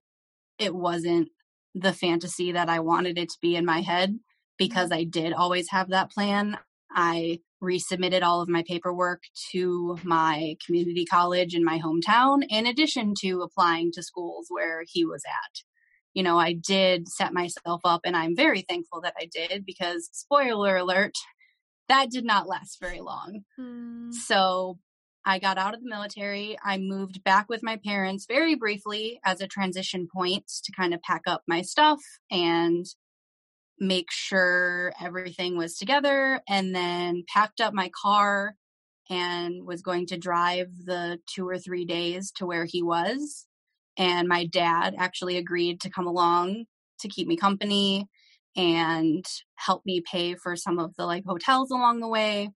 it 0.59 0.73
wasn't 0.73 1.29
the 1.73 1.93
fantasy 1.93 2.51
that 2.51 2.69
I 2.69 2.79
wanted 2.79 3.17
it 3.17 3.29
to 3.29 3.37
be 3.41 3.55
in 3.55 3.65
my 3.65 3.81
head 3.81 4.09
mm-hmm. 4.09 4.17
because 4.57 4.91
I 4.91 5.03
did 5.03 5.33
always 5.33 5.69
have 5.69 5.89
that 5.89 6.11
plan. 6.11 6.57
I 6.91 7.39
resubmitted 7.61 8.21
all 8.21 8.41
of 8.41 8.49
my 8.49 8.63
paperwork 8.67 9.23
to 9.51 9.97
my 10.03 10.55
community 10.65 11.05
college 11.05 11.53
in 11.55 11.63
my 11.63 11.79
hometown, 11.79 12.43
in 12.49 12.65
addition 12.65 13.13
to 13.21 13.41
applying 13.41 13.91
to 13.93 14.03
schools 14.03 14.47
where 14.49 14.83
he 14.87 15.05
was 15.05 15.23
at. 15.25 15.61
You 16.13 16.23
know, 16.23 16.39
I 16.39 16.53
did 16.53 17.07
set 17.07 17.33
myself 17.33 17.81
up, 17.83 18.01
and 18.03 18.15
I'm 18.15 18.35
very 18.35 18.61
thankful 18.61 19.01
that 19.01 19.13
I 19.19 19.27
did 19.31 19.65
because, 19.65 20.09
spoiler 20.13 20.77
alert, 20.77 21.13
that 21.89 22.09
did 22.09 22.25
not 22.25 22.47
last 22.47 22.79
very 22.81 23.01
long. 23.01 23.41
Hmm. 23.55 24.11
So 24.11 24.77
I 25.25 25.39
got 25.39 25.57
out 25.57 25.73
of 25.73 25.81
the 25.81 25.89
military. 25.89 26.57
I 26.63 26.77
moved 26.77 27.23
back 27.23 27.49
with 27.49 27.61
my 27.61 27.77
parents 27.85 28.25
very 28.27 28.55
briefly 28.55 29.19
as 29.25 29.41
a 29.41 29.47
transition 29.47 30.07
point 30.13 30.45
to 30.63 30.71
kind 30.71 30.93
of 30.93 31.01
pack 31.01 31.23
up 31.27 31.43
my 31.47 31.61
stuff 31.61 31.99
and 32.31 32.85
make 33.79 34.11
sure 34.11 34.93
everything 35.01 35.57
was 35.57 35.77
together 35.77 36.41
and 36.47 36.75
then 36.75 37.23
packed 37.27 37.61
up 37.61 37.73
my 37.73 37.89
car 38.01 38.55
and 39.09 39.65
was 39.65 39.81
going 39.81 40.07
to 40.07 40.17
drive 40.17 40.67
the 40.85 41.19
two 41.27 41.47
or 41.47 41.57
three 41.57 41.85
days 41.85 42.31
to 42.31 42.45
where 42.45 42.65
he 42.65 42.83
was. 42.83 43.45
And 43.97 44.27
my 44.27 44.45
dad 44.45 44.95
actually 44.97 45.37
agreed 45.37 45.81
to 45.81 45.89
come 45.89 46.07
along 46.07 46.65
to 46.99 47.07
keep 47.07 47.27
me 47.27 47.37
company 47.37 48.07
and 48.55 49.25
help 49.55 49.85
me 49.85 50.01
pay 50.01 50.35
for 50.35 50.55
some 50.55 50.79
of 50.79 50.95
the 50.95 51.05
like 51.05 51.23
hotels 51.25 51.71
along 51.71 51.99
the 51.99 52.07
way. 52.07 52.49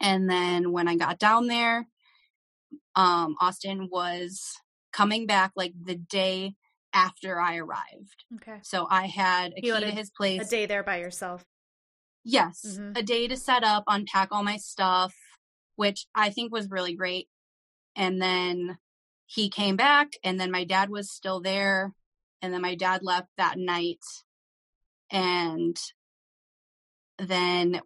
And 0.00 0.30
then 0.30 0.72
when 0.72 0.88
I 0.88 0.96
got 0.96 1.18
down 1.18 1.48
there, 1.48 1.86
um, 2.94 3.36
Austin 3.40 3.88
was 3.90 4.42
coming 4.92 5.26
back 5.26 5.52
like 5.56 5.72
the 5.80 5.96
day 5.96 6.54
after 6.92 7.40
I 7.40 7.56
arrived. 7.56 8.24
Okay. 8.36 8.58
So 8.62 8.86
I 8.88 9.06
had 9.06 9.52
a 9.52 9.60
you 9.62 9.74
key 9.74 9.80
to 9.80 9.90
his 9.90 10.10
place. 10.10 10.46
A 10.46 10.50
day 10.50 10.66
there 10.66 10.82
by 10.82 10.98
yourself. 10.98 11.44
Yes. 12.24 12.64
Mm-hmm. 12.66 12.92
A 12.96 13.02
day 13.02 13.28
to 13.28 13.36
set 13.36 13.64
up, 13.64 13.84
unpack 13.86 14.28
all 14.32 14.42
my 14.42 14.56
stuff, 14.56 15.14
which 15.76 16.06
I 16.14 16.30
think 16.30 16.52
was 16.52 16.70
really 16.70 16.94
great. 16.94 17.28
And 17.96 18.20
then 18.20 18.78
he 19.26 19.50
came 19.50 19.76
back 19.76 20.12
and 20.24 20.40
then 20.40 20.50
my 20.50 20.64
dad 20.64 20.90
was 20.90 21.10
still 21.10 21.40
there 21.40 21.92
and 22.40 22.52
then 22.52 22.62
my 22.62 22.74
dad 22.74 23.02
left 23.02 23.28
that 23.36 23.58
night 23.58 24.02
and 25.10 25.76
then 27.18 27.80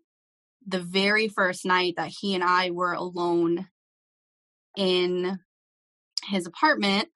the 0.67 0.79
very 0.79 1.29
first 1.29 1.65
night 1.65 1.95
that 1.97 2.13
he 2.21 2.35
and 2.35 2.45
I 2.45 2.71
were 2.71 2.93
alone 2.93 3.67
in 4.77 5.39
his 6.25 6.47
apartment 6.47 7.09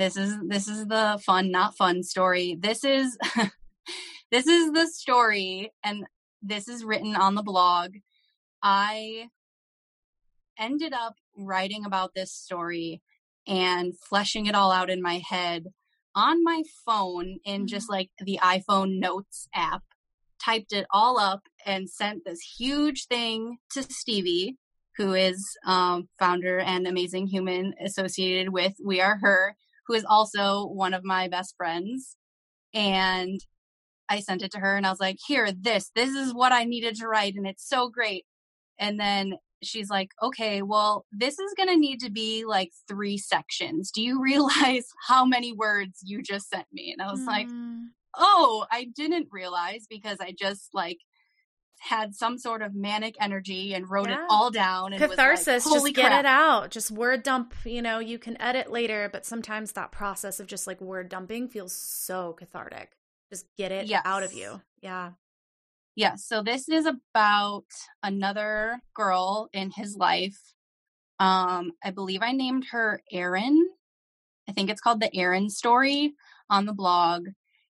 this 0.00 0.16
is 0.16 0.34
this 0.48 0.66
is 0.66 0.86
the 0.86 1.20
fun 1.24 1.50
not 1.50 1.76
fun 1.76 2.02
story. 2.02 2.56
This 2.58 2.84
is 2.84 3.18
this 4.30 4.46
is 4.46 4.72
the 4.72 4.86
story 4.86 5.72
and 5.84 6.06
this 6.40 6.68
is 6.68 6.84
written 6.84 7.14
on 7.14 7.34
the 7.34 7.42
blog. 7.42 7.96
I 8.62 9.28
ended 10.58 10.94
up 10.94 11.16
writing 11.36 11.84
about 11.84 12.14
this 12.14 12.32
story 12.32 13.02
and 13.46 13.92
fleshing 14.08 14.46
it 14.46 14.54
all 14.54 14.72
out 14.72 14.88
in 14.88 15.02
my 15.02 15.20
head 15.28 15.66
on 16.14 16.42
my 16.42 16.62
phone 16.86 17.38
in 17.44 17.66
just 17.66 17.84
mm-hmm. 17.84 17.92
like 17.92 18.10
the 18.18 18.38
iPhone 18.42 18.98
Notes 18.98 19.48
app, 19.54 19.82
typed 20.42 20.72
it 20.72 20.86
all 20.90 21.18
up 21.18 21.42
and 21.66 21.90
sent 21.90 22.24
this 22.24 22.40
huge 22.58 23.06
thing 23.06 23.58
to 23.72 23.82
Stevie, 23.82 24.56
who 24.96 25.12
is 25.12 25.46
um, 25.66 26.08
founder 26.18 26.58
and 26.58 26.86
amazing 26.86 27.26
human 27.26 27.74
associated 27.84 28.48
with 28.50 28.74
We 28.82 29.02
Are 29.02 29.18
Her 29.18 29.56
who 29.86 29.94
is 29.94 30.04
also 30.08 30.66
one 30.66 30.94
of 30.94 31.04
my 31.04 31.28
best 31.28 31.54
friends. 31.56 32.16
And 32.74 33.40
I 34.08 34.20
sent 34.20 34.42
it 34.42 34.52
to 34.52 34.58
her 34.58 34.76
and 34.76 34.86
I 34.86 34.90
was 34.90 35.00
like, 35.00 35.18
here, 35.26 35.50
this, 35.52 35.90
this 35.94 36.10
is 36.10 36.34
what 36.34 36.52
I 36.52 36.64
needed 36.64 36.96
to 36.96 37.06
write. 37.06 37.34
And 37.34 37.46
it's 37.46 37.68
so 37.68 37.88
great. 37.88 38.24
And 38.78 38.98
then 38.98 39.34
she's 39.62 39.90
like, 39.90 40.10
okay, 40.22 40.62
well, 40.62 41.04
this 41.12 41.38
is 41.38 41.54
going 41.56 41.68
to 41.68 41.76
need 41.76 42.00
to 42.00 42.10
be 42.10 42.44
like 42.44 42.70
three 42.88 43.18
sections. 43.18 43.90
Do 43.90 44.02
you 44.02 44.20
realize 44.22 44.86
how 45.06 45.24
many 45.24 45.52
words 45.52 46.00
you 46.04 46.22
just 46.22 46.48
sent 46.48 46.66
me? 46.72 46.94
And 46.96 47.06
I 47.06 47.10
was 47.10 47.20
mm. 47.20 47.26
like, 47.26 47.48
oh, 48.16 48.66
I 48.70 48.88
didn't 48.94 49.28
realize 49.30 49.86
because 49.88 50.18
I 50.20 50.34
just 50.36 50.70
like 50.74 50.98
had 51.82 52.14
some 52.14 52.36
sort 52.36 52.60
of 52.60 52.74
manic 52.74 53.16
energy 53.20 53.72
and 53.72 53.90
wrote 53.90 54.10
yeah. 54.10 54.16
it 54.16 54.20
all 54.28 54.50
down 54.50 54.92
and 54.92 55.00
catharsis 55.00 55.64
like, 55.64 55.74
just 55.74 55.94
get 55.94 56.08
crap. 56.08 56.20
it 56.20 56.26
out 56.26 56.70
just 56.70 56.90
word 56.90 57.22
dump 57.22 57.54
you 57.64 57.80
know 57.80 57.98
you 57.98 58.18
can 58.18 58.40
edit 58.40 58.70
later 58.70 59.08
but 59.10 59.24
sometimes 59.24 59.72
that 59.72 59.90
process 59.90 60.40
of 60.40 60.46
just 60.46 60.66
like 60.66 60.78
word 60.82 61.08
dumping 61.08 61.48
feels 61.48 61.72
so 61.72 62.34
cathartic 62.34 62.90
just 63.30 63.46
get 63.56 63.72
it 63.72 63.86
yes. 63.86 64.02
out 64.04 64.22
of 64.22 64.34
you 64.34 64.60
yeah 64.82 65.12
yeah 65.96 66.16
so 66.16 66.42
this 66.42 66.68
is 66.68 66.84
about 66.84 67.64
another 68.02 68.78
girl 68.94 69.48
in 69.54 69.70
his 69.70 69.96
life 69.96 70.38
um 71.18 71.72
i 71.82 71.90
believe 71.90 72.20
i 72.22 72.32
named 72.32 72.66
her 72.70 73.00
erin 73.10 73.58
i 74.46 74.52
think 74.52 74.68
it's 74.68 74.82
called 74.82 75.00
the 75.00 75.16
erin 75.16 75.48
story 75.48 76.12
on 76.50 76.66
the 76.66 76.74
blog 76.74 77.26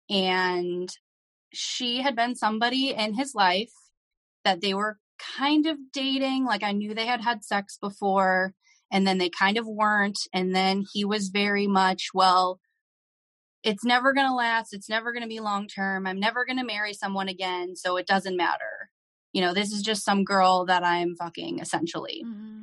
and 0.08 0.88
she 1.52 2.00
had 2.00 2.16
been 2.16 2.34
somebody 2.34 2.94
in 2.94 3.12
his 3.12 3.34
life 3.34 3.72
that 4.44 4.60
they 4.60 4.74
were 4.74 4.98
kind 5.36 5.66
of 5.66 5.76
dating. 5.92 6.44
Like 6.44 6.62
I 6.62 6.72
knew 6.72 6.94
they 6.94 7.06
had 7.06 7.20
had 7.20 7.44
sex 7.44 7.78
before 7.80 8.54
and 8.92 9.06
then 9.06 9.18
they 9.18 9.28
kind 9.30 9.58
of 9.58 9.66
weren't. 9.66 10.18
And 10.32 10.54
then 10.54 10.84
he 10.92 11.04
was 11.04 11.28
very 11.28 11.66
much, 11.66 12.08
well, 12.14 12.60
it's 13.62 13.84
never 13.84 14.12
going 14.12 14.26
to 14.26 14.34
last. 14.34 14.72
It's 14.72 14.88
never 14.88 15.12
going 15.12 15.22
to 15.22 15.28
be 15.28 15.40
long 15.40 15.68
term. 15.68 16.06
I'm 16.06 16.18
never 16.18 16.44
going 16.44 16.58
to 16.58 16.64
marry 16.64 16.94
someone 16.94 17.28
again. 17.28 17.76
So 17.76 17.96
it 17.96 18.06
doesn't 18.06 18.36
matter. 18.36 18.90
You 19.32 19.42
know, 19.42 19.54
this 19.54 19.70
is 19.70 19.82
just 19.82 20.04
some 20.04 20.24
girl 20.24 20.64
that 20.66 20.82
I'm 20.82 21.14
fucking 21.16 21.60
essentially. 21.60 22.22
Mm-hmm. 22.26 22.62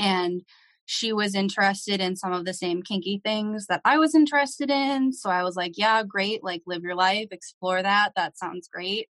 And 0.00 0.42
she 0.90 1.12
was 1.12 1.34
interested 1.34 2.00
in 2.00 2.16
some 2.16 2.32
of 2.32 2.46
the 2.46 2.54
same 2.54 2.82
kinky 2.82 3.20
things 3.22 3.66
that 3.66 3.82
I 3.84 3.98
was 3.98 4.14
interested 4.14 4.70
in. 4.70 5.12
So 5.12 5.28
I 5.28 5.42
was 5.42 5.54
like, 5.54 5.72
yeah, 5.76 6.02
great. 6.02 6.42
Like, 6.42 6.62
live 6.66 6.82
your 6.82 6.94
life, 6.94 7.28
explore 7.30 7.82
that. 7.82 8.12
That 8.16 8.38
sounds 8.38 8.68
great. 8.72 9.08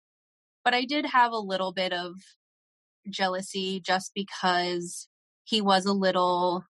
But 0.66 0.74
I 0.74 0.84
did 0.84 1.06
have 1.06 1.30
a 1.30 1.38
little 1.38 1.72
bit 1.72 1.92
of 1.92 2.14
jealousy 3.08 3.78
just 3.78 4.10
because 4.16 5.06
he 5.44 5.60
was 5.60 5.86
a 5.86 5.92
little 5.92 6.64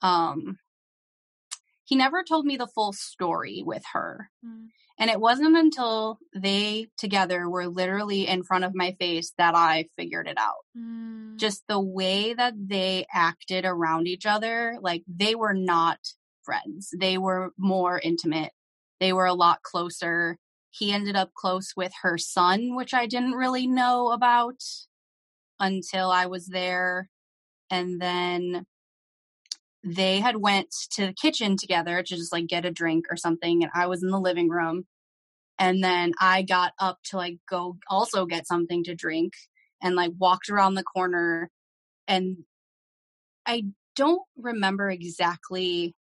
um 0.00 0.56
he 1.84 1.94
never 1.94 2.22
told 2.22 2.46
me 2.46 2.56
the 2.56 2.66
full 2.66 2.94
story 2.94 3.62
with 3.66 3.82
her. 3.92 4.30
Mm. 4.42 4.68
And 4.98 5.10
it 5.10 5.20
wasn't 5.20 5.58
until 5.58 6.18
they 6.34 6.86
together 6.96 7.50
were 7.50 7.66
literally 7.66 8.26
in 8.26 8.44
front 8.44 8.64
of 8.64 8.74
my 8.74 8.96
face 8.98 9.34
that 9.36 9.54
I 9.54 9.90
figured 9.98 10.26
it 10.26 10.38
out. 10.38 10.64
Mm. 10.74 11.36
Just 11.36 11.64
the 11.68 11.80
way 11.80 12.32
that 12.32 12.54
they 12.56 13.04
acted 13.12 13.66
around 13.66 14.06
each 14.06 14.24
other, 14.24 14.78
like 14.80 15.02
they 15.06 15.34
were 15.34 15.54
not 15.54 15.98
friends. 16.44 16.94
They 16.98 17.18
were 17.18 17.52
more 17.58 18.00
intimate. 18.02 18.52
They 19.00 19.12
were 19.12 19.26
a 19.26 19.34
lot 19.34 19.62
closer. 19.62 20.38
He 20.70 20.92
ended 20.92 21.16
up 21.16 21.34
close 21.34 21.72
with 21.76 21.92
her 22.02 22.18
son, 22.18 22.76
which 22.76 22.94
I 22.94 23.06
didn't 23.06 23.32
really 23.32 23.66
know 23.66 24.12
about 24.12 24.62
until 25.58 26.10
I 26.10 26.26
was 26.26 26.46
there. 26.46 27.08
And 27.70 28.00
then 28.00 28.66
they 29.84 30.20
had 30.20 30.36
went 30.36 30.74
to 30.92 31.06
the 31.06 31.12
kitchen 31.12 31.56
together 31.56 32.02
to 32.02 32.16
just 32.16 32.32
like 32.32 32.46
get 32.46 32.64
a 32.64 32.70
drink 32.70 33.06
or 33.10 33.16
something 33.16 33.62
and 33.62 33.70
I 33.74 33.86
was 33.86 34.02
in 34.02 34.10
the 34.10 34.20
living 34.20 34.48
room 34.48 34.86
and 35.58 35.82
then 35.82 36.12
I 36.20 36.42
got 36.42 36.72
up 36.78 36.98
to 37.06 37.16
like 37.16 37.38
go 37.48 37.76
also 37.88 38.26
get 38.26 38.46
something 38.46 38.84
to 38.84 38.94
drink 38.94 39.34
and 39.82 39.94
like 39.94 40.12
walked 40.18 40.48
around 40.48 40.74
the 40.74 40.82
corner 40.82 41.50
and 42.06 42.38
I 43.46 43.64
don't 43.96 44.22
remember 44.36 44.90
exactly 44.90 45.94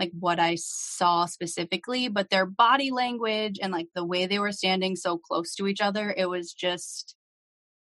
like 0.00 0.10
what 0.18 0.40
I 0.40 0.56
saw 0.56 1.26
specifically 1.26 2.08
but 2.08 2.30
their 2.30 2.46
body 2.46 2.90
language 2.90 3.58
and 3.62 3.72
like 3.72 3.86
the 3.94 4.04
way 4.04 4.26
they 4.26 4.40
were 4.40 4.50
standing 4.52 4.96
so 4.96 5.18
close 5.18 5.54
to 5.56 5.68
each 5.68 5.80
other 5.80 6.12
it 6.16 6.28
was 6.28 6.52
just 6.52 7.14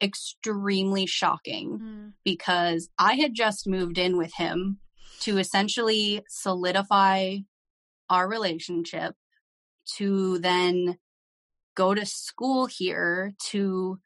extremely 0.02 1.06
shocking 1.06 1.80
Mm. 1.80 2.14
because 2.26 2.90
I 2.98 3.14
had 3.14 3.34
just 3.34 3.68
moved 3.68 3.98
in 3.98 4.18
with 4.18 4.34
him 4.36 4.80
to 5.22 5.38
essentially 5.38 6.24
solidify 6.28 7.38
our 8.10 8.28
relationship, 8.28 9.14
to 9.98 10.40
then 10.40 10.98
go 11.76 11.94
to 11.94 12.06
school 12.06 12.66
here, 12.66 13.32
to 13.52 14.00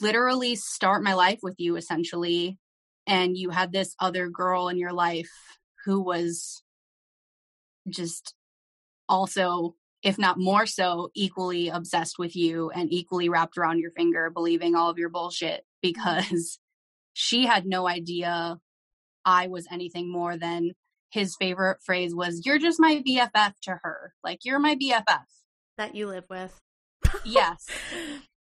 literally 0.00 0.54
start 0.54 1.02
my 1.02 1.14
life 1.14 1.40
with 1.42 1.56
you, 1.58 1.76
essentially. 1.76 2.58
And 3.06 3.36
you 3.36 3.50
had 3.50 3.72
this 3.72 3.94
other 3.98 4.28
girl 4.28 4.68
in 4.68 4.76
your 4.76 4.92
life 4.92 5.30
who 5.86 6.02
was 6.02 6.62
just 7.88 8.34
also, 9.08 9.74
if 10.02 10.18
not 10.18 10.38
more 10.38 10.66
so, 10.66 11.10
equally 11.14 11.68
obsessed 11.68 12.18
with 12.18 12.36
you 12.36 12.70
and 12.70 12.92
equally 12.92 13.28
wrapped 13.28 13.58
around 13.58 13.78
your 13.78 13.90
finger, 13.92 14.30
believing 14.30 14.74
all 14.74 14.90
of 14.90 14.98
your 14.98 15.08
bullshit 15.08 15.64
because 15.82 16.58
she 17.12 17.46
had 17.46 17.66
no 17.66 17.88
idea 17.88 18.58
I 19.24 19.48
was 19.48 19.66
anything 19.70 20.10
more 20.10 20.36
than 20.36 20.72
his 21.10 21.36
favorite 21.36 21.78
phrase 21.84 22.14
was, 22.14 22.46
You're 22.46 22.58
just 22.58 22.80
my 22.80 23.02
BFF 23.06 23.52
to 23.62 23.80
her. 23.82 24.14
Like, 24.22 24.44
you're 24.44 24.58
my 24.60 24.76
BFF. 24.76 25.24
that 25.76 25.94
you 25.94 26.06
live 26.06 26.24
with. 26.30 26.56
Yes. 27.24 27.66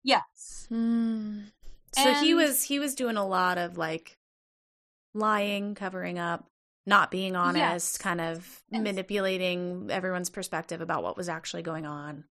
Yes. 0.07 0.69
Mm. 0.71 1.47
So 1.91 2.15
he 2.15 2.33
was 2.33 2.63
he 2.63 2.79
was 2.79 2.95
doing 2.95 3.17
a 3.17 3.27
lot 3.27 3.59
of 3.59 3.77
like 3.77 4.17
lying, 5.15 5.75
covering 5.75 6.21
up, 6.21 6.47
not 6.87 7.11
being 7.11 7.37
honest, 7.37 7.99
Yes. 7.99 7.99
kind 8.01 8.21
of 8.21 8.63
Yes. 8.71 8.83
manipulating 8.85 9.91
everyone's 9.91 10.31
perspective 10.31 10.81
about 10.81 11.03
what 11.03 11.17
was 11.17 11.29
actually 11.29 11.63
going 11.63 11.87
on. 11.87 12.25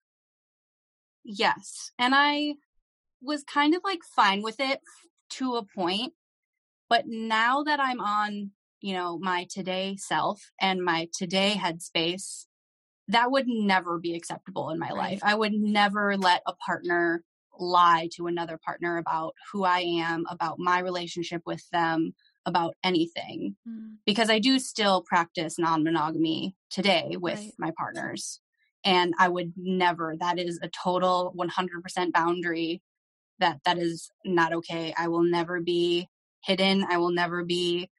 Yes. 1.24 1.92
And 1.98 2.14
I 2.16 2.56
was 3.22 3.44
kind 3.44 3.76
of 3.76 3.84
like 3.84 4.02
fine 4.04 4.42
with 4.44 4.60
it 4.60 4.82
to 5.32 5.56
a 5.56 5.66
point. 5.66 6.14
But 6.90 7.06
now 7.08 7.64
that 7.64 7.80
I'm 7.80 8.02
on, 8.02 8.52
you 8.82 8.94
know, 8.94 9.20
my 9.20 9.48
today 9.52 9.98
self 9.98 10.52
and 10.62 10.84
my 10.84 11.10
today 11.14 11.56
headspace, 11.58 12.46
that 13.10 13.32
would 13.32 13.48
never 13.48 14.00
be 14.00 14.16
acceptable 14.16 14.72
in 14.72 14.80
my 14.80 14.92
Right. 14.92 14.94
life. 14.94 15.22
I 15.24 15.36
would 15.36 15.54
never 15.54 16.18
let 16.18 16.44
a 16.48 16.54
partner 16.56 17.24
lie 17.60 18.10
to 18.16 18.28
another 18.28 18.60
partner 18.64 18.98
about 18.98 19.36
who 19.52 19.64
I 19.66 19.82
am, 19.82 20.26
about 20.30 20.60
my 20.60 20.80
relationship 20.80 21.44
with 21.46 21.68
them, 21.72 22.14
about 22.46 22.76
anything. 22.84 23.56
Mm. 23.68 23.96
Because 24.06 24.30
I 24.30 24.40
do 24.40 24.60
still 24.60 25.02
practice 25.02 25.58
non 25.60 25.84
monogamy 25.84 26.56
today 26.70 27.16
with 27.20 27.40
Right. 27.40 27.54
my 27.58 27.72
partners. 27.78 28.40
And 28.84 29.14
I 29.18 29.30
would 29.30 29.54
never, 29.58 30.16
that 30.20 30.38
is 30.38 30.60
a 30.62 30.70
total 30.70 31.34
100% 31.36 32.12
boundary 32.14 32.82
that 33.40 33.60
that 33.66 33.78
is 33.78 34.10
not 34.24 34.54
okay. 34.54 34.94
I 34.98 35.08
will 35.08 35.24
never 35.24 35.60
be 35.62 36.08
hidden. 36.44 36.86
I 36.90 36.98
will 36.98 37.12
never 37.12 37.44
be 37.44 37.90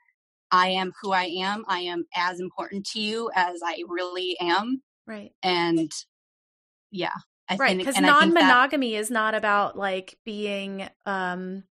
I 0.52 0.68
am 0.68 0.92
who 1.02 1.10
I 1.10 1.24
am. 1.24 1.64
I 1.66 1.80
am 1.80 2.04
as 2.14 2.38
important 2.38 2.86
to 2.92 3.00
you 3.00 3.30
as 3.34 3.60
I 3.64 3.82
really 3.88 4.36
am. 4.40 4.80
Right. 5.04 5.32
And 5.42 5.90
yeah, 6.92 7.10
I 7.48 7.56
right 7.56 7.76
because 7.76 7.96
and 7.96 8.06
I 8.06 8.20
think 8.20 8.34
that- 8.34 8.40
non-monogamy 8.42 8.94
is 8.94 9.10
not 9.10 9.34
about 9.34 9.76
like 9.76 10.16
being 10.24 10.88
um 11.04 11.64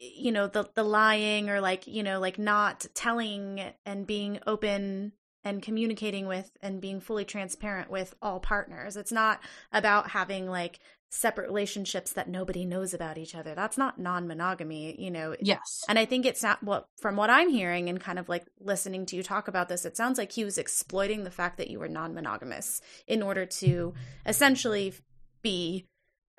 you 0.00 0.32
know 0.32 0.46
the 0.46 0.68
the 0.74 0.82
lying 0.82 1.50
or 1.50 1.60
like 1.60 1.86
you 1.86 2.02
know 2.02 2.18
like 2.18 2.38
not 2.38 2.86
telling 2.94 3.60
and 3.84 4.06
being 4.06 4.40
open 4.46 5.12
and 5.44 5.62
communicating 5.62 6.26
with 6.26 6.50
and 6.62 6.80
being 6.80 7.00
fully 7.00 7.24
transparent 7.24 7.90
with 7.90 8.14
all 8.20 8.40
partners. 8.40 8.96
It's 8.96 9.12
not 9.12 9.40
about 9.72 10.10
having 10.10 10.48
like 10.48 10.80
separate 11.12 11.48
relationships 11.48 12.12
that 12.12 12.28
nobody 12.28 12.64
knows 12.64 12.94
about 12.94 13.18
each 13.18 13.34
other. 13.34 13.54
That's 13.54 13.76
not 13.76 13.98
non-monogamy 13.98 14.96
you 14.98 15.10
know. 15.10 15.34
Yes. 15.40 15.84
and 15.88 15.98
I 15.98 16.04
think 16.04 16.24
it's 16.24 16.42
not 16.42 16.62
what 16.62 16.86
from 17.00 17.16
what 17.16 17.30
I'm 17.30 17.50
hearing 17.50 17.88
and 17.88 18.00
kind 18.00 18.18
of 18.18 18.28
like 18.28 18.46
listening 18.58 19.06
to 19.06 19.16
you 19.16 19.22
talk 19.22 19.48
about 19.48 19.68
this, 19.68 19.84
it 19.84 19.96
sounds 19.96 20.18
like 20.18 20.32
he 20.32 20.44
was 20.44 20.58
exploiting 20.58 21.24
the 21.24 21.30
fact 21.30 21.58
that 21.58 21.68
you 21.68 21.78
were 21.78 21.88
non-monogamous 21.88 22.80
in 23.06 23.22
order 23.22 23.44
to 23.44 23.94
essentially 24.24 24.94
be 25.42 25.86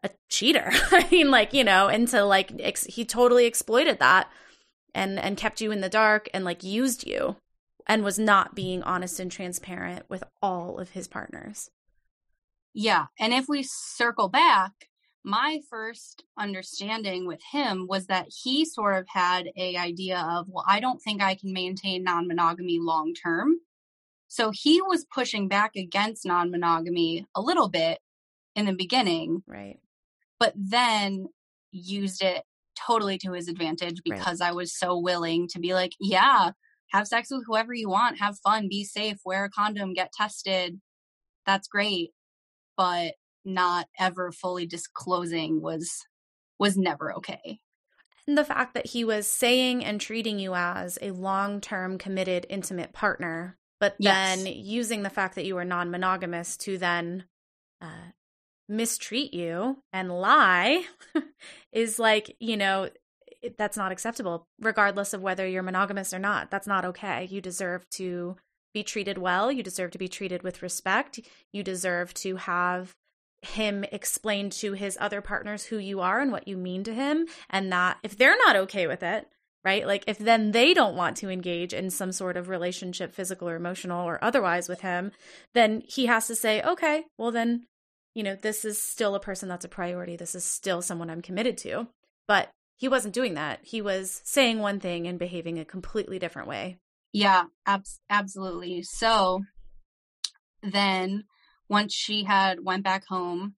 a 0.03 0.09
cheater. 0.29 0.69
I 0.91 1.07
mean, 1.11 1.31
like 1.31 1.53
you 1.53 1.63
know, 1.63 1.87
and 1.87 2.07
to 2.09 2.23
like 2.23 2.51
ex- 2.59 2.85
he 2.85 3.05
totally 3.05 3.45
exploited 3.45 3.99
that 3.99 4.29
and 4.93 5.19
and 5.19 5.37
kept 5.37 5.61
you 5.61 5.71
in 5.71 5.81
the 5.81 5.89
dark 5.89 6.29
and 6.33 6.43
like 6.45 6.63
used 6.63 7.07
you 7.07 7.37
and 7.87 8.03
was 8.03 8.19
not 8.19 8.55
being 8.55 8.83
honest 8.83 9.19
and 9.19 9.31
transparent 9.31 10.05
with 10.09 10.23
all 10.41 10.79
of 10.79 10.91
his 10.91 11.07
partners. 11.07 11.69
Yeah. 12.73 13.07
And 13.19 13.33
if 13.33 13.45
we 13.49 13.63
circle 13.63 14.29
back, 14.29 14.71
my 15.23 15.59
first 15.69 16.23
understanding 16.37 17.27
with 17.27 17.41
him 17.51 17.87
was 17.87 18.07
that 18.07 18.27
he 18.43 18.65
sort 18.65 18.97
of 18.97 19.07
had 19.09 19.49
a 19.57 19.75
idea 19.77 20.19
of, 20.19 20.47
well, 20.47 20.65
I 20.67 20.79
don't 20.79 20.99
think 20.99 21.21
I 21.21 21.35
can 21.35 21.53
maintain 21.53 22.03
non-monogamy 22.03 22.79
long 22.79 23.13
term. 23.13 23.57
So 24.27 24.51
he 24.51 24.81
was 24.81 25.05
pushing 25.13 25.47
back 25.47 25.75
against 25.75 26.25
non-monogamy 26.25 27.25
a 27.35 27.41
little 27.41 27.67
bit 27.67 27.99
in 28.55 28.65
the 28.65 28.73
beginning, 28.73 29.43
Right. 29.47 29.79
But 30.41 30.53
then 30.55 31.27
used 31.71 32.23
it 32.23 32.41
totally 32.75 33.19
to 33.19 33.31
his 33.33 33.47
advantage 33.47 34.01
Right. 34.09 34.17
because 34.17 34.41
I 34.41 34.51
was 34.53 34.75
so 34.75 34.97
willing 34.97 35.47
to 35.49 35.59
be 35.59 35.75
like, 35.75 35.91
yeah, 35.99 36.51
have 36.89 37.07
sex 37.07 37.29
with 37.29 37.43
whoever 37.45 37.75
you 37.75 37.89
want, 37.89 38.17
have 38.17 38.39
fun, 38.43 38.67
be 38.67 38.83
safe, 38.83 39.19
wear 39.23 39.45
a 39.45 39.49
condom, 39.51 39.93
get 39.93 40.11
tested. 40.11 40.81
That's 41.45 41.67
great. 41.67 42.09
But 42.75 43.13
not 43.45 43.87
ever 43.99 44.31
fully 44.31 44.65
disclosing 44.65 45.61
was 45.61 45.91
was 46.57 46.75
never 46.75 47.13
okay. 47.17 47.59
And 48.27 48.35
the 48.35 48.45
fact 48.45 48.73
that 48.73 48.87
he 48.87 49.03
was 49.03 49.27
saying 49.27 49.85
and 49.85 50.01
treating 50.01 50.39
you 50.39 50.55
as 50.55 50.97
a 51.03 51.11
long 51.11 51.61
term 51.61 51.99
committed 51.99 52.47
intimate 52.49 52.93
partner, 52.93 53.59
but 53.79 53.95
then 53.99 54.47
using 54.47 55.03
the 55.03 55.09
fact 55.11 55.35
that 55.35 55.45
you 55.45 55.53
were 55.53 55.65
non 55.65 55.91
monogamous 55.91 56.57
to 56.57 56.79
then 56.79 57.25
uh, 57.79 58.09
mistreat 58.67 59.33
you 59.33 59.77
and 59.91 60.11
lie 60.11 60.83
is 61.71 61.99
like, 61.99 62.35
you 62.39 62.57
know, 62.57 62.89
that's 63.57 63.77
not 63.77 63.91
acceptable, 63.91 64.47
regardless 64.59 65.13
of 65.13 65.21
whether 65.21 65.47
you're 65.47 65.63
monogamous 65.63 66.13
or 66.13 66.19
not. 66.19 66.51
That's 66.51 66.67
not 66.67 66.85
okay. 66.85 67.27
You 67.29 67.41
deserve 67.41 67.89
to 67.91 68.35
be 68.73 68.83
treated 68.83 69.17
well. 69.17 69.51
You 69.51 69.63
deserve 69.63 69.91
to 69.91 69.97
be 69.97 70.07
treated 70.07 70.43
with 70.43 70.61
respect. 70.61 71.19
You 71.51 71.63
deserve 71.63 72.13
to 72.15 72.37
have 72.37 72.95
him 73.41 73.83
explain 73.91 74.49
to 74.49 74.73
his 74.73 74.97
other 75.01 75.21
partners 75.21 75.65
who 75.65 75.77
you 75.77 75.99
are 75.99 76.19
and 76.19 76.31
what 76.31 76.47
you 76.47 76.55
mean 76.55 76.83
to 76.83 76.93
him 76.93 77.25
and 77.49 77.71
that 77.71 77.97
if 78.03 78.15
they're 78.15 78.37
not 78.45 78.55
okay 78.55 78.85
with 78.85 79.01
it 79.01 79.27
right 79.65 79.87
like 79.87 80.03
if 80.05 80.19
then 80.19 80.51
they 80.51 80.75
don't 80.75 80.95
want 80.95 81.17
to 81.17 81.29
engage 81.29 81.73
in 81.73 81.89
some 81.89 82.11
sort 82.11 82.37
of 82.37 82.49
relationship 82.49 83.11
physical 83.13 83.49
or 83.49 83.55
emotional 83.55 84.07
or 84.07 84.23
otherwise 84.23 84.69
with 84.69 84.81
him 84.81 85.11
then 85.55 85.81
he 85.87 86.05
has 86.05 86.27
to 86.27 86.35
say 86.35 86.61
okay 86.61 87.03
well 87.17 87.31
then 87.31 87.65
you 88.13 88.23
know 88.23 88.35
this 88.35 88.65
is 88.65 88.81
still 88.81 89.15
a 89.15 89.19
person 89.19 89.49
that's 89.49 89.65
a 89.65 89.69
priority. 89.69 90.15
This 90.15 90.35
is 90.35 90.43
still 90.43 90.81
someone 90.81 91.09
i'm 91.09 91.21
committed 91.21 91.57
to. 91.59 91.87
But 92.27 92.49
he 92.77 92.87
wasn't 92.87 93.13
doing 93.13 93.35
that. 93.35 93.59
He 93.63 93.81
was 93.81 94.21
saying 94.23 94.59
one 94.59 94.79
thing 94.79 95.07
and 95.07 95.19
behaving 95.19 95.59
a 95.59 95.65
completely 95.65 96.17
different 96.17 96.47
way. 96.47 96.77
Yeah, 97.13 97.43
abs- 97.65 97.99
absolutely. 98.09 98.83
So 98.83 99.41
then 100.63 101.25
once 101.69 101.93
she 101.93 102.23
had 102.23 102.63
went 102.63 102.83
back 102.83 103.03
home, 103.07 103.55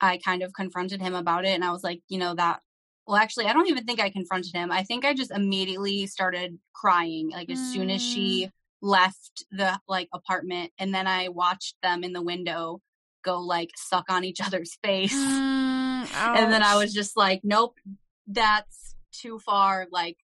I 0.00 0.18
kind 0.18 0.42
of 0.42 0.52
confronted 0.52 1.00
him 1.00 1.14
about 1.14 1.44
it 1.44 1.50
and 1.50 1.64
I 1.64 1.70
was 1.70 1.84
like, 1.84 2.00
you 2.08 2.18
know, 2.18 2.34
that 2.34 2.60
well 3.06 3.16
actually 3.16 3.46
I 3.46 3.52
don't 3.52 3.68
even 3.68 3.84
think 3.84 4.00
I 4.00 4.10
confronted 4.10 4.54
him. 4.54 4.72
I 4.72 4.82
think 4.82 5.04
I 5.04 5.14
just 5.14 5.30
immediately 5.30 6.06
started 6.06 6.58
crying 6.74 7.30
like 7.30 7.50
as 7.50 7.72
soon 7.72 7.90
as 7.90 8.02
she 8.02 8.46
mm. 8.46 8.50
left 8.82 9.44
the 9.50 9.78
like 9.86 10.08
apartment 10.12 10.72
and 10.78 10.94
then 10.94 11.06
I 11.06 11.28
watched 11.28 11.76
them 11.82 12.04
in 12.04 12.12
the 12.12 12.22
window 12.22 12.80
go 13.24 13.40
like 13.40 13.70
suck 13.76 14.04
on 14.08 14.24
each 14.24 14.40
other's 14.40 14.76
face. 14.82 15.14
Mm, 15.14 16.06
and 16.36 16.52
then 16.52 16.62
I 16.62 16.76
was 16.76 16.92
just 16.92 17.16
like, 17.16 17.40
nope, 17.42 17.76
that's 18.26 18.94
too 19.12 19.38
far. 19.38 19.86
Like 19.90 20.16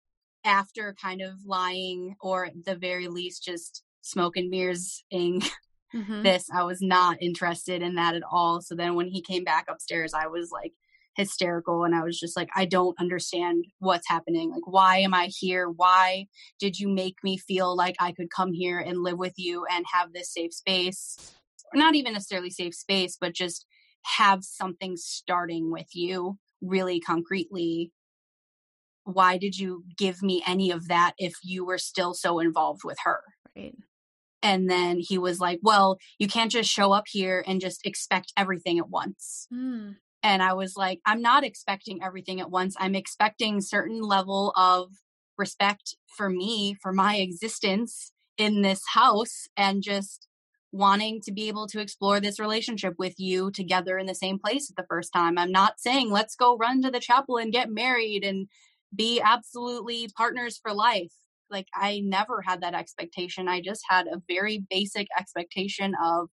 after 0.43 0.95
kind 1.02 1.22
of 1.22 1.34
lying 1.45 2.16
or 2.22 2.45
at 2.45 2.66
the 2.66 2.76
very 2.76 3.08
least 3.08 3.43
just 3.43 3.84
smoke 4.02 4.38
and 4.38 4.50
mirrors 4.50 5.04
ing 5.12 5.41
Mhm. 5.95 6.22
this, 6.22 6.45
I 6.54 6.64
was 6.66 6.84
not 6.84 7.18
interested 7.20 7.82
in 7.82 7.95
that 7.95 8.14
at 8.14 8.22
all. 8.30 8.62
So 8.62 8.76
then 8.76 8.93
when 8.93 9.08
he 9.08 9.24
came 9.24 9.43
back 9.43 9.66
upstairs, 9.68 10.14
I 10.14 10.28
was 10.28 10.52
like 10.52 10.74
hysterical 11.16 11.84
and 11.84 11.95
I 11.95 12.04
was 12.04 12.20
just 12.20 12.38
like, 12.38 12.50
I 12.56 12.66
don't 12.66 12.95
understand 13.00 13.66
what's 13.80 14.08
happening. 14.08 14.52
Like, 14.52 14.68
why 14.68 14.97
am 15.00 15.16
I 15.16 15.30
here? 15.36 15.68
Why 15.68 16.28
did 16.60 16.80
you 16.80 16.88
make 16.89 17.16
me 17.24 17.38
feel 17.38 17.76
like 17.76 17.95
I 18.00 18.12
could 18.12 18.30
come 18.30 18.54
here 18.54 18.78
and 18.78 19.02
live 19.02 19.18
with 19.18 19.34
you 19.38 19.66
and 19.66 19.84
have 19.91 20.14
this 20.14 20.32
safe 20.32 20.54
space? 20.54 21.18
Not 21.74 21.95
even 21.95 22.13
necessarily 22.13 22.49
safe 22.49 22.76
space, 22.76 23.17
but 23.20 23.34
just 23.34 23.65
have 24.17 24.43
something 24.43 24.95
starting 24.97 25.72
with 25.72 25.88
you 25.93 26.38
really 26.61 26.99
concretely. 26.99 27.91
Why 29.03 29.38
did 29.38 29.57
you 29.57 29.84
give 29.97 30.22
me 30.22 30.43
any 30.45 30.72
of 30.72 30.88
that 30.88 31.13
if 31.17 31.34
you 31.43 31.65
were 31.65 31.78
still 31.78 32.13
so 32.13 32.39
involved 32.39 32.82
with 32.84 32.97
her? 33.03 33.22
Right. 33.55 33.76
And 34.41 34.70
then 34.70 34.99
he 34.99 35.17
was 35.17 35.39
like, 35.39 35.59
Well, 35.61 35.97
you 36.17 36.28
can't 36.28 36.51
just 36.51 36.70
show 36.70 36.91
up 36.91 37.05
here 37.07 37.43
and 37.45 37.59
just 37.59 37.86
expect 37.86 38.32
everything 38.38 38.80
at 38.80 38.89
once. 38.89 39.47
Mm. 39.53 39.95
And 40.22 40.43
I 40.43 40.53
was 40.53 40.76
like, 40.76 40.99
I'm 41.05 41.22
not 41.22 41.43
expecting 41.43 42.03
everything 42.03 42.39
at 42.41 42.51
once. 42.51 42.76
I'm 42.80 42.95
expecting 42.95 43.61
certain 43.61 44.01
level 44.01 44.53
of 44.55 44.91
respect 45.38 45.95
for 46.17 46.30
me, 46.30 46.76
for 46.82 46.91
my 46.91 47.17
existence 47.17 48.11
in 48.38 48.61
this 48.61 48.82
house, 48.93 49.47
and 49.55 49.82
just 49.82 50.29
wanting 50.72 51.22
to 51.22 51.32
be 51.32 51.47
able 51.47 51.67
to 51.67 51.80
explore 51.80 52.20
this 52.20 52.39
relationship 52.39 52.93
with 52.97 53.15
you 53.17 53.51
together 53.51 53.97
in 53.97 54.05
the 54.05 54.15
same 54.15 54.38
place 54.38 54.72
the 54.76 54.86
first 54.88 55.11
time. 55.11 55.38
I'm 55.38 55.51
not 55.51 55.80
saying 55.80 56.11
let's 56.11 56.36
go 56.36 56.57
run 56.57 56.82
to 56.84 56.91
the 56.91 56.99
chapel 56.99 57.38
and 57.38 57.51
get 57.51 57.72
married 57.72 58.24
and 58.24 58.47
be 58.95 59.22
absolutely 59.22 60.09
partners 60.15 60.59
for 60.61 60.74
life. 60.74 61.11
Like, 61.49 61.67
I 61.74 62.01
never 62.03 62.41
had 62.41 62.61
that 62.61 62.76
expectation. 62.76 63.47
I 63.47 63.61
just 63.61 63.82
had 63.89 64.05
a 64.07 64.22
very 64.28 64.63
basic 64.70 65.07
expectation 65.17 65.95
of 66.03 66.30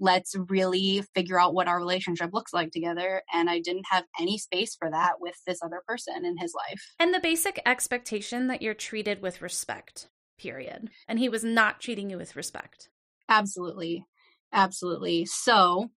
let's 0.00 0.34
really 0.48 1.02
figure 1.14 1.40
out 1.40 1.54
what 1.54 1.68
our 1.68 1.78
relationship 1.78 2.30
looks 2.32 2.52
like 2.52 2.70
together. 2.70 3.22
And 3.32 3.48
I 3.48 3.60
didn't 3.60 3.86
have 3.90 4.04
any 4.20 4.36
space 4.38 4.74
for 4.74 4.90
that 4.90 5.14
with 5.20 5.36
this 5.46 5.60
other 5.62 5.82
person 5.86 6.24
in 6.24 6.36
his 6.36 6.52
life. 6.54 6.94
And 6.98 7.14
the 7.14 7.20
basic 7.20 7.60
expectation 7.64 8.48
that 8.48 8.60
you're 8.60 8.74
treated 8.74 9.22
with 9.22 9.40
respect, 9.40 10.08
period. 10.38 10.90
And 11.08 11.18
he 11.18 11.28
was 11.28 11.44
not 11.44 11.80
treating 11.80 12.10
you 12.10 12.18
with 12.18 12.36
respect. 12.36 12.90
Absolutely. 13.28 14.06
Absolutely. 14.52 15.26
So 15.26 15.90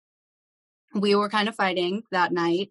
we 0.95 1.15
were 1.15 1.29
kind 1.29 1.49
of 1.49 1.55
fighting 1.55 2.03
that 2.11 2.33
night. 2.33 2.71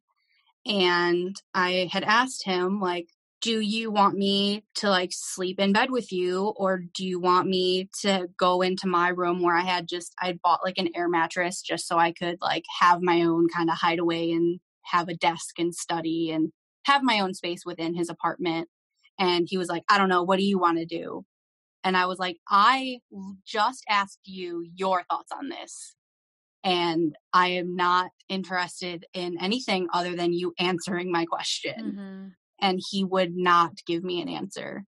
And 0.65 1.35
I 1.53 1.89
had 1.91 2.03
asked 2.03 2.45
him, 2.45 2.79
like, 2.81 3.09
do 3.41 3.59
you 3.61 3.91
want 3.91 4.17
me 4.17 4.65
to 4.75 4.89
like 4.89 5.11
sleep 5.13 5.59
in 5.59 5.73
bed 5.73 5.91
with 5.91 6.11
you 6.11 6.53
or 6.57 6.79
do 6.95 7.05
you 7.05 7.19
want 7.19 7.47
me 7.47 7.89
to 8.01 8.27
go 8.39 8.61
into 8.61 8.87
my 8.87 9.09
room 9.09 9.41
where 9.43 9.55
I 9.55 9.61
had 9.63 9.87
just 9.87 10.13
I 10.21 10.39
bought 10.43 10.61
like 10.63 10.77
an 10.79 10.89
air 10.95 11.09
mattress 11.09 11.61
just 11.61 11.87
so 11.87 11.97
I 11.97 12.13
could 12.13 12.37
like 12.41 12.63
have 12.81 13.01
my 13.01 13.21
own 13.23 13.47
kind 13.49 13.69
of 13.69 13.77
hideaway 13.77 14.31
and 14.31 14.59
have 14.85 15.09
a 15.09 15.15
desk 15.15 15.59
and 15.59 15.75
study 15.75 16.31
and 16.31 16.51
have 16.85 17.03
my 17.03 17.19
own 17.19 17.33
space 17.35 17.65
within 17.65 17.95
his 17.95 18.09
apartment 18.09 18.69
and 19.19 19.47
he 19.49 19.57
was 19.57 19.69
like 19.69 19.83
I 19.89 19.97
don't 19.99 20.09
know 20.09 20.23
what 20.23 20.39
do 20.39 20.45
you 20.45 20.59
want 20.59 20.79
to 20.79 20.85
do 20.85 21.25
and 21.85 21.95
I 21.95 22.07
was 22.07 22.19
like 22.19 22.37
I 22.49 22.99
just 23.45 23.85
asked 23.87 24.19
you 24.25 24.65
your 24.75 25.03
thoughts 25.09 25.31
on 25.31 25.47
this 25.47 25.95
and 26.63 27.15
I 27.31 27.49
am 27.49 27.75
not 27.75 28.09
interested 28.27 29.05
in 29.13 29.37
anything 29.39 29.87
other 29.93 30.15
than 30.15 30.33
you 30.33 30.53
answering 30.59 31.11
my 31.11 31.25
question. 31.25 31.79
Mm-hmm. 31.79 32.27
and 32.59 32.81
he 32.89 33.03
would 33.03 33.35
not 33.35 33.71
give 33.87 34.03
me 34.03 34.21
an 34.21 34.29
answer 34.29 34.83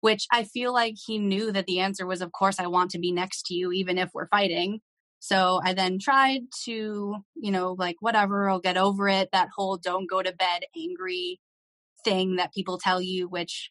which 0.00 0.26
i 0.32 0.42
feel 0.44 0.72
like 0.72 0.94
he 1.06 1.18
knew 1.18 1.52
that 1.52 1.66
the 1.66 1.78
answer 1.80 2.04
was 2.06 2.20
of 2.20 2.32
course 2.32 2.58
i 2.60 2.66
want 2.66 2.90
to 2.90 2.98
be 2.98 3.12
next 3.12 3.46
to 3.46 3.54
you 3.54 3.72
even 3.72 3.98
if 3.98 4.10
we're 4.12 4.28
fighting. 4.28 4.80
So 5.20 5.60
i 5.64 5.72
then 5.72 5.98
tried 6.00 6.42
to 6.64 6.74
you 7.36 7.52
know 7.52 7.76
like 7.78 7.96
whatever 8.00 8.48
i'll 8.48 8.60
get 8.60 8.76
over 8.76 9.08
it. 9.08 9.28
That 9.32 9.50
whole 9.56 9.76
don't 9.76 10.10
go 10.10 10.20
to 10.22 10.32
bed 10.32 10.64
angry 10.76 11.40
thing 12.04 12.36
that 12.36 12.52
people 12.52 12.78
tell 12.78 13.00
you 13.00 13.28
which 13.28 13.70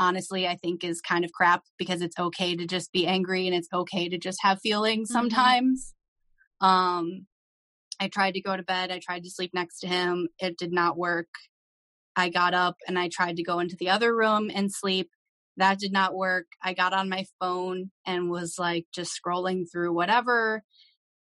honestly 0.00 0.48
i 0.48 0.56
think 0.56 0.82
is 0.82 1.00
kind 1.00 1.24
of 1.24 1.30
crap 1.32 1.62
because 1.78 2.02
it's 2.02 2.18
okay 2.18 2.56
to 2.56 2.66
just 2.66 2.90
be 2.92 3.06
angry 3.06 3.46
and 3.46 3.54
it's 3.54 3.68
okay 3.72 4.08
to 4.08 4.18
just 4.18 4.38
have 4.42 4.58
feelings 4.60 5.08
Mhm. 5.08 5.12
sometimes 5.12 5.94
um 6.60 7.26
i 8.00 8.08
tried 8.08 8.34
to 8.34 8.40
go 8.40 8.56
to 8.56 8.62
bed 8.64 8.90
i 8.90 8.98
tried 8.98 9.22
to 9.22 9.30
sleep 9.30 9.52
next 9.54 9.78
to 9.80 9.86
him 9.86 10.28
it 10.40 10.58
did 10.58 10.72
not 10.72 10.98
work 10.98 11.28
I 12.16 12.28
got 12.28 12.54
up 12.54 12.76
and 12.86 12.98
I 12.98 13.08
tried 13.08 13.36
to 13.36 13.42
go 13.42 13.60
into 13.60 13.76
the 13.78 13.88
other 13.88 14.14
room 14.14 14.50
and 14.52 14.70
sleep. 14.70 15.10
That 15.56 15.78
did 15.78 15.92
not 15.92 16.14
work. 16.14 16.46
I 16.62 16.74
got 16.74 16.92
on 16.92 17.08
my 17.08 17.24
phone 17.38 17.92
and 18.04 18.28
was 18.30 18.56
like 18.58 18.86
just 18.92 19.18
scrolling 19.18 19.64
through 19.70 19.92
whatever. 19.94 20.62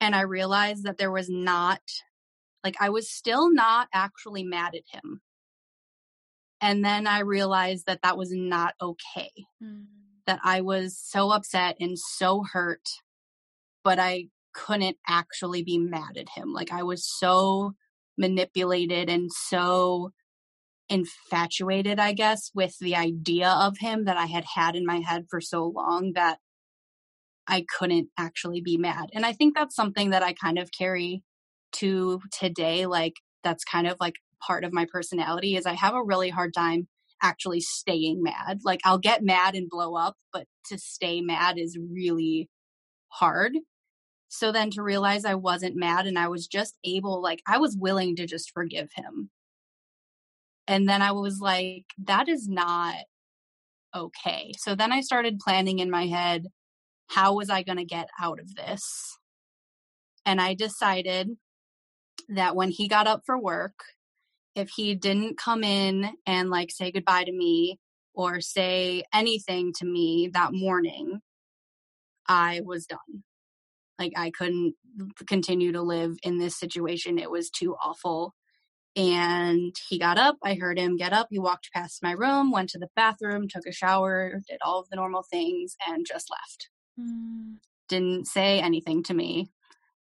And 0.02 0.14
I 0.14 0.22
realized 0.22 0.84
that 0.84 0.98
there 0.98 1.12
was 1.12 1.30
not, 1.30 1.80
like, 2.64 2.76
I 2.80 2.90
was 2.90 3.10
still 3.10 3.52
not 3.52 3.88
actually 3.94 4.44
mad 4.44 4.76
at 4.76 4.84
him. 4.92 5.22
And 6.66 6.84
then 6.84 7.06
I 7.06 7.20
realized 7.20 7.86
that 7.86 8.00
that 8.02 8.18
was 8.18 8.32
not 8.32 8.74
okay. 8.82 9.30
Mm. 9.64 9.86
That 10.26 10.40
I 10.44 10.62
was 10.62 10.98
so 11.00 11.30
upset 11.30 11.78
and 11.80 11.96
so 12.00 12.44
hurt, 12.52 12.90
but 13.84 14.00
I 14.00 14.30
couldn't 14.52 14.98
actually 15.08 15.62
be 15.62 15.78
mad 15.78 16.18
at 16.18 16.30
him. 16.36 16.54
Like, 16.54 16.72
I 16.72 16.82
was 16.82 17.06
so 17.06 17.74
manipulated 18.18 19.12
and 19.12 19.32
so 19.32 20.10
infatuated, 20.90 22.00
I 22.00 22.14
guess, 22.14 22.50
with 22.56 22.76
the 22.80 22.96
idea 22.96 23.50
of 23.50 23.78
him 23.78 24.06
that 24.06 24.18
I 24.18 24.26
had 24.26 24.46
had 24.56 24.76
in 24.76 24.88
my 24.88 25.02
head 25.02 25.26
for 25.30 25.40
so 25.42 25.68
long 25.68 26.14
that 26.16 26.40
I 27.46 27.64
couldn't 27.78 28.10
actually 28.18 28.62
be 28.62 28.78
mad. 28.78 29.12
And 29.14 29.24
I 29.24 29.34
think 29.34 29.54
that's 29.54 29.76
something 29.76 30.10
that 30.10 30.24
I 30.24 30.34
kind 30.34 30.58
of 30.58 30.72
carry 30.72 31.22
to 31.74 32.22
today. 32.32 32.88
Like, 32.88 33.18
that's 33.44 33.64
kind 33.64 33.86
of 33.86 33.98
like 34.00 34.16
part 34.46 34.64
of 34.64 34.74
my 34.74 34.86
personality 34.92 35.56
is 35.56 35.66
I 35.66 35.74
have 35.74 35.94
a 35.94 36.04
really 36.04 36.30
hard 36.30 36.54
time 36.54 36.88
actually 37.22 37.62
staying 37.62 38.22
mad. 38.22 38.60
Like, 38.64 38.82
I'll 38.84 39.00
get 39.00 39.24
mad 39.24 39.56
and 39.56 39.70
blow 39.70 39.96
up, 39.96 40.16
but 40.34 40.48
to 40.68 40.78
stay 40.78 41.22
mad 41.22 41.58
is 41.58 41.78
really 41.78 42.50
hard. 43.08 43.54
So 44.28 44.52
then 44.52 44.70
to 44.72 44.84
realize 44.84 45.24
I 45.24 45.36
wasn't 45.36 45.78
mad 45.78 46.08
and 46.08 46.20
I 46.20 46.28
was 46.28 46.48
just 46.48 46.76
able, 46.84 47.22
like, 47.22 47.42
I 47.48 47.58
was 47.58 47.78
willing 47.80 48.16
to 48.18 48.26
just 48.26 48.52
forgive 48.54 48.90
him 48.96 49.30
and 50.68 50.90
then 50.90 51.02
I 51.02 51.12
was 51.12 51.40
like, 51.40 51.86
that 52.04 52.28
is 52.28 52.48
not 52.48 52.96
okay. 53.96 54.52
So 54.58 54.76
then 54.76 54.92
I 54.92 55.02
started 55.02 55.40
planning 55.40 55.80
in 55.80 55.92
my 55.92 56.08
head, 56.08 56.48
how 57.08 57.36
was 57.36 57.50
I 57.50 57.64
going 57.64 57.78
to 57.78 57.86
get 57.86 58.10
out 58.20 58.40
of 58.40 58.56
this? 58.56 58.82
And 60.26 60.42
I 60.42 60.56
decided 60.56 61.30
that 62.30 62.56
when 62.56 62.72
he 62.72 62.88
got 62.88 63.08
up 63.08 63.22
for 63.26 63.40
work, 63.40 63.76
if 64.56 64.70
he 64.70 64.96
didn't 64.96 65.38
come 65.38 65.64
in 65.64 66.10
and 66.26 66.50
like 66.50 66.72
say 66.72 66.92
goodbye 66.92 67.26
to 67.26 67.32
me 67.32 67.80
or 68.14 68.42
say 68.42 69.04
anything 69.14 69.74
to 69.74 69.86
me 69.86 70.30
that 70.34 70.54
morning, 70.54 71.20
I 72.28 72.62
was 72.64 72.86
done. 72.86 73.24
Like 74.00 74.14
I 74.16 74.32
couldn't 74.32 74.76
continue 75.28 75.74
to 75.74 75.82
live 75.82 76.18
in 76.24 76.38
this 76.38 76.58
situation. 76.58 77.20
It 77.20 77.30
was 77.30 77.50
too 77.50 77.76
awful 77.76 78.34
and 78.96 79.76
he 79.90 80.00
got 80.00 80.18
up. 80.18 80.38
I 80.44 80.56
heard 80.56 80.80
him 80.80 80.96
get 80.96 81.12
up. 81.12 81.28
He 81.30 81.40
walked 81.40 81.72
past 81.74 82.02
my 82.02 82.12
room, 82.12 82.52
went 82.52 82.70
to 82.70 82.80
the 82.80 82.90
bathroom, 82.96 83.48
took 83.48 83.66
a 83.68 83.74
shower, 83.74 84.42
did 84.48 84.60
all 84.66 84.80
of 84.80 84.90
the 84.90 84.96
normal 84.96 85.24
things, 85.24 85.76
and 85.86 86.06
just 86.06 86.30
left. 86.32 86.70
Mm. 87.00 87.58
Didn't 87.90 88.28
say 88.28 88.62
anything 88.62 89.04
to 89.04 89.14
me. 89.14 89.50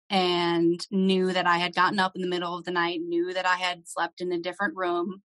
And 0.10 0.86
knew 0.91 1.34
that 1.34 1.47
I 1.47 1.58
had 1.58 1.74
gotten 1.74 1.99
up 1.99 2.16
in 2.16 2.22
the 2.22 2.28
middle 2.28 2.56
of 2.56 2.64
the 2.64 2.72
night, 2.72 3.01
knew 3.01 3.34
that 3.34 3.45
I 3.45 3.56
had 3.56 3.88
slept 3.88 4.22
in 4.22 4.32
a 4.32 4.39
different 4.39 4.76
room, 4.76 5.24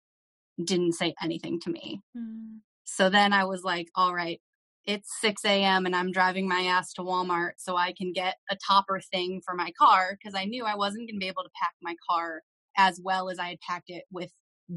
didn't 0.62 0.94
say 0.94 1.14
anything 1.22 1.60
to 1.60 1.70
me. 1.70 2.00
Mm. 2.16 2.60
So 2.84 3.10
then 3.10 3.32
I 3.32 3.44
was 3.44 3.64
like, 3.64 3.88
all 3.94 4.14
right, 4.14 4.40
it's 4.84 5.20
6 5.20 5.44
a.m. 5.44 5.86
and 5.86 5.94
I'm 5.94 6.10
driving 6.10 6.48
my 6.48 6.62
ass 6.62 6.92
to 6.94 7.02
Walmart 7.02 7.52
so 7.58 7.76
I 7.76 7.92
can 7.92 8.12
get 8.12 8.36
a 8.50 8.56
topper 8.66 9.00
thing 9.00 9.40
for 9.44 9.54
my 9.54 9.72
car 9.78 10.16
because 10.18 10.34
I 10.34 10.44
knew 10.44 10.64
I 10.64 10.74
wasn't 10.74 11.08
going 11.08 11.16
to 11.16 11.24
be 11.24 11.28
able 11.28 11.44
to 11.44 11.50
pack 11.60 11.74
my 11.82 11.94
car 12.08 12.40
as 12.76 13.00
well 13.02 13.28
as 13.28 13.38
I 13.38 13.48
had 13.50 13.60
packed 13.60 13.90
it 13.90 14.04
with 14.10 14.30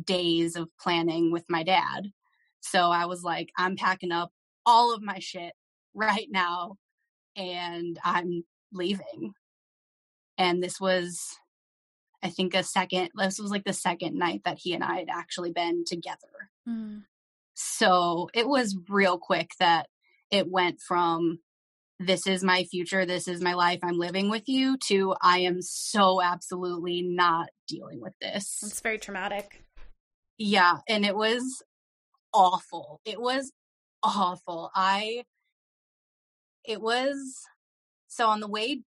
days 0.03 0.55
of 0.55 0.69
planning 0.79 1.31
with 1.31 1.45
my 1.49 1.63
dad. 1.63 2.11
So 2.61 2.91
I 2.91 3.05
was 3.05 3.23
like, 3.23 3.49
I'm 3.57 3.75
packing 3.75 4.11
up 4.11 4.31
all 4.65 4.93
of 4.93 5.01
my 5.01 5.19
shit 5.19 5.53
right 5.93 6.27
now 6.29 6.75
and 7.35 7.97
I'm 8.03 8.43
leaving. 8.71 9.33
And 10.37 10.61
this 10.61 10.79
was, 10.79 11.37
I 12.23 12.29
think, 12.29 12.53
a 12.53 12.63
second, 12.63 13.09
this 13.15 13.39
was 13.39 13.51
like 13.51 13.63
the 13.63 13.73
second 13.73 14.17
night 14.17 14.41
that 14.45 14.59
he 14.59 14.73
and 14.73 14.83
I 14.83 14.99
had 14.99 15.09
actually 15.09 15.51
been 15.51 15.85
together. 15.85 16.49
Mm. 16.67 17.03
So 17.53 18.29
it 18.33 18.47
was 18.47 18.77
real 18.89 19.17
quick 19.17 19.51
that 19.59 19.87
it 20.31 20.49
went 20.49 20.81
from 20.81 21.39
this 21.99 22.27
is 22.27 22.43
my 22.43 22.65
future, 22.65 23.05
this 23.05 23.27
is 23.27 23.41
my 23.41 23.53
life, 23.53 23.79
I'm 23.81 23.97
living 23.97 24.29
with 24.29 24.49
you, 24.49 24.77
to 24.87 25.15
I 25.21 25.39
am 25.39 25.61
so 25.61 26.21
absolutely 26.21 27.01
not 27.01 27.47
dealing 27.69 28.01
with 28.01 28.13
this. 28.19 28.59
It's 28.61 28.81
very 28.81 28.97
traumatic. 28.97 29.63
Yeah, 30.37 30.79
and 30.89 31.05
it 31.05 31.15
was 31.15 31.63
awful. 32.33 32.99
It 33.05 33.21
was 33.21 33.53
awful. 34.03 34.71
I, 34.75 35.23
it 36.65 36.81
was, 36.81 37.43
so 38.09 38.27
on 38.27 38.41
the 38.41 38.49
way 38.49 38.81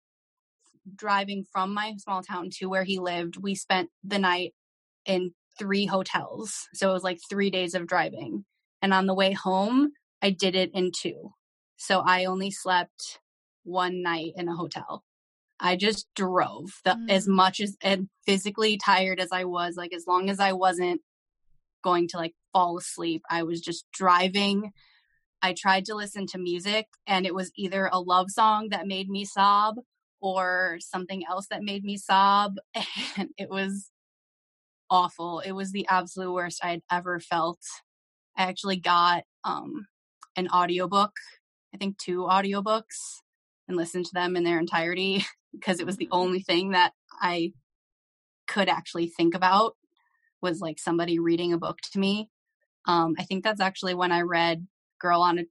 driving 0.96 1.46
from 1.52 1.74
my 1.74 1.96
small 1.98 2.22
town 2.22 2.50
to 2.60 2.68
where 2.68 2.84
he 2.84 3.00
lived, 3.00 3.38
we 3.38 3.56
spent 3.56 3.90
the 4.04 4.20
night 4.20 4.54
in 5.06 5.32
three 5.58 5.86
hotels. 5.86 6.68
So 6.74 6.90
it 6.90 6.94
was 6.94 7.04
like 7.04 7.20
three 7.30 7.50
days 7.50 7.74
of 7.74 7.88
driving. 7.88 8.46
And 8.82 8.94
on 8.94 9.08
the 9.08 9.16
way 9.16 9.34
home, 9.34 9.92
I 10.22 10.30
did 10.30 10.56
it 10.56 10.72
in 10.74 10.92
two. 10.96 11.32
So 11.78 12.00
I 12.00 12.26
only 12.26 12.52
slept 12.52 13.20
one 13.64 14.02
night 14.02 14.34
in 14.36 14.48
a 14.48 14.56
hotel. 14.56 15.04
I 15.60 15.76
just 15.76 16.08
drove 16.16 16.72
the, 16.86 16.92
mm. 16.92 17.10
as 17.10 17.28
much 17.28 17.60
as 17.60 17.76
and 17.82 18.10
physically 18.26 18.78
tired 18.78 19.20
as 19.20 19.30
I 19.32 19.46
was, 19.46 19.76
like 19.76 19.94
as 19.94 20.06
long 20.08 20.30
as 20.30 20.40
I 20.40 20.54
wasn't 20.54 21.02
going 21.84 22.08
to 22.10 22.18
like 22.18 22.34
fall 22.54 22.78
asleep, 22.78 23.24
I 23.30 23.44
was 23.44 23.62
just 23.62 23.86
driving. 23.92 24.72
I 25.42 25.54
tried 25.58 25.86
to 25.86 25.96
listen 25.96 26.28
to 26.28 26.38
music 26.38 26.88
and 27.06 27.26
it 27.26 27.34
was 27.34 27.52
either 27.56 27.90
a 27.92 28.00
love 28.00 28.30
song 28.30 28.70
that 28.70 28.88
made 28.88 29.10
me 29.10 29.26
sob 29.26 29.76
or 30.22 30.78
something 30.80 31.24
else 31.28 31.48
that 31.50 31.64
made 31.64 31.84
me 31.84 31.98
sob 31.98 32.58
and 33.18 33.30
it 33.38 33.50
was 33.50 33.92
awful. 34.90 35.40
It 35.40 35.52
was 35.52 35.72
the 35.72 35.86
absolute 35.90 36.32
worst 36.32 36.64
I'd 36.64 36.82
ever 36.92 37.20
felt. 37.20 37.60
I 38.38 38.44
actually 38.44 38.78
got 38.78 39.24
um 39.44 39.88
an 40.36 40.48
audiobook 40.50 41.12
I 41.74 41.78
think 41.78 41.98
two 41.98 42.22
audiobooks 42.22 43.22
and 43.68 43.78
listened 43.78 44.06
to 44.06 44.14
them 44.14 44.36
in 44.36 44.44
their 44.44 44.60
entirety 44.60 45.26
because 45.54 45.80
it 45.80 45.86
was 45.86 45.98
the 45.98 46.06
mm-hmm. 46.06 46.16
only 46.16 46.40
thing 46.40 46.72
that 46.72 46.94
I 47.22 47.54
could 48.48 48.70
actually 48.70 49.08
think 49.08 49.36
about 49.36 49.76
was 50.42 50.62
like 50.62 50.80
somebody 50.80 51.20
reading 51.20 51.54
a 51.54 51.58
book 51.58 51.80
to 51.92 52.00
me. 52.00 52.30
Um, 52.86 53.16
I 53.20 53.24
think 53.24 53.44
that's 53.44 53.60
actually 53.60 53.94
when 53.94 54.12
I 54.12 54.22
read 54.22 54.66
Girl 55.00 55.22
on 55.22 55.40
a 55.40 55.44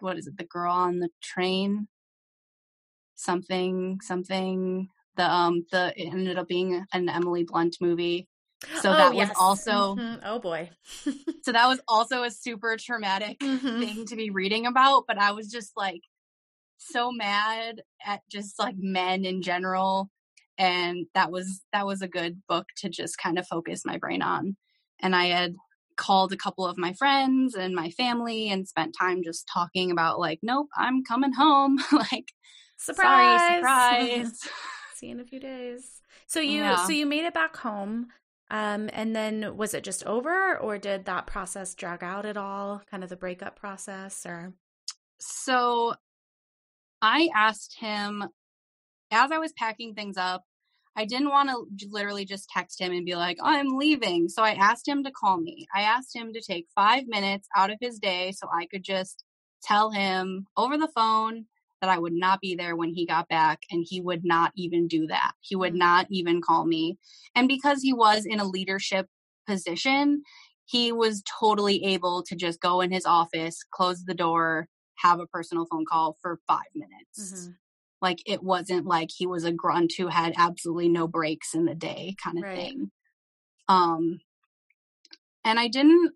what 0.00 0.18
is 0.18 0.26
it, 0.26 0.36
the 0.36 0.44
girl 0.44 0.72
on 0.72 0.98
the 0.98 1.10
train? 1.22 1.88
Something, 3.20 4.00
something. 4.00 4.88
The 5.16 5.30
um 5.30 5.66
the 5.70 5.92
it 5.94 6.06
ended 6.06 6.38
up 6.38 6.48
being 6.48 6.84
an 6.92 7.08
Emily 7.08 7.44
Blunt 7.44 7.76
movie. 7.80 8.28
So 8.80 8.90
oh, 8.90 8.96
that 8.96 9.14
yes. 9.14 9.28
was 9.28 9.36
also 9.38 9.96
mm-hmm. 9.96 10.20
oh 10.24 10.38
boy. 10.38 10.70
so 11.42 11.52
that 11.52 11.68
was 11.68 11.80
also 11.86 12.22
a 12.22 12.30
super 12.30 12.76
traumatic 12.78 13.38
mm-hmm. 13.40 13.80
thing 13.80 14.06
to 14.06 14.16
be 14.16 14.30
reading 14.30 14.66
about, 14.66 15.04
but 15.06 15.18
I 15.18 15.32
was 15.32 15.50
just 15.50 15.72
like 15.76 16.00
so 16.78 17.12
mad 17.12 17.82
at 18.06 18.20
just 18.30 18.58
like 18.58 18.76
men 18.78 19.26
in 19.26 19.42
general 19.42 20.10
and 20.56 21.06
that 21.14 21.30
was 21.30 21.62
that 21.72 21.86
was 21.86 22.02
a 22.02 22.08
good 22.08 22.40
book 22.48 22.66
to 22.78 22.88
just 22.88 23.18
kind 23.18 23.38
of 23.38 23.46
focus 23.46 23.82
my 23.84 23.98
brain 23.98 24.22
on. 24.22 24.56
And 25.00 25.14
I 25.14 25.26
had 25.26 25.56
called 25.96 26.32
a 26.32 26.38
couple 26.38 26.66
of 26.66 26.78
my 26.78 26.94
friends 26.94 27.54
and 27.54 27.74
my 27.74 27.90
family 27.90 28.48
and 28.48 28.66
spent 28.66 28.94
time 28.98 29.22
just 29.22 29.46
talking 29.52 29.90
about 29.90 30.18
like 30.18 30.38
nope, 30.42 30.68
I'm 30.74 31.04
coming 31.04 31.34
home 31.34 31.78
like 31.92 32.32
surprise 32.80 33.62
sorry, 33.62 34.24
surprise. 34.24 34.40
See 34.94 35.06
you 35.06 35.12
in 35.12 35.20
a 35.20 35.24
few 35.24 35.40
days. 35.40 36.02
So 36.26 36.40
you 36.40 36.62
yeah. 36.62 36.84
so 36.84 36.92
you 36.92 37.06
made 37.06 37.24
it 37.24 37.34
back 37.34 37.56
home. 37.56 38.08
Um, 38.52 38.90
and 38.92 39.14
then 39.14 39.56
was 39.56 39.74
it 39.74 39.84
just 39.84 40.04
over 40.06 40.58
or 40.58 40.76
did 40.76 41.04
that 41.04 41.28
process 41.28 41.74
drag 41.74 42.02
out 42.02 42.26
at 42.26 42.36
all? 42.36 42.82
Kind 42.90 43.04
of 43.04 43.08
the 43.10 43.16
breakup 43.16 43.56
process 43.58 44.26
or? 44.26 44.52
So 45.20 45.94
I 47.00 47.28
asked 47.34 47.76
him 47.78 48.24
as 49.10 49.32
I 49.32 49.38
was 49.38 49.52
packing 49.52 49.94
things 49.94 50.16
up, 50.16 50.44
I 50.96 51.04
didn't 51.04 51.30
want 51.30 51.50
to 51.50 51.88
literally 51.88 52.24
just 52.24 52.48
text 52.50 52.80
him 52.80 52.92
and 52.92 53.06
be 53.06 53.14
like, 53.14 53.38
oh, 53.40 53.46
I'm 53.46 53.76
leaving. 53.76 54.28
So 54.28 54.42
I 54.42 54.52
asked 54.52 54.86
him 54.86 55.04
to 55.04 55.10
call 55.10 55.40
me. 55.40 55.66
I 55.74 55.82
asked 55.82 56.14
him 56.14 56.32
to 56.32 56.40
take 56.40 56.66
five 56.74 57.04
minutes 57.06 57.48
out 57.56 57.70
of 57.70 57.78
his 57.80 57.98
day 57.98 58.32
so 58.32 58.48
I 58.52 58.66
could 58.66 58.82
just 58.82 59.24
tell 59.62 59.90
him 59.90 60.46
over 60.56 60.76
the 60.76 60.90
phone 60.94 61.46
that 61.80 61.90
I 61.90 61.98
would 61.98 62.12
not 62.12 62.40
be 62.40 62.54
there 62.54 62.76
when 62.76 62.90
he 62.90 63.06
got 63.06 63.28
back, 63.28 63.60
and 63.70 63.84
he 63.88 64.00
would 64.00 64.24
not 64.24 64.52
even 64.56 64.88
do 64.88 65.06
that. 65.06 65.32
He 65.40 65.56
would 65.56 65.74
mm. 65.74 65.78
not 65.78 66.06
even 66.10 66.42
call 66.42 66.66
me. 66.66 66.98
And 67.34 67.48
because 67.48 67.82
he 67.82 67.92
was 67.92 68.26
in 68.26 68.40
a 68.40 68.44
leadership 68.44 69.06
position, 69.46 70.22
he 70.66 70.92
was 70.92 71.22
totally 71.40 71.84
able 71.84 72.22
to 72.24 72.36
just 72.36 72.60
go 72.60 72.80
in 72.80 72.92
his 72.92 73.04
office, 73.04 73.58
close 73.72 74.04
the 74.04 74.14
door, 74.14 74.68
have 74.98 75.18
a 75.18 75.26
personal 75.26 75.66
phone 75.66 75.84
call 75.90 76.16
for 76.22 76.38
five 76.46 76.60
minutes. 76.74 77.32
Mm-hmm. 77.32 77.50
Like 78.02 78.18
it 78.26 78.42
wasn't 78.42 78.86
like 78.86 79.08
he 79.14 79.26
was 79.26 79.44
a 79.44 79.52
grunt 79.52 79.94
who 79.98 80.08
had 80.08 80.34
absolutely 80.36 80.88
no 80.88 81.08
breaks 81.08 81.54
in 81.54 81.64
the 81.64 81.74
day 81.74 82.14
kind 82.22 82.38
of 82.38 82.44
right. 82.44 82.56
thing. 82.56 82.90
Um, 83.68 84.20
and 85.44 85.58
I 85.58 85.68
didn't 85.68 86.12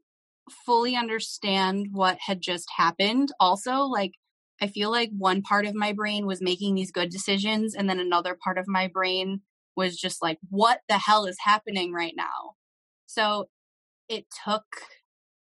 fully 0.66 0.96
understand 0.96 1.88
what 1.92 2.18
had 2.20 2.40
just 2.40 2.68
happened. 2.76 3.30
Also, 3.40 3.82
like 3.82 4.12
I 4.60 4.68
feel 4.68 4.90
like 4.90 5.10
one 5.16 5.42
part 5.42 5.66
of 5.66 5.74
my 5.74 5.92
brain 5.92 6.26
was 6.26 6.40
making 6.40 6.74
these 6.74 6.92
good 6.92 7.10
decisions, 7.10 7.74
and 7.74 7.88
then 7.88 8.00
another 8.00 8.36
part 8.42 8.58
of 8.58 8.68
my 8.68 8.88
brain 8.88 9.42
was 9.76 9.96
just 9.96 10.22
like, 10.22 10.38
what 10.48 10.80
the 10.88 10.98
hell 10.98 11.26
is 11.26 11.36
happening 11.40 11.92
right 11.92 12.14
now? 12.16 12.54
So 13.06 13.48
it 14.08 14.26
took 14.44 14.64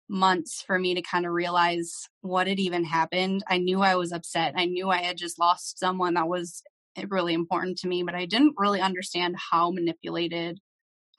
months 0.10 0.62
for 0.66 0.80
me 0.80 0.96
to 0.96 1.02
kind 1.02 1.26
of 1.26 1.32
realize 1.32 2.08
what 2.22 2.48
had 2.48 2.60
even 2.60 2.84
happened. 2.84 3.44
I 3.48 3.58
knew 3.58 3.82
I 3.82 3.96
was 3.96 4.12
upset. 4.12 4.54
I 4.56 4.66
knew 4.66 4.90
I 4.90 4.98
had 4.98 5.18
just 5.18 5.40
lost 5.40 5.80
someone 5.80 6.14
that 6.14 6.28
was 6.28 6.62
eh, 6.96 7.06
really 7.10 7.34
important 7.34 7.78
to 7.80 7.88
me, 7.88 8.04
but 8.04 8.16
I 8.16 8.26
didn't 8.26 8.56
really 8.58 8.82
understand 8.82 9.36
how 9.52 9.72
manipulated 9.72 10.60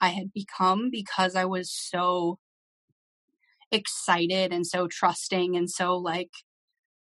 I 0.01 0.09
had 0.09 0.33
become 0.33 0.89
because 0.91 1.35
I 1.35 1.45
was 1.45 1.71
so 1.71 2.39
excited 3.71 4.51
and 4.51 4.65
so 4.65 4.87
trusting 4.87 5.55
and 5.55 5.69
so 5.69 5.95
like 5.95 6.31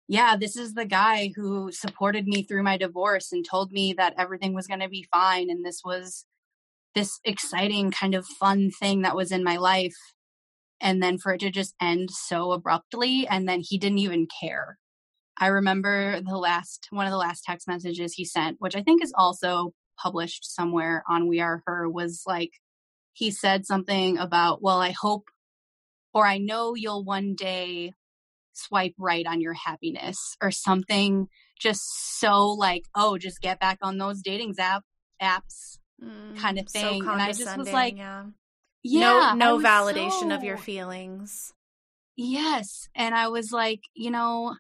yeah, 0.07 0.37
this 0.37 0.55
is 0.55 0.73
the 0.73 0.85
guy 0.85 1.31
who 1.35 1.71
supported 1.71 2.27
me 2.27 2.43
through 2.43 2.63
my 2.63 2.77
divorce 2.77 3.31
and 3.31 3.45
told 3.45 3.71
me 3.71 3.93
that 3.93 4.13
everything 4.17 4.53
was 4.53 4.67
going 4.67 4.79
to 4.79 4.89
be 4.89 5.07
fine. 5.11 5.49
And 5.49 5.65
this 5.65 5.81
was 5.83 6.25
this 6.95 7.19
exciting 7.25 7.91
kind 7.91 8.15
of 8.15 8.25
fun 8.25 8.71
thing 8.71 9.01
that 9.01 9.15
was 9.15 9.31
in 9.31 9.43
my 9.43 9.57
life. 9.57 9.97
And 10.79 11.03
then 11.03 11.17
for 11.17 11.33
it 11.33 11.41
to 11.41 11.49
just 11.49 11.75
end 11.81 12.09
so 12.11 12.51
abruptly, 12.51 13.27
and 13.27 13.49
then 13.49 13.61
he 13.61 13.77
didn't 13.77 13.97
even 13.97 14.27
care. 14.41 14.77
I 15.39 15.47
remember 15.47 16.21
the 16.21 16.37
last 16.37 16.87
one 16.91 17.05
of 17.05 17.11
the 17.11 17.17
last 17.17 17.43
text 17.43 17.67
messages 17.67 18.13
he 18.13 18.25
sent, 18.25 18.57
which 18.59 18.75
I 18.75 18.83
think 18.83 19.03
is 19.03 19.13
also 19.17 19.73
published 20.01 20.45
somewhere 20.45 21.03
on 21.09 21.27
We 21.27 21.41
Are 21.41 21.63
Her, 21.65 21.89
was 21.89 22.23
like 22.25 22.51
he 23.13 23.31
said 23.31 23.65
something 23.65 24.17
about, 24.17 24.61
Well, 24.61 24.79
I 24.79 24.91
hope 24.91 25.25
or 26.13 26.25
I 26.25 26.37
know 26.37 26.75
you'll 26.75 27.03
one 27.03 27.35
day 27.35 27.93
swipe 28.57 28.93
right 28.97 29.25
on 29.27 29.41
your 29.41 29.53
happiness 29.53 30.35
or 30.41 30.51
something 30.51 31.27
just 31.59 32.19
so 32.19 32.47
like 32.47 32.83
oh 32.95 33.17
just 33.17 33.41
get 33.41 33.59
back 33.59 33.77
on 33.81 33.97
those 33.97 34.21
dating 34.21 34.53
app 34.59 34.83
apps 35.21 35.77
mm, 36.03 36.35
kind 36.37 36.59
of 36.59 36.67
thing 36.67 37.03
so 37.03 37.11
and 37.11 37.21
i 37.21 37.31
just 37.31 37.57
was 37.57 37.71
like 37.71 37.97
yeah, 37.97 38.25
yeah 38.83 39.33
no 39.35 39.57
no 39.57 39.63
validation 39.63 40.29
so... 40.29 40.31
of 40.31 40.43
your 40.43 40.57
feelings. 40.57 41.53
Yes 42.15 42.89
and 42.95 43.13
i 43.13 43.27
was 43.27 43.51
like 43.51 43.81
you 43.93 44.09
know 44.09 44.55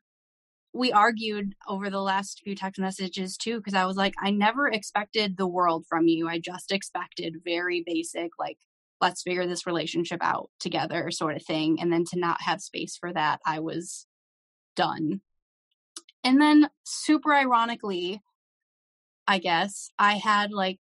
we 0.73 0.91
argued 0.91 1.55
over 1.67 1.89
the 1.89 2.01
last 2.01 2.41
few 2.43 2.55
text 2.55 2.79
messages 2.79 3.35
too 3.35 3.57
because 3.57 3.73
i 3.73 3.85
was 3.85 3.97
like 3.97 4.13
i 4.21 4.29
never 4.29 4.67
expected 4.67 5.37
the 5.37 5.47
world 5.47 5.83
from 5.89 6.07
you 6.07 6.27
i 6.29 6.37
just 6.37 6.71
expected 6.71 7.37
very 7.43 7.83
basic 7.83 8.29
like 8.37 8.57
let's 9.01 9.21
figure 9.21 9.47
this 9.47 9.67
relationship 9.67 10.19
out 10.21 10.49
together 10.59 11.11
sort 11.11 11.35
of 11.35 11.43
thing 11.43 11.79
and 11.79 11.91
then 11.91 12.03
to 12.05 12.19
not 12.19 12.41
have 12.41 12.61
space 12.61 12.97
for 12.97 13.13
that 13.13 13.39
i 13.45 13.59
was 13.59 14.05
done. 14.75 15.21
And 16.23 16.39
then 16.41 16.69
super 16.83 17.33
ironically 17.33 18.21
i 19.27 19.39
guess 19.39 19.89
i 19.99 20.13
had 20.13 20.51
like 20.51 20.79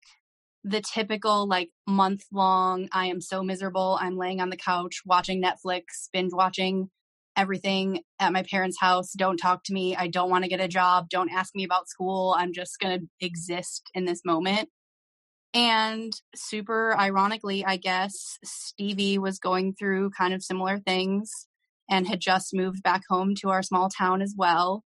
the 0.64 0.80
typical 0.80 1.48
like 1.48 1.70
month 1.86 2.24
long 2.32 2.88
i 2.92 3.06
am 3.06 3.20
so 3.20 3.42
miserable 3.42 3.98
i'm 4.00 4.16
laying 4.16 4.40
on 4.40 4.50
the 4.50 4.56
couch 4.56 5.02
watching 5.04 5.42
netflix 5.42 6.08
binge 6.12 6.32
watching 6.32 6.90
everything 7.36 8.00
at 8.18 8.32
my 8.32 8.42
parents 8.42 8.80
house 8.80 9.12
don't 9.12 9.36
talk 9.36 9.62
to 9.64 9.72
me 9.72 9.94
i 9.94 10.08
don't 10.08 10.30
want 10.30 10.42
to 10.44 10.50
get 10.50 10.60
a 10.60 10.68
job 10.68 11.08
don't 11.08 11.30
ask 11.30 11.54
me 11.54 11.64
about 11.64 11.88
school 11.88 12.34
i'm 12.38 12.52
just 12.52 12.78
going 12.80 12.98
to 12.98 13.06
exist 13.24 13.90
in 13.94 14.04
this 14.04 14.22
moment 14.24 14.68
and 15.56 16.12
super 16.34 16.94
ironically, 16.98 17.64
I 17.64 17.78
guess, 17.78 18.38
Stevie 18.44 19.16
was 19.16 19.38
going 19.38 19.72
through 19.72 20.10
kind 20.10 20.34
of 20.34 20.42
similar 20.42 20.78
things 20.78 21.30
and 21.88 22.06
had 22.06 22.20
just 22.20 22.52
moved 22.52 22.82
back 22.82 23.04
home 23.08 23.34
to 23.36 23.48
our 23.48 23.62
small 23.62 23.88
town 23.88 24.20
as 24.20 24.34
well. 24.36 24.84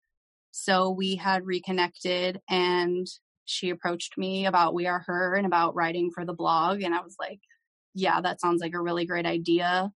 So 0.51 0.91
we 0.91 1.15
had 1.15 1.47
reconnected 1.47 2.41
and 2.51 3.07
she 3.45 3.71
approached 3.71 4.19
me 4.19 4.45
about 4.45 4.75
We 4.75 4.89
Are 4.89 5.05
Her 5.07 5.37
and 5.37 5.47
about 5.47 5.77
writing 5.77 6.11
for 6.13 6.25
the 6.25 6.35
blog. 6.35 6.83
And 6.83 6.97
I 6.97 7.01
was 7.01 7.15
like, 7.21 7.39
yeah, 7.95 8.21
that 8.21 8.41
sounds 8.41 8.61
like 8.61 8.75
a 8.75 8.83
really 8.83 9.07
great 9.07 9.27
idea. 9.27 9.93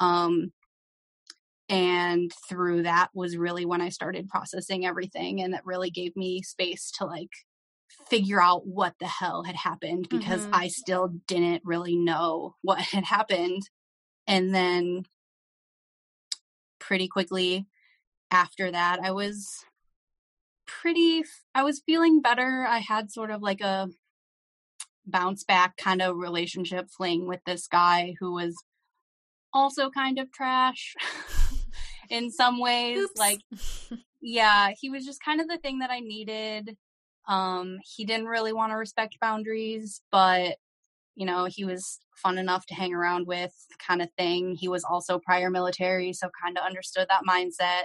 Um, 0.00 0.52
and 1.68 2.32
through 2.48 2.84
that 2.84 3.08
was 3.12 3.36
really 3.36 3.66
when 3.66 3.82
I 3.82 3.90
started 3.90 4.28
processing 4.28 4.86
everything 4.86 5.42
and 5.42 5.52
that 5.52 5.66
really 5.66 5.90
gave 5.90 6.16
me 6.16 6.40
space 6.40 6.90
to 6.92 7.04
like 7.04 7.30
figure 8.08 8.40
out 8.40 8.66
what 8.66 8.94
the 9.00 9.06
hell 9.06 9.42
had 9.42 9.56
happened 9.56 10.08
because 10.08 10.42
mm-hmm. 10.42 10.54
I 10.54 10.68
still 10.68 11.08
didn't 11.26 11.62
really 11.64 11.96
know 11.96 12.54
what 12.62 12.78
had 12.92 13.04
happened. 13.04 13.68
And 14.26 14.54
then 14.54 15.04
pretty 16.78 17.08
quickly 17.08 17.66
after 18.30 18.70
that, 18.70 19.00
I 19.02 19.12
was 19.12 19.64
pretty, 20.66 21.24
I 21.54 21.62
was 21.62 21.82
feeling 21.84 22.20
better. 22.20 22.66
I 22.68 22.78
had 22.78 23.10
sort 23.10 23.30
of 23.30 23.42
like 23.42 23.60
a 23.60 23.88
bounce 25.06 25.44
back 25.44 25.76
kind 25.76 26.00
of 26.00 26.16
relationship 26.16 26.88
fling 26.90 27.26
with 27.26 27.40
this 27.44 27.66
guy 27.66 28.14
who 28.18 28.32
was 28.32 28.56
also 29.52 29.90
kind 29.90 30.18
of 30.18 30.32
trash 30.32 30.94
in 32.10 32.30
some 32.30 32.60
ways. 32.60 32.98
Oops. 32.98 33.18
Like, 33.18 33.40
yeah, 34.20 34.70
he 34.80 34.90
was 34.90 35.04
just 35.04 35.22
kind 35.22 35.40
of 35.40 35.48
the 35.48 35.58
thing 35.58 35.78
that 35.80 35.90
I 35.90 36.00
needed. 36.00 36.76
Um, 37.26 37.78
he 37.84 38.04
didn't 38.04 38.26
really 38.26 38.52
want 38.52 38.72
to 38.72 38.76
respect 38.76 39.18
boundaries, 39.20 40.00
but 40.10 40.56
you 41.14 41.26
know, 41.26 41.44
he 41.44 41.64
was 41.64 42.00
fun 42.16 42.38
enough 42.38 42.66
to 42.66 42.74
hang 42.74 42.92
around 42.92 43.26
with 43.26 43.52
kind 43.78 44.02
of 44.02 44.08
thing. 44.18 44.56
He 44.56 44.68
was 44.68 44.84
also 44.84 45.18
prior 45.18 45.50
military, 45.50 46.12
so 46.12 46.28
kind 46.42 46.58
of 46.58 46.64
understood 46.64 47.06
that 47.08 47.22
mindset. 47.28 47.84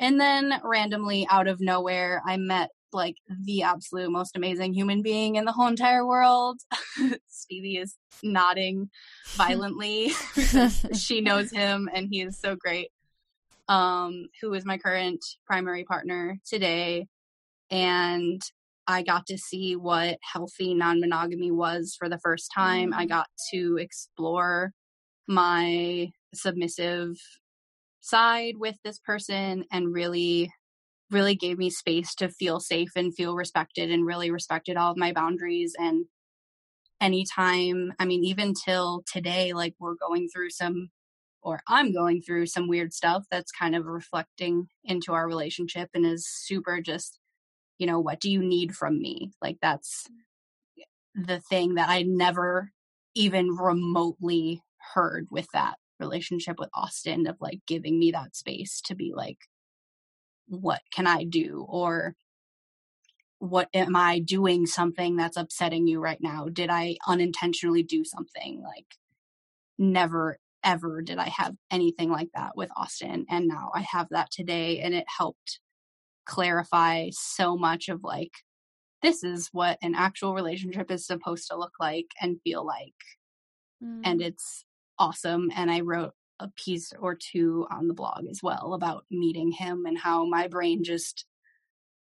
And 0.00 0.20
then 0.20 0.60
randomly 0.62 1.26
out 1.30 1.48
of 1.48 1.60
nowhere, 1.60 2.22
I 2.26 2.36
met 2.36 2.70
like 2.92 3.16
the 3.44 3.62
absolute 3.62 4.10
most 4.10 4.36
amazing 4.36 4.72
human 4.72 5.02
being 5.02 5.36
in 5.36 5.44
the 5.44 5.52
whole 5.52 5.66
entire 5.66 6.06
world. 6.06 6.60
Stevie 7.28 7.78
is 7.78 7.96
nodding 8.22 8.90
violently. 9.34 10.12
she 10.94 11.20
knows 11.20 11.50
him 11.50 11.88
and 11.92 12.08
he 12.08 12.22
is 12.22 12.38
so 12.38 12.56
great. 12.56 12.90
Um, 13.66 14.26
who 14.42 14.52
is 14.52 14.66
my 14.66 14.76
current 14.76 15.24
primary 15.46 15.84
partner 15.84 16.38
today. 16.46 17.08
And 17.74 18.40
I 18.86 19.02
got 19.02 19.26
to 19.26 19.36
see 19.36 19.74
what 19.74 20.18
healthy 20.22 20.74
non 20.74 21.00
monogamy 21.00 21.50
was 21.50 21.96
for 21.98 22.08
the 22.08 22.20
first 22.20 22.52
time. 22.54 22.94
I 22.94 23.04
mm. 23.04 23.08
got 23.08 23.26
to 23.52 23.78
explore 23.80 24.70
my 25.26 26.12
submissive 26.32 27.16
side 28.00 28.54
with 28.58 28.76
this 28.84 29.00
person 29.00 29.64
and 29.72 29.92
really, 29.92 30.52
really 31.10 31.34
gave 31.34 31.58
me 31.58 31.68
space 31.68 32.14
to 32.16 32.28
feel 32.28 32.60
safe 32.60 32.90
and 32.94 33.12
feel 33.12 33.34
respected 33.34 33.90
and 33.90 34.06
really 34.06 34.30
respected 34.30 34.76
all 34.76 34.92
of 34.92 34.96
my 34.96 35.12
boundaries. 35.12 35.74
And 35.76 36.04
anytime, 37.00 37.92
I 37.98 38.04
mean, 38.04 38.22
even 38.22 38.54
till 38.54 39.02
today, 39.12 39.52
like 39.52 39.74
we're 39.80 39.96
going 39.96 40.28
through 40.28 40.50
some 40.50 40.90
or 41.42 41.60
I'm 41.68 41.92
going 41.92 42.22
through 42.22 42.46
some 42.46 42.68
weird 42.68 42.94
stuff 42.94 43.24
that's 43.32 43.50
kind 43.50 43.74
of 43.74 43.84
reflecting 43.84 44.68
into 44.84 45.12
our 45.12 45.26
relationship 45.26 45.90
and 45.92 46.06
is 46.06 46.26
super 46.28 46.80
just 46.80 47.18
you 47.78 47.86
know, 47.86 48.00
what 48.00 48.20
do 48.20 48.30
you 48.30 48.42
need 48.42 48.74
from 48.74 48.98
me? 48.98 49.32
Like 49.42 49.58
that's 49.60 50.06
mm. 50.78 51.26
the 51.26 51.40
thing 51.40 51.74
that 51.74 51.88
I 51.88 52.02
never 52.02 52.70
even 53.14 53.50
remotely 53.50 54.62
heard 54.94 55.28
with 55.30 55.46
that 55.52 55.76
relationship 56.00 56.58
with 56.58 56.70
Austin 56.74 57.26
of 57.26 57.36
like 57.40 57.60
giving 57.66 57.98
me 57.98 58.10
that 58.10 58.36
space 58.36 58.80
to 58.82 58.94
be 58.94 59.12
like, 59.14 59.38
what 60.46 60.80
can 60.92 61.06
I 61.06 61.24
do? 61.24 61.64
Or 61.68 62.14
what 63.38 63.68
am 63.74 63.94
I 63.96 64.18
doing 64.18 64.66
something 64.66 65.16
that's 65.16 65.36
upsetting 65.36 65.86
you 65.86 66.00
right 66.00 66.20
now? 66.20 66.48
Did 66.52 66.70
I 66.70 66.96
unintentionally 67.06 67.82
do 67.82 68.04
something? 68.04 68.62
Like, 68.62 68.86
never 69.78 70.38
ever 70.62 71.02
did 71.02 71.18
I 71.18 71.28
have 71.28 71.54
anything 71.70 72.10
like 72.10 72.30
that 72.34 72.56
with 72.56 72.70
Austin. 72.74 73.26
And 73.28 73.46
now 73.46 73.70
I 73.74 73.84
have 73.90 74.08
that 74.10 74.30
today, 74.30 74.80
and 74.80 74.94
it 74.94 75.04
helped 75.18 75.60
clarify 76.26 77.08
so 77.12 77.56
much 77.56 77.88
of 77.88 78.02
like 78.02 78.32
this 79.02 79.22
is 79.22 79.48
what 79.52 79.78
an 79.82 79.94
actual 79.94 80.34
relationship 80.34 80.90
is 80.90 81.06
supposed 81.06 81.48
to 81.50 81.58
look 81.58 81.74
like 81.78 82.06
and 82.20 82.40
feel 82.42 82.64
like. 82.64 82.94
Mm. 83.82 84.00
and 84.04 84.22
it's 84.22 84.64
awesome 85.00 85.50
and 85.56 85.68
i 85.68 85.80
wrote 85.80 86.12
a 86.38 86.48
piece 86.56 86.92
or 87.00 87.16
two 87.16 87.66
on 87.70 87.88
the 87.88 87.94
blog 87.94 88.24
as 88.30 88.40
well 88.40 88.74
about 88.74 89.04
meeting 89.10 89.50
him 89.50 89.84
and 89.84 89.98
how 89.98 90.24
my 90.24 90.46
brain 90.46 90.84
just 90.84 91.26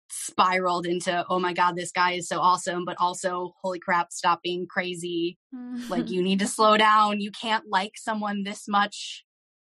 spiraled 0.10 0.86
into 0.86 1.26
oh 1.30 1.40
my 1.40 1.54
god 1.54 1.76
this 1.76 1.92
guy 1.92 2.12
is 2.12 2.28
so 2.28 2.40
awesome 2.40 2.86
but 2.86 2.96
also 3.00 3.54
holy 3.62 3.80
crap 3.80 4.12
stop 4.12 4.42
being 4.44 4.68
crazy. 4.68 5.38
Like 5.90 6.10
you 6.10 6.22
need 6.22 6.40
to 6.40 6.48
slow 6.48 6.78
down. 6.78 7.20
You 7.20 7.32
can't 7.32 7.66
like 7.68 7.94
someone 7.96 8.44
this 8.44 8.68
much 8.68 9.24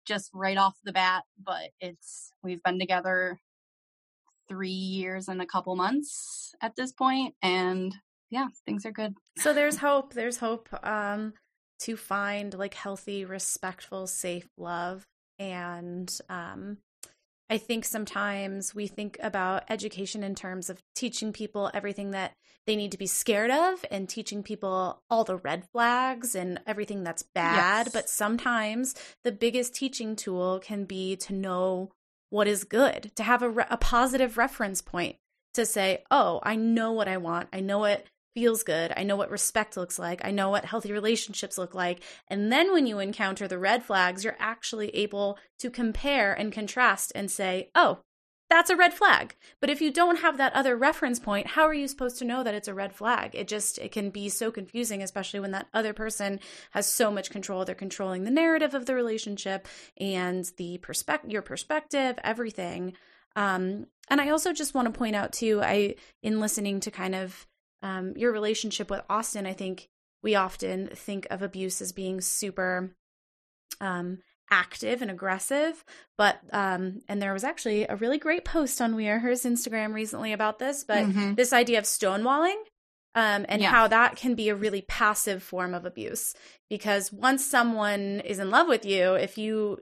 just 0.06 0.30
right 0.34 0.58
off 0.58 0.76
the 0.84 0.94
bat 0.94 1.24
but 1.44 1.72
it's 1.80 2.32
we've 2.44 2.62
been 2.62 2.80
together 2.80 3.40
three 4.48 4.70
years 4.70 5.28
and 5.28 5.42
a 5.42 5.46
couple 5.46 5.76
months 5.76 6.54
at 6.62 6.76
this 6.76 6.92
point, 6.92 7.36
and 7.42 7.96
yeah, 8.30 8.48
things 8.66 8.86
are 8.86 8.92
good. 8.92 9.16
So 9.38 9.54
there's 9.54 9.78
hope. 9.78 10.14
There's 10.14 10.38
hope 10.38 10.70
um, 10.84 11.34
to 11.80 11.98
find 11.98 12.54
like 12.54 12.74
healthy, 12.74 13.26
respectful, 13.26 14.08
safe 14.08 14.48
love, 14.58 15.06
and 15.40 16.16
um, 16.30 16.78
I 17.50 17.58
think 17.58 17.86
sometimes 17.86 18.74
we 18.74 18.88
think 18.88 19.18
about 19.22 19.64
education 19.70 20.24
in 20.24 20.34
terms 20.34 20.70
of 20.70 20.82
teaching 20.96 21.32
people 21.32 21.70
everything 21.74 22.12
that 22.12 22.34
they 22.66 22.76
need 22.76 22.92
to 22.92 22.98
be 22.98 23.06
scared 23.06 23.52
of 23.52 23.86
and 23.92 24.10
teaching 24.10 24.42
people 24.42 25.04
all 25.12 25.24
the 25.24 25.38
red 25.38 25.66
flags 25.72 26.34
and 26.34 26.60
everything 26.66 27.04
that's 27.04 27.22
bad. 27.22 27.86
Yes. 27.86 27.94
But 27.94 28.10
sometimes 28.10 28.96
the 29.24 29.32
biggest 29.32 29.76
teaching 29.76 30.16
tool 30.16 30.60
can 30.60 30.86
be 30.86 31.16
to 31.18 31.34
know 31.34 31.92
what 32.30 32.48
is 32.48 32.64
good, 32.64 33.12
to 33.16 33.24
have 33.24 33.42
a, 33.42 33.50
re- 33.50 33.66
a 33.70 33.78
positive 33.78 34.38
reference 34.38 34.82
point 34.82 35.18
to 35.54 35.66
say, 35.66 36.04
oh, 36.12 36.40
I 36.44 36.56
know 36.56 36.92
what 36.92 37.08
I 37.08 37.18
want. 37.18 37.50
I 37.54 37.62
know 37.62 37.80
what 37.80 38.06
feels 38.36 38.64
good. 38.64 38.92
I 38.98 39.04
know 39.04 39.16
what 39.16 39.32
respect 39.32 39.78
looks 39.78 39.98
like. 39.98 40.22
I 40.26 40.32
know 40.32 40.50
what 40.50 40.66
healthy 40.66 40.92
relationships 40.92 41.58
look 41.58 41.74
like. 41.74 42.02
And 42.28 42.52
then 42.52 42.74
when 42.74 42.86
you 42.86 43.00
encounter 43.00 43.48
the 43.48 43.58
red 43.58 43.84
flags, 43.84 44.24
you're 44.24 44.36
actually 44.40 44.90
able 44.90 45.40
to 45.60 45.70
compare 45.70 46.34
and 46.34 46.52
contrast 46.52 47.14
and 47.16 47.32
say, 47.32 47.70
oh, 47.74 48.00
that's 48.50 48.70
a 48.70 48.76
red 48.76 48.94
flag. 48.94 49.36
But 49.60 49.70
if 49.70 49.82
you 49.82 49.92
don't 49.92 50.20
have 50.20 50.38
that 50.38 50.54
other 50.54 50.76
reference 50.76 51.20
point, 51.20 51.48
how 51.48 51.64
are 51.64 51.74
you 51.74 51.88
supposed 51.88 52.18
to 52.20 52.26
know 52.26 52.44
that 52.44 52.54
it's 52.54 52.68
a 52.68 52.74
red 52.74 52.94
flag? 52.94 53.32
It 53.34 53.48
just 53.48 53.80
it 53.80 53.92
can 53.92 54.10
be 54.12 54.30
so 54.30 54.52
confusing, 54.52 55.02
especially 55.02 55.40
when 55.40 55.52
that 55.52 55.68
other 55.74 55.94
person 55.94 56.40
has 56.72 56.86
so 56.86 57.10
much 57.10 57.30
control. 57.30 57.66
They're 57.66 57.76
controlling 57.76 58.24
the 58.24 58.32
narrative 58.32 58.74
of 58.74 58.86
the 58.86 58.96
relationship 58.96 59.68
and 59.98 60.50
the 60.58 60.78
perspective, 60.80 61.32
your 61.32 61.42
perspective, 61.42 62.20
everything. 62.24 62.94
Um, 63.36 63.88
and 64.10 64.22
I 64.22 64.30
also 64.30 64.54
just 64.54 64.74
want 64.74 64.92
to 64.92 64.98
point 64.98 65.16
out 65.16 65.34
too, 65.34 65.62
I 65.62 65.96
in 66.22 66.40
listening 66.40 66.80
to 66.82 66.92
kind 66.92 67.16
of 67.16 67.48
um, 67.82 68.14
your 68.16 68.32
relationship 68.32 68.90
with 68.90 69.02
Austin, 69.10 69.46
I 69.46 69.54
think 69.54 69.90
we 70.24 70.36
often 70.36 70.88
think 70.88 71.28
of 71.30 71.42
abuse 71.42 71.82
as 71.82 71.92
being 71.92 72.22
super 72.22 72.96
um, 73.82 74.20
active 74.52 75.02
and 75.02 75.10
aggressive 75.10 75.84
but 76.18 76.40
um 76.52 77.02
and 77.08 77.22
there 77.22 77.34
was 77.34 77.44
actually 77.44 77.86
a 77.88 77.96
really 77.96 78.18
great 78.18 78.46
post 78.46 78.80
on 78.80 78.96
we 78.96 79.08
are 79.08 79.20
hers 79.20 79.44
instagram 79.44 79.94
recently 79.94 80.32
about 80.32 80.60
this 80.60 80.84
but 80.84 81.06
mm-hmm. 81.06 81.34
this 81.34 81.52
idea 81.52 81.80
of 81.80 81.86
stonewalling 81.86 82.56
um 83.16 83.46
and 83.50 83.62
yeah. 83.62 83.70
how 83.70 83.88
that 83.88 84.16
can 84.16 84.36
be 84.36 84.50
a 84.50 84.56
really 84.56 84.82
passive 84.84 85.42
form 85.42 85.74
of 85.74 85.86
abuse 85.86 86.36
because 86.70 87.12
once 87.12 87.44
someone 87.44 88.20
is 88.20 88.38
in 88.38 88.52
love 88.52 88.68
with 88.68 88.86
you 88.86 89.16
if 89.16 89.38
you 89.38 89.80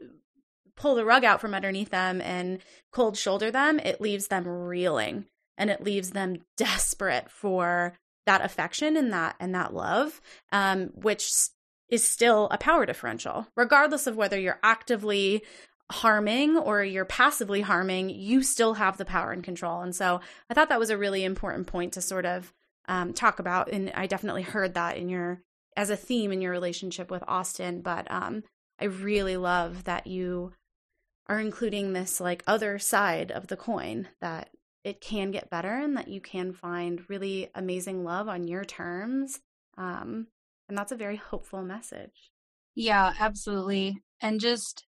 pull 0.76 0.96
the 0.96 1.06
rug 1.06 1.26
out 1.26 1.42
from 1.42 1.54
underneath 1.54 1.90
them 1.90 2.22
and 2.22 2.60
cold 2.92 3.18
shoulder 3.18 3.52
them 3.52 3.80
it 3.80 4.00
leaves 4.00 4.28
them 4.28 4.48
reeling 4.48 5.26
and 5.58 5.70
it 5.70 5.84
leaves 5.84 6.12
them 6.12 6.38
desperate 6.56 7.30
for 7.30 7.94
that 8.26 8.42
affection 8.42 8.96
and 8.96 9.12
that 9.12 9.36
and 9.42 9.54
that 9.54 9.74
love 9.74 10.22
um 10.54 10.86
which 10.96 11.30
is 11.94 12.04
still 12.04 12.48
a 12.50 12.58
power 12.58 12.88
differential, 12.88 13.46
regardless 13.56 14.08
of 14.08 14.16
whether 14.16 14.40
you're 14.40 14.60
actively 14.64 15.44
harming 15.92 16.58
or 16.58 16.84
you're 16.84 17.06
passively 17.06 17.62
harming, 17.62 18.10
you 18.10 18.42
still 18.42 18.74
have 18.74 18.98
the 18.98 19.06
power 19.06 19.32
and 19.32 19.44
control. 19.44 19.82
And 19.82 19.96
so 19.96 20.20
I 20.50 20.56
thought 20.56 20.70
that 20.70 20.80
was 20.80 20.90
a 20.90 20.98
really 20.98 21.24
important 21.24 21.68
point 21.68 21.94
to 21.94 22.02
sort 22.02 22.26
of 22.26 22.52
um, 22.88 23.14
talk 23.14 23.38
about. 23.38 23.72
And 23.72 23.92
I 23.94 24.08
definitely 24.08 24.42
heard 24.42 24.74
that 24.74 24.98
in 24.98 25.08
your 25.08 25.44
as 25.78 25.92
a 25.92 25.96
theme 25.96 26.32
in 26.32 26.42
your 26.42 26.52
relationship 26.52 27.12
with 27.12 27.24
Austin. 27.28 27.82
But 27.82 28.10
um, 28.10 28.44
I 28.80 28.86
really 28.86 29.38
love 29.38 29.84
that 29.84 30.08
you 30.08 30.54
are 31.28 31.40
including 31.40 31.94
this 31.94 32.20
like 32.20 32.42
other 32.48 32.80
side 32.80 33.32
of 33.32 33.48
the 33.48 33.56
coin 33.56 34.08
that 34.20 34.50
it 34.84 35.00
can 35.00 35.30
get 35.30 35.52
better 35.52 35.78
and 35.78 35.96
that 35.96 36.08
you 36.08 36.22
can 36.22 36.54
find 36.54 37.08
really 37.08 37.52
amazing 37.54 38.04
love 38.04 38.28
on 38.28 38.48
your 38.48 38.66
terms. 38.66 39.42
Um, 39.78 40.26
and 40.74 40.78
that's 40.80 40.92
a 40.92 40.96
very 40.96 41.18
hopeful 41.18 41.62
message. 41.62 42.32
Yeah, 42.74 43.14
absolutely. 43.20 43.98
And 44.20 44.40
just 44.40 44.88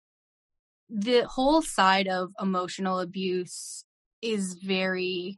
the 0.90 1.22
whole 1.22 1.62
side 1.62 2.06
of 2.06 2.32
emotional 2.38 3.00
abuse 3.00 3.86
is 4.22 4.56
very 4.62 5.38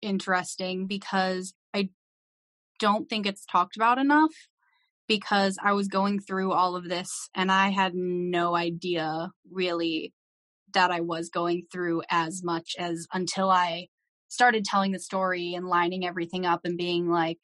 interesting 0.00 0.86
because 0.86 1.52
I 1.74 1.90
don't 2.78 3.06
think 3.10 3.26
it's 3.26 3.44
talked 3.44 3.76
about 3.76 3.98
enough 3.98 4.30
because 5.08 5.58
I 5.62 5.74
was 5.74 5.88
going 5.88 6.20
through 6.20 6.52
all 6.52 6.74
of 6.74 6.88
this 6.88 7.28
and 7.34 7.52
I 7.52 7.68
had 7.68 7.92
no 7.94 8.56
idea 8.56 9.28
really 9.50 10.14
that 10.72 10.90
I 10.90 11.02
was 11.02 11.28
going 11.28 11.64
through 11.70 12.00
as 12.10 12.40
much 12.42 12.76
as 12.78 13.06
until 13.12 13.50
I 13.50 13.88
started 14.28 14.64
telling 14.64 14.92
the 14.92 14.98
story 14.98 15.52
and 15.52 15.66
lining 15.66 16.06
everything 16.06 16.46
up 16.46 16.60
and 16.64 16.78
being 16.78 17.10
like, 17.10 17.40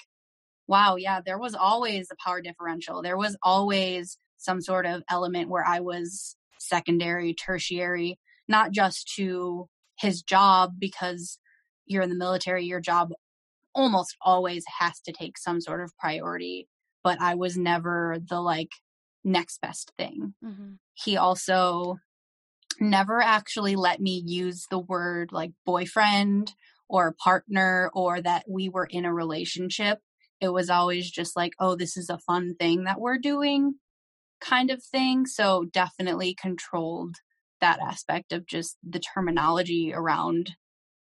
wow, 0.69 0.97
yeah, 0.97 1.21
there 1.25 1.39
was 1.39 1.55
always 1.55 2.09
a 2.13 2.17
power 2.23 2.41
differential. 2.41 3.03
There 3.03 3.17
was 3.17 3.37
always 3.43 4.19
some 4.37 4.61
sort 4.61 4.87
of 4.87 5.03
element 5.11 5.49
where 5.49 5.67
I 5.67 5.81
was 5.81 6.37
secondary, 6.61 7.35
tertiary, 7.35 8.19
not 8.47 8.71
just 8.73 9.13
to 9.17 9.69
his 9.99 10.23
job 10.23 10.75
because 10.79 11.39
you're 11.87 12.03
in 12.03 12.11
the 12.11 12.17
military, 12.17 12.65
your 12.65 12.81
job 12.81 13.11
almost 13.75 14.17
always 14.23 14.65
has 14.79 15.01
to 15.01 15.13
take 15.13 15.39
some 15.39 15.61
sort 15.61 15.83
of 15.83 15.97
priority, 15.99 16.69
but 17.03 17.21
I 17.21 17.35
was 17.35 17.57
never 17.57 18.19
the 18.29 18.41
like 18.41 18.71
next 19.25 19.61
best 19.61 19.93
thing. 19.99 20.35
Mm-hmm. 20.45 20.73
He 20.95 21.17
also 21.17 21.97
never 22.81 23.21
actually 23.21 23.77
let 23.77 24.01
me 24.01 24.23
use 24.25 24.67
the 24.71 24.79
word 24.79 25.31
like 25.33 25.53
boyfriend 25.67 26.53
or 26.89 27.15
partner 27.23 27.91
or 27.95 28.21
that 28.21 28.45
we 28.49 28.69
were 28.69 28.87
in 28.89 29.05
a 29.05 29.13
relationship. 29.13 29.99
It 30.41 30.51
was 30.51 30.71
always 30.71 31.11
just 31.11 31.37
like, 31.37 31.53
oh, 31.59 31.75
this 31.75 31.97
is 31.97 32.11
a 32.11 32.19
fun 32.19 32.55
thing 32.55 32.85
that 32.85 33.01
we're 33.01 33.19
doing 33.19 33.75
kind 34.41 34.71
of 34.71 34.83
thing. 34.83 35.27
So 35.27 35.65
definitely 35.73 36.35
controlled 36.41 37.17
that 37.61 37.81
aspect 37.81 38.33
of 38.33 38.47
just 38.47 38.77
the 38.89 39.01
terminology 39.01 39.93
around 39.95 40.53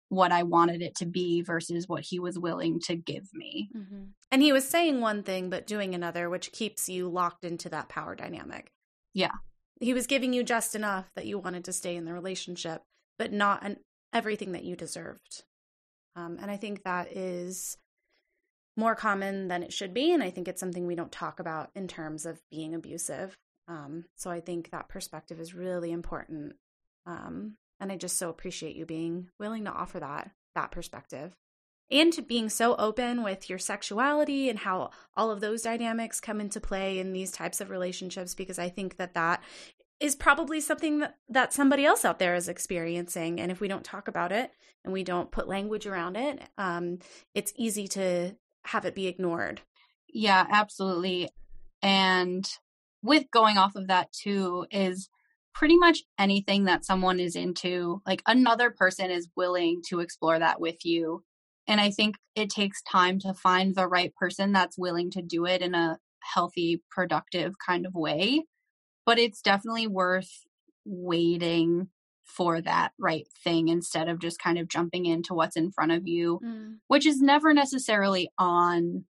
what 0.10 0.32
I 0.32 0.44
wanted 0.44 0.82
it 0.82 0.96
to 0.98 1.06
be 1.06 1.42
versus 1.42 1.88
what 1.88 2.04
he 2.04 2.20
was 2.20 2.38
willing 2.38 2.80
to 2.82 2.96
give 2.96 3.30
me. 3.34 3.70
Mm-hmm. 3.76 4.04
And 4.32 4.42
he 4.42 4.52
was 4.52 4.68
saying 4.68 5.00
one 5.00 5.24
thing, 5.24 5.50
but 5.50 5.68
doing 5.68 5.96
another, 5.96 6.30
which 6.30 6.52
keeps 6.52 6.90
you 6.90 7.08
locked 7.08 7.46
into 7.46 7.70
that 7.70 7.88
power 7.88 8.16
dynamic. 8.16 8.72
Yeah. 9.14 9.36
He 9.80 9.94
was 9.94 10.08
giving 10.08 10.34
you 10.34 10.44
just 10.44 10.76
enough 10.76 11.10
that 11.16 11.28
you 11.28 11.40
wanted 11.40 11.64
to 11.66 11.74
stay 11.74 11.96
in 11.96 12.06
the 12.06 12.14
relationship, 12.14 12.82
but 13.18 13.32
not 13.32 13.64
an, 13.64 13.78
everything 14.12 14.52
that 14.52 14.66
you 14.66 14.76
deserved. 14.76 15.44
Um, 16.16 16.38
and 16.42 16.52
I 16.52 16.58
think 16.58 16.84
that 16.84 17.16
is 17.16 17.78
more 18.78 18.96
common 18.96 19.48
than 19.48 19.64
it 19.64 19.74
should 19.74 19.94
be. 19.94 20.14
And 20.14 20.24
I 20.24 20.30
think 20.30 20.48
it's 20.48 20.60
something 20.60 20.88
we 20.88 20.96
don't 20.96 21.12
talk 21.12 21.40
about 21.40 21.70
in 21.76 21.88
terms 21.88 22.26
of 22.26 22.42
being 22.50 22.74
abusive. 22.74 23.38
Um, 23.68 24.06
so 24.16 24.32
I 24.32 24.40
think 24.40 24.72
that 24.72 24.90
perspective 24.90 25.40
is 25.40 25.54
really 25.54 25.92
important. 25.92 26.56
Um, 27.06 27.58
and 27.80 27.92
I 27.92 27.98
just 27.98 28.18
so 28.18 28.30
appreciate 28.30 28.76
you 28.76 28.86
being 28.86 29.30
willing 29.40 29.66
to 29.66 29.72
offer 29.72 30.00
that 30.00 30.32
that 30.56 30.72
perspective 30.72 31.34
and 31.92 32.14
to 32.14 32.22
being 32.22 32.50
so 32.50 32.76
open 32.78 33.22
with 33.22 33.50
your 33.50 33.60
sexuality 33.60 34.50
and 34.50 34.60
how 34.60 34.92
all 35.16 35.30
of 35.30 35.42
those 35.42 35.62
dynamics 35.62 36.22
come 36.22 36.40
into 36.40 36.60
play 36.60 37.00
in 37.00 37.12
these 37.12 37.32
types 37.32 37.60
of 37.60 37.70
relationships 37.70 38.34
because 38.34 38.58
I 38.58 38.70
think 38.70 38.98
that 38.98 39.14
that 39.14 39.44
is 40.00 40.16
probably 40.16 40.60
something 40.62 41.00
that, 41.00 41.18
that 41.30 41.54
somebody 41.54 41.86
else 41.86 42.06
out 42.06 42.18
there 42.18 42.36
is 42.36 42.48
experiencing 42.48 43.40
and 43.40 43.52
if 43.52 43.60
we 43.60 43.68
don't 43.68 43.84
talk 43.84 44.08
about 44.08 44.32
it 44.32 44.52
and 44.84 44.94
we 44.94 45.04
don't 45.04 45.32
put 45.32 45.48
language 45.48 45.86
around 45.86 46.16
it 46.16 46.42
um, 46.58 47.00
it's 47.36 47.54
easy 47.56 47.88
to 47.90 48.36
have 48.66 48.86
it 48.86 48.96
be 48.96 49.08
ignored. 49.08 49.62
Yeah, 50.08 50.46
absolutely. 50.50 51.30
And 51.82 52.48
with 53.04 53.32
going 53.32 53.58
off 53.58 53.76
of 53.76 53.88
that 53.88 54.12
too 54.12 54.66
is 54.72 55.10
pretty 55.54 55.78
much 55.78 56.04
anything 56.18 56.66
that 56.66 56.86
someone 56.86 57.20
is 57.20 57.36
into, 57.36 58.02
like 58.06 58.22
another 58.28 58.70
person 58.70 59.12
is 59.12 59.30
willing 59.36 59.82
to 59.88 60.00
explore 60.00 60.40
that 60.40 60.62
with 60.62 60.86
you. 60.86 61.24
And 61.68 61.80
I 61.80 61.92
think 61.92 62.16
it 62.36 62.50
takes 62.50 62.82
time 62.84 63.20
to 63.20 63.34
find 63.34 63.76
the 63.76 63.88
right 63.88 64.14
person 64.16 64.52
that's 64.52 64.78
willing 64.78 65.12
to 65.12 65.22
do 65.22 65.46
it 65.46 65.62
in 65.62 65.76
a 65.76 66.00
healthy, 66.22 66.84
productive 66.90 67.56
kind 67.66 67.86
of 67.86 67.94
way. 67.96 68.46
But 69.06 69.20
it's 69.20 69.42
definitely 69.42 69.88
worth 69.88 70.32
waiting 70.86 71.90
for 72.36 72.62
that 72.62 72.92
right 72.98 73.28
thing 73.44 73.68
instead 73.68 74.08
of 74.08 74.20
just 74.20 74.40
kind 74.40 74.58
of 74.58 74.68
jumping 74.68 75.06
into 75.06 75.34
what's 75.34 75.58
in 75.58 75.72
front 75.72 75.92
of 75.92 76.08
you, 76.08 76.40
mm. 76.44 76.78
which 76.88 77.06
is 77.06 77.22
never 77.22 77.54
necessarily 77.54 78.30
on 78.38 79.06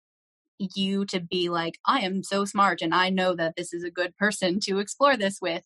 you 0.58 1.04
to 1.06 1.20
be 1.20 1.48
like, 1.48 1.78
I 1.86 2.00
am 2.00 2.22
so 2.22 2.44
smart 2.44 2.80
and 2.82 2.94
I 2.94 3.10
know 3.10 3.34
that 3.34 3.54
this 3.56 3.72
is 3.72 3.84
a 3.84 3.90
good 3.90 4.16
person 4.16 4.60
to 4.64 4.78
explore 4.78 5.16
this 5.16 5.38
with. 5.40 5.62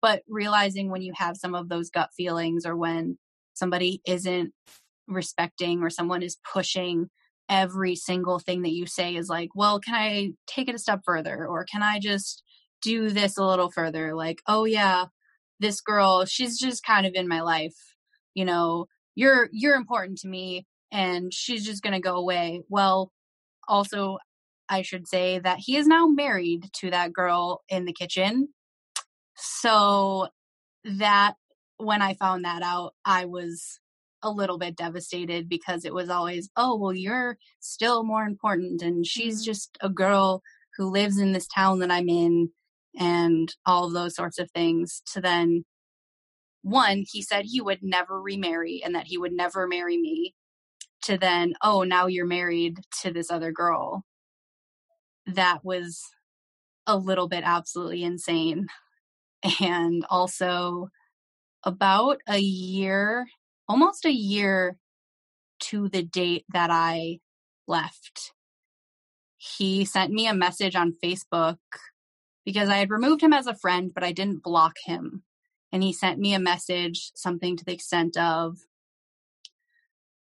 But 0.00 0.22
realizing 0.28 0.90
when 0.90 1.02
you 1.02 1.12
have 1.16 1.36
some 1.36 1.54
of 1.54 1.68
those 1.68 1.90
gut 1.90 2.10
feelings 2.16 2.64
or 2.64 2.76
when 2.76 3.18
somebody 3.54 4.00
isn't 4.06 4.52
respecting 5.08 5.82
or 5.82 5.90
someone 5.90 6.22
is 6.22 6.38
pushing 6.52 7.08
every 7.48 7.96
single 7.96 8.38
thing 8.38 8.62
that 8.62 8.72
you 8.72 8.86
say 8.86 9.16
is 9.16 9.28
like, 9.28 9.48
well, 9.54 9.80
can 9.80 9.94
I 9.94 10.32
take 10.46 10.68
it 10.68 10.74
a 10.74 10.78
step 10.78 11.00
further? 11.04 11.46
Or 11.46 11.64
can 11.64 11.82
I 11.82 11.98
just 11.98 12.42
do 12.82 13.10
this 13.10 13.36
a 13.36 13.44
little 13.44 13.70
further? 13.70 14.14
Like, 14.14 14.40
oh, 14.46 14.64
yeah, 14.64 15.06
this 15.60 15.80
girl, 15.80 16.24
she's 16.24 16.58
just 16.58 16.84
kind 16.84 17.06
of 17.06 17.12
in 17.14 17.28
my 17.28 17.40
life. 17.40 17.76
You 18.34 18.44
know, 18.44 18.86
you're 19.14 19.48
you're 19.52 19.74
important 19.74 20.18
to 20.18 20.28
me 20.28 20.66
and 20.92 21.32
she's 21.32 21.64
just 21.64 21.82
going 21.82 21.94
to 21.94 22.00
go 22.00 22.16
away. 22.16 22.62
Well, 22.68 23.12
also 23.66 24.18
I 24.68 24.82
should 24.82 25.08
say 25.08 25.38
that 25.38 25.58
he 25.60 25.76
is 25.76 25.86
now 25.86 26.06
married 26.06 26.70
to 26.80 26.90
that 26.90 27.12
girl 27.12 27.62
in 27.68 27.84
the 27.84 27.92
kitchen. 27.92 28.48
So 29.36 30.28
that 30.84 31.34
when 31.78 32.02
I 32.02 32.14
found 32.14 32.44
that 32.44 32.62
out, 32.62 32.94
I 33.04 33.24
was 33.24 33.78
a 34.22 34.30
little 34.30 34.58
bit 34.58 34.76
devastated 34.76 35.48
because 35.48 35.84
it 35.84 35.94
was 35.94 36.10
always, 36.10 36.50
oh, 36.56 36.76
well, 36.76 36.92
you're 36.92 37.38
still 37.60 38.02
more 38.02 38.24
important. 38.24 38.82
And 38.82 39.06
she's 39.06 39.36
mm-hmm. 39.36 39.50
just 39.50 39.78
a 39.80 39.88
girl 39.88 40.42
who 40.76 40.90
lives 40.90 41.18
in 41.18 41.32
this 41.32 41.46
town 41.46 41.78
that 41.80 41.90
I'm 41.90 42.08
in 42.08 42.50
and 42.98 43.54
all 43.66 43.86
of 43.86 43.92
those 43.92 44.14
sorts 44.14 44.38
of 44.38 44.50
things 44.50 45.02
to 45.12 45.20
then 45.20 45.64
one 46.62 47.04
he 47.10 47.22
said 47.22 47.44
he 47.44 47.60
would 47.60 47.82
never 47.82 48.20
remarry 48.20 48.82
and 48.84 48.94
that 48.94 49.06
he 49.06 49.16
would 49.18 49.32
never 49.32 49.66
marry 49.66 49.96
me 49.96 50.34
to 51.02 51.16
then 51.16 51.54
oh 51.62 51.82
now 51.82 52.06
you're 52.06 52.26
married 52.26 52.80
to 53.00 53.12
this 53.12 53.30
other 53.30 53.52
girl. 53.52 54.04
That 55.26 55.64
was 55.64 56.02
a 56.86 56.96
little 56.96 57.28
bit 57.28 57.42
absolutely 57.44 58.04
insane. 58.04 58.66
And 59.60 60.04
also 60.10 60.88
about 61.64 62.18
a 62.28 62.38
year 62.38 63.26
almost 63.68 64.04
a 64.04 64.12
year 64.12 64.76
to 65.60 65.88
the 65.88 66.02
date 66.02 66.44
that 66.52 66.70
i 66.70 67.18
left 67.66 68.32
he 69.36 69.84
sent 69.84 70.12
me 70.12 70.26
a 70.26 70.34
message 70.34 70.74
on 70.74 70.94
facebook 71.02 71.58
because 72.48 72.70
I 72.70 72.78
had 72.78 72.90
removed 72.90 73.22
him 73.22 73.34
as 73.34 73.46
a 73.46 73.54
friend, 73.54 73.92
but 73.92 74.02
I 74.02 74.10
didn't 74.10 74.42
block 74.42 74.76
him. 74.82 75.22
And 75.70 75.82
he 75.82 75.92
sent 75.92 76.18
me 76.18 76.32
a 76.32 76.38
message, 76.38 77.10
something 77.14 77.58
to 77.58 77.64
the 77.66 77.74
extent 77.74 78.16
of, 78.16 78.56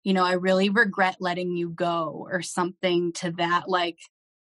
you 0.03 0.11
know, 0.11 0.25
I 0.25 0.31
really 0.31 0.69
regret 0.69 1.17
letting 1.19 1.55
you 1.55 1.69
go, 1.69 2.25
or 2.27 2.41
something 2.41 3.13
to 3.17 3.29
that, 3.37 3.69
like 3.69 3.99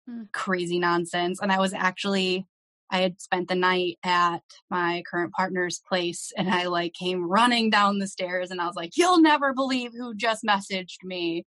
mm. 0.10 0.26
crazy 0.32 0.80
nonsense. 0.80 1.40
And 1.40 1.52
I 1.52 1.60
was 1.60 1.72
actually, 1.72 2.48
I 2.90 3.02
had 3.02 3.22
spent 3.22 3.48
the 3.48 3.54
night 3.54 4.00
at 4.04 4.42
my 4.72 5.04
current 5.08 5.34
partner's 5.34 5.80
place 5.88 6.34
and 6.36 6.50
I 6.50 6.66
like 6.66 6.94
came 6.94 7.30
running 7.30 7.70
down 7.70 8.00
the 8.00 8.08
stairs 8.08 8.50
and 8.50 8.60
I 8.60 8.66
was 8.66 8.76
like, 8.76 8.98
you'll 8.98 9.22
never 9.22 9.54
believe 9.54 9.92
who 9.96 10.16
just 10.16 10.44
messaged 10.44 11.04
me 11.04 11.46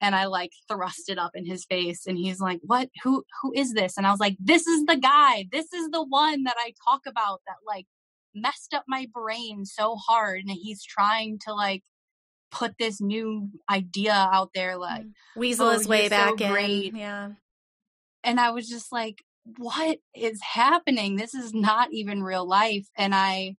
and 0.00 0.14
I 0.14 0.26
like 0.26 0.52
thrust 0.68 1.08
it 1.08 1.18
up 1.18 1.32
in 1.34 1.44
his 1.44 1.64
face 1.64 2.06
and 2.06 2.16
he's 2.16 2.40
like, 2.40 2.60
"What? 2.62 2.88
Who 3.02 3.24
who 3.42 3.52
is 3.54 3.72
this?" 3.74 3.96
And 3.96 4.06
I 4.06 4.10
was 4.10 4.20
like, 4.20 4.36
"This 4.40 4.66
is 4.66 4.84
the 4.86 4.96
guy. 4.96 5.46
This 5.52 5.72
is 5.72 5.90
the 5.90 6.02
one 6.02 6.44
that 6.44 6.56
I 6.58 6.72
talk 6.88 7.02
about 7.06 7.42
that 7.46 7.56
like 7.66 7.86
messed 8.34 8.74
up 8.74 8.84
my 8.88 9.06
brain 9.12 9.64
so 9.64 9.96
hard 9.96 10.40
and 10.46 10.50
he's 10.50 10.84
trying 10.84 11.38
to 11.46 11.52
like 11.52 11.82
put 12.50 12.74
this 12.78 13.00
new 13.00 13.48
idea 13.68 14.12
out 14.12 14.50
there 14.54 14.76
like 14.76 15.02
mm. 15.02 15.12
weasel 15.36 15.68
oh, 15.68 15.72
his 15.72 15.86
way 15.86 16.08
back 16.08 16.38
so 16.38 16.54
in. 16.54 16.96
Yeah. 16.96 17.30
And 18.24 18.40
I 18.40 18.50
was 18.50 18.68
just 18.68 18.92
like, 18.92 19.22
"What 19.58 19.98
is 20.14 20.40
happening? 20.42 21.16
This 21.16 21.34
is 21.34 21.54
not 21.54 21.92
even 21.92 22.22
real 22.22 22.46
life." 22.46 22.86
And 22.96 23.14
I 23.14 23.56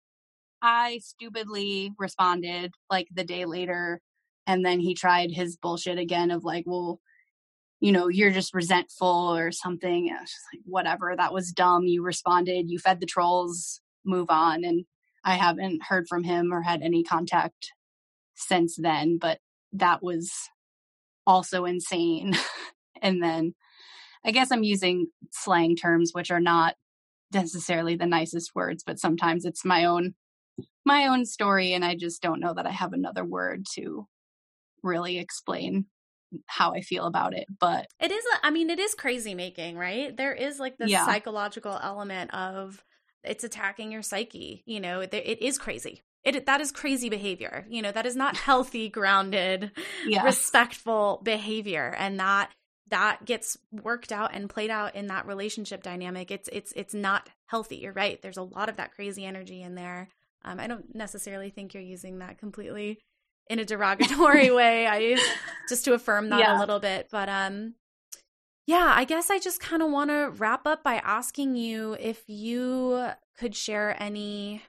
I 0.63 1.01
stupidly 1.03 1.93
responded 1.99 2.73
like 2.91 3.09
the 3.15 3.25
day 3.25 3.45
later 3.47 4.01
and 4.51 4.67
then 4.67 4.81
he 4.81 4.95
tried 4.95 5.31
his 5.31 5.57
bullshit 5.57 5.97
again 5.97 6.33
of 6.33 6.43
like 6.43 6.65
well 6.67 6.99
you 7.79 7.93
know 7.93 8.09
you're 8.09 8.33
just 8.33 8.53
resentful 8.53 9.07
or 9.33 9.53
something. 9.53 10.09
Just 10.09 10.35
like 10.53 10.63
whatever 10.65 11.15
that 11.17 11.33
was 11.33 11.53
dumb 11.53 11.85
you 11.85 12.03
responded 12.03 12.69
you 12.69 12.79
fed 12.79 13.01
the 13.01 13.07
trolls 13.07 13.81
move 14.05 14.27
on. 14.29 14.65
And 14.65 14.85
i 15.25 15.35
haven't 15.35 15.85
heard 15.85 16.09
from 16.09 16.25
him 16.25 16.53
or 16.53 16.63
had 16.63 16.83
any 16.83 17.05
contact 17.05 17.73
since 18.35 18.77
then 18.77 19.19
but 19.19 19.39
that 19.73 20.03
was 20.03 20.33
also 21.27 21.65
insane. 21.65 22.37
And 23.03 23.23
then 23.23 23.55
i 24.27 24.31
guess 24.31 24.53
i'm 24.53 24.63
using 24.63 25.07
slang 25.31 25.75
terms 25.75 26.11
which 26.13 26.31
are 26.31 26.41
not 26.55 26.75
necessarily 27.33 27.97
the 27.97 28.05
nicest 28.05 28.51
words 28.55 28.83
but 28.85 28.99
sometimes 28.99 29.47
it's 29.47 29.65
my 29.65 29.87
own 29.87 30.13
my 30.85 31.07
own 31.07 31.25
story 31.25 31.73
and 31.73 31.83
i 31.83 31.95
just 31.95 32.21
don't 32.21 32.41
know 32.41 32.53
that 32.53 32.67
i 32.67 32.71
have 32.71 32.93
another 32.93 33.25
word 33.25 33.65
to 33.77 34.07
really 34.83 35.19
explain 35.19 35.87
how 36.47 36.73
I 36.73 36.81
feel 36.81 37.07
about 37.07 37.35
it. 37.35 37.47
But 37.59 37.87
it 38.01 38.11
is, 38.13 38.25
I 38.43 38.51
mean, 38.51 38.71
it 38.71 38.79
is 38.79 38.95
crazy 38.95 39.35
making, 39.35 39.77
right? 39.77 40.17
There 40.17 40.33
is 40.33 40.59
like 40.59 40.79
the 40.79 40.89
yeah. 40.89 41.05
psychological 41.05 41.79
element 41.83 42.33
of 42.35 42.83
it's 43.25 43.45
attacking 43.45 43.93
your 43.93 44.03
psyche. 44.03 44.63
You 44.67 44.81
know, 44.81 45.01
it 45.01 45.13
is 45.15 45.59
crazy. 45.59 46.03
it 46.25 46.47
that 46.47 46.61
is 46.61 46.73
crazy 46.73 47.09
behavior. 47.09 47.67
You 47.69 47.83
know, 47.83 47.93
that 47.93 48.07
is 48.07 48.17
not 48.17 48.37
healthy, 48.37 48.89
grounded, 48.89 49.73
Yeah. 50.07 50.25
respectful 50.25 51.21
behavior 51.25 51.95
and 51.99 52.21
that 52.21 52.51
that 52.89 53.25
gets 53.25 53.57
worked 53.71 54.11
out 54.11 54.31
and 54.35 54.51
played 54.51 54.71
out 54.71 54.97
in 54.97 55.07
that 55.09 55.27
relationship 55.27 55.83
dynamic. 55.83 56.31
It's 56.31 56.49
it's 56.53 56.73
it's 56.77 56.95
not 56.95 57.31
healthy. 57.47 57.77
You're 57.77 57.93
right. 57.93 58.21
There's 58.21 58.37
a 58.37 58.43
lot 58.43 58.69
of 58.69 58.77
that 58.77 58.93
crazy 58.93 59.25
energy 59.25 59.63
in 59.63 59.75
there. 59.75 60.09
Um, 60.45 60.59
I 60.59 60.67
don't 60.67 60.95
necessarily 60.95 61.51
think 61.51 61.75
you're 61.75 61.83
using 61.83 62.19
that 62.19 62.39
completely 62.39 62.99
in 63.51 63.59
a 63.59 63.65
derogatory 63.67 64.51
way. 64.61 64.87
I 64.87 65.19
just 65.69 65.85
to 65.85 65.93
affirm 65.93 66.31
that 66.31 66.39
Yeah. 66.41 66.59
a 66.59 66.61
little 66.61 66.81
bit, 66.81 67.09
but 67.11 67.29
um 67.29 67.75
yeah, 68.67 68.93
I 68.95 69.05
guess 69.05 69.31
I 69.31 69.39
just 69.41 69.59
kind 69.61 69.83
of 69.83 69.91
want 69.91 70.11
to 70.11 70.31
wrap 70.39 70.67
up 70.67 70.85
by 70.85 70.95
asking 70.97 71.57
you 71.57 71.97
if 71.99 72.23
you 72.29 73.11
could 73.37 73.55
share 73.57 74.01
any 74.01 74.63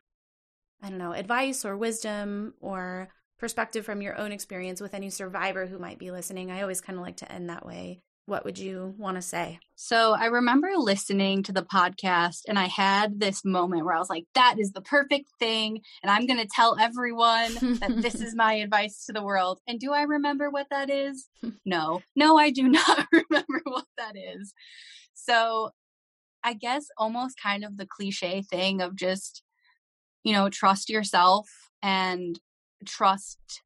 I 0.84 0.90
don't 0.90 0.98
know, 0.98 1.14
advice 1.14 1.64
or 1.64 1.78
wisdom 1.78 2.56
or 2.60 3.10
perspective 3.38 3.86
from 3.86 4.02
your 4.02 4.18
own 4.18 4.32
experience 4.32 4.82
with 4.82 4.96
any 4.96 5.12
survivor 5.12 5.68
who 5.68 5.78
might 5.78 6.00
be 6.00 6.10
listening. 6.12 6.50
I 6.52 6.62
always 6.62 6.82
kind 6.82 6.98
of 6.98 7.06
like 7.06 7.18
to 7.18 7.32
end 7.32 7.50
that 7.50 7.66
way. 7.66 8.02
What 8.32 8.46
would 8.46 8.58
you 8.58 8.96
want 8.98 9.18
to 9.18 9.22
say? 9.22 9.60
So 9.76 10.14
I 10.14 10.28
remember 10.28 10.70
listening 10.78 11.44
to 11.44 11.52
the 11.52 11.64
podcast 11.64 12.44
and 12.48 12.58
I 12.58 12.68
had 12.68 13.20
this 13.20 13.44
moment 13.44 13.84
where 13.84 13.94
I 13.94 14.00
was 14.00 14.10
like, 14.10 14.24
that 14.36 14.56
is 14.58 14.72
the 14.72 14.80
perfect 14.80 15.28
thing. 15.38 15.82
And 16.02 16.10
I'm 16.10 16.26
going 16.28 16.40
to 16.40 16.48
tell 16.50 16.80
everyone 16.80 17.54
that 17.82 18.02
this 18.02 18.16
is 18.16 18.34
my 18.36 18.54
advice 18.54 19.06
to 19.06 19.12
the 19.12 19.22
world. 19.22 19.60
And 19.68 19.82
do 19.82 19.92
I 19.92 20.04
remember 20.04 20.50
what 20.50 20.68
that 20.72 20.90
is? 20.90 21.28
No, 21.66 22.02
no, 22.16 22.38
I 22.38 22.52
do 22.52 22.64
not 22.70 23.06
remember 23.12 23.62
what 23.66 23.86
that 23.98 24.16
is. 24.16 24.54
So 25.14 25.72
I 26.42 26.54
guess 26.54 26.86
almost 26.98 27.36
kind 27.38 27.66
of 27.66 27.76
the 27.76 27.86
cliche 27.86 28.44
thing 28.44 28.82
of 28.82 28.96
just, 28.96 29.44
you 30.24 30.32
know, 30.32 30.50
trust 30.50 30.90
yourself 30.90 31.50
and 31.84 32.40
trust 32.86 33.62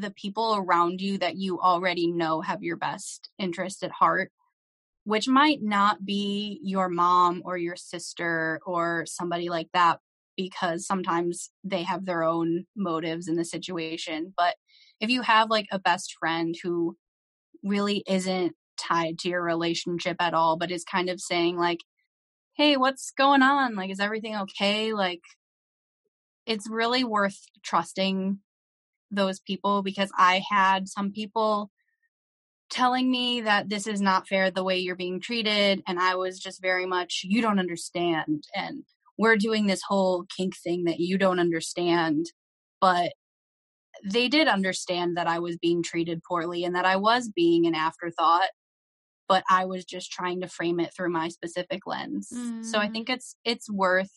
the 0.00 0.10
people 0.10 0.56
around 0.56 1.00
you 1.00 1.18
that 1.18 1.36
you 1.36 1.58
already 1.60 2.06
know 2.06 2.40
have 2.40 2.62
your 2.62 2.76
best 2.76 3.30
interest 3.38 3.82
at 3.82 3.90
heart 3.90 4.30
which 5.04 5.26
might 5.26 5.62
not 5.62 6.04
be 6.04 6.60
your 6.62 6.88
mom 6.88 7.42
or 7.44 7.56
your 7.56 7.76
sister 7.76 8.60
or 8.66 9.04
somebody 9.06 9.48
like 9.48 9.68
that 9.72 9.98
because 10.36 10.86
sometimes 10.86 11.50
they 11.64 11.82
have 11.82 12.04
their 12.04 12.22
own 12.22 12.64
motives 12.76 13.28
in 13.28 13.36
the 13.36 13.44
situation 13.44 14.32
but 14.36 14.56
if 15.00 15.10
you 15.10 15.22
have 15.22 15.50
like 15.50 15.66
a 15.72 15.78
best 15.78 16.14
friend 16.18 16.54
who 16.62 16.96
really 17.62 18.02
isn't 18.06 18.52
tied 18.76 19.18
to 19.18 19.28
your 19.28 19.42
relationship 19.42 20.16
at 20.20 20.34
all 20.34 20.56
but 20.56 20.70
is 20.70 20.84
kind 20.84 21.08
of 21.08 21.20
saying 21.20 21.56
like 21.56 21.80
hey 22.60 22.76
what's 22.76 23.10
going 23.12 23.40
on? 23.40 23.74
Like 23.74 23.90
is 23.90 24.00
everything 24.00 24.36
okay? 24.36 24.92
Like 24.92 25.22
it's 26.44 26.68
really 26.68 27.04
worth 27.04 27.38
trusting 27.62 28.38
those 29.10 29.40
people 29.40 29.82
because 29.82 30.10
i 30.16 30.42
had 30.50 30.88
some 30.88 31.12
people 31.12 31.70
telling 32.70 33.10
me 33.10 33.40
that 33.40 33.68
this 33.68 33.86
is 33.86 34.00
not 34.00 34.28
fair 34.28 34.50
the 34.50 34.62
way 34.64 34.78
you're 34.78 34.96
being 34.96 35.20
treated 35.20 35.82
and 35.86 35.98
i 35.98 36.14
was 36.14 36.38
just 36.38 36.62
very 36.62 36.86
much 36.86 37.22
you 37.24 37.42
don't 37.42 37.58
understand 37.58 38.44
and 38.54 38.84
we're 39.18 39.36
doing 39.36 39.66
this 39.66 39.82
whole 39.86 40.24
kink 40.36 40.56
thing 40.56 40.84
that 40.84 41.00
you 41.00 41.18
don't 41.18 41.40
understand 41.40 42.26
but 42.80 43.12
they 44.04 44.28
did 44.28 44.48
understand 44.48 45.16
that 45.16 45.26
i 45.26 45.38
was 45.38 45.56
being 45.58 45.82
treated 45.82 46.22
poorly 46.22 46.64
and 46.64 46.74
that 46.74 46.84
i 46.86 46.96
was 46.96 47.28
being 47.28 47.66
an 47.66 47.74
afterthought 47.74 48.50
but 49.28 49.44
i 49.50 49.64
was 49.64 49.84
just 49.84 50.10
trying 50.12 50.40
to 50.40 50.48
frame 50.48 50.80
it 50.80 50.94
through 50.94 51.10
my 51.10 51.28
specific 51.28 51.86
lens 51.86 52.54
so 52.60 52.78
i 52.78 52.88
Mm. 52.88 52.92
think 52.92 53.10
it's 53.10 53.34
it's 53.44 53.70
worth 53.70 54.12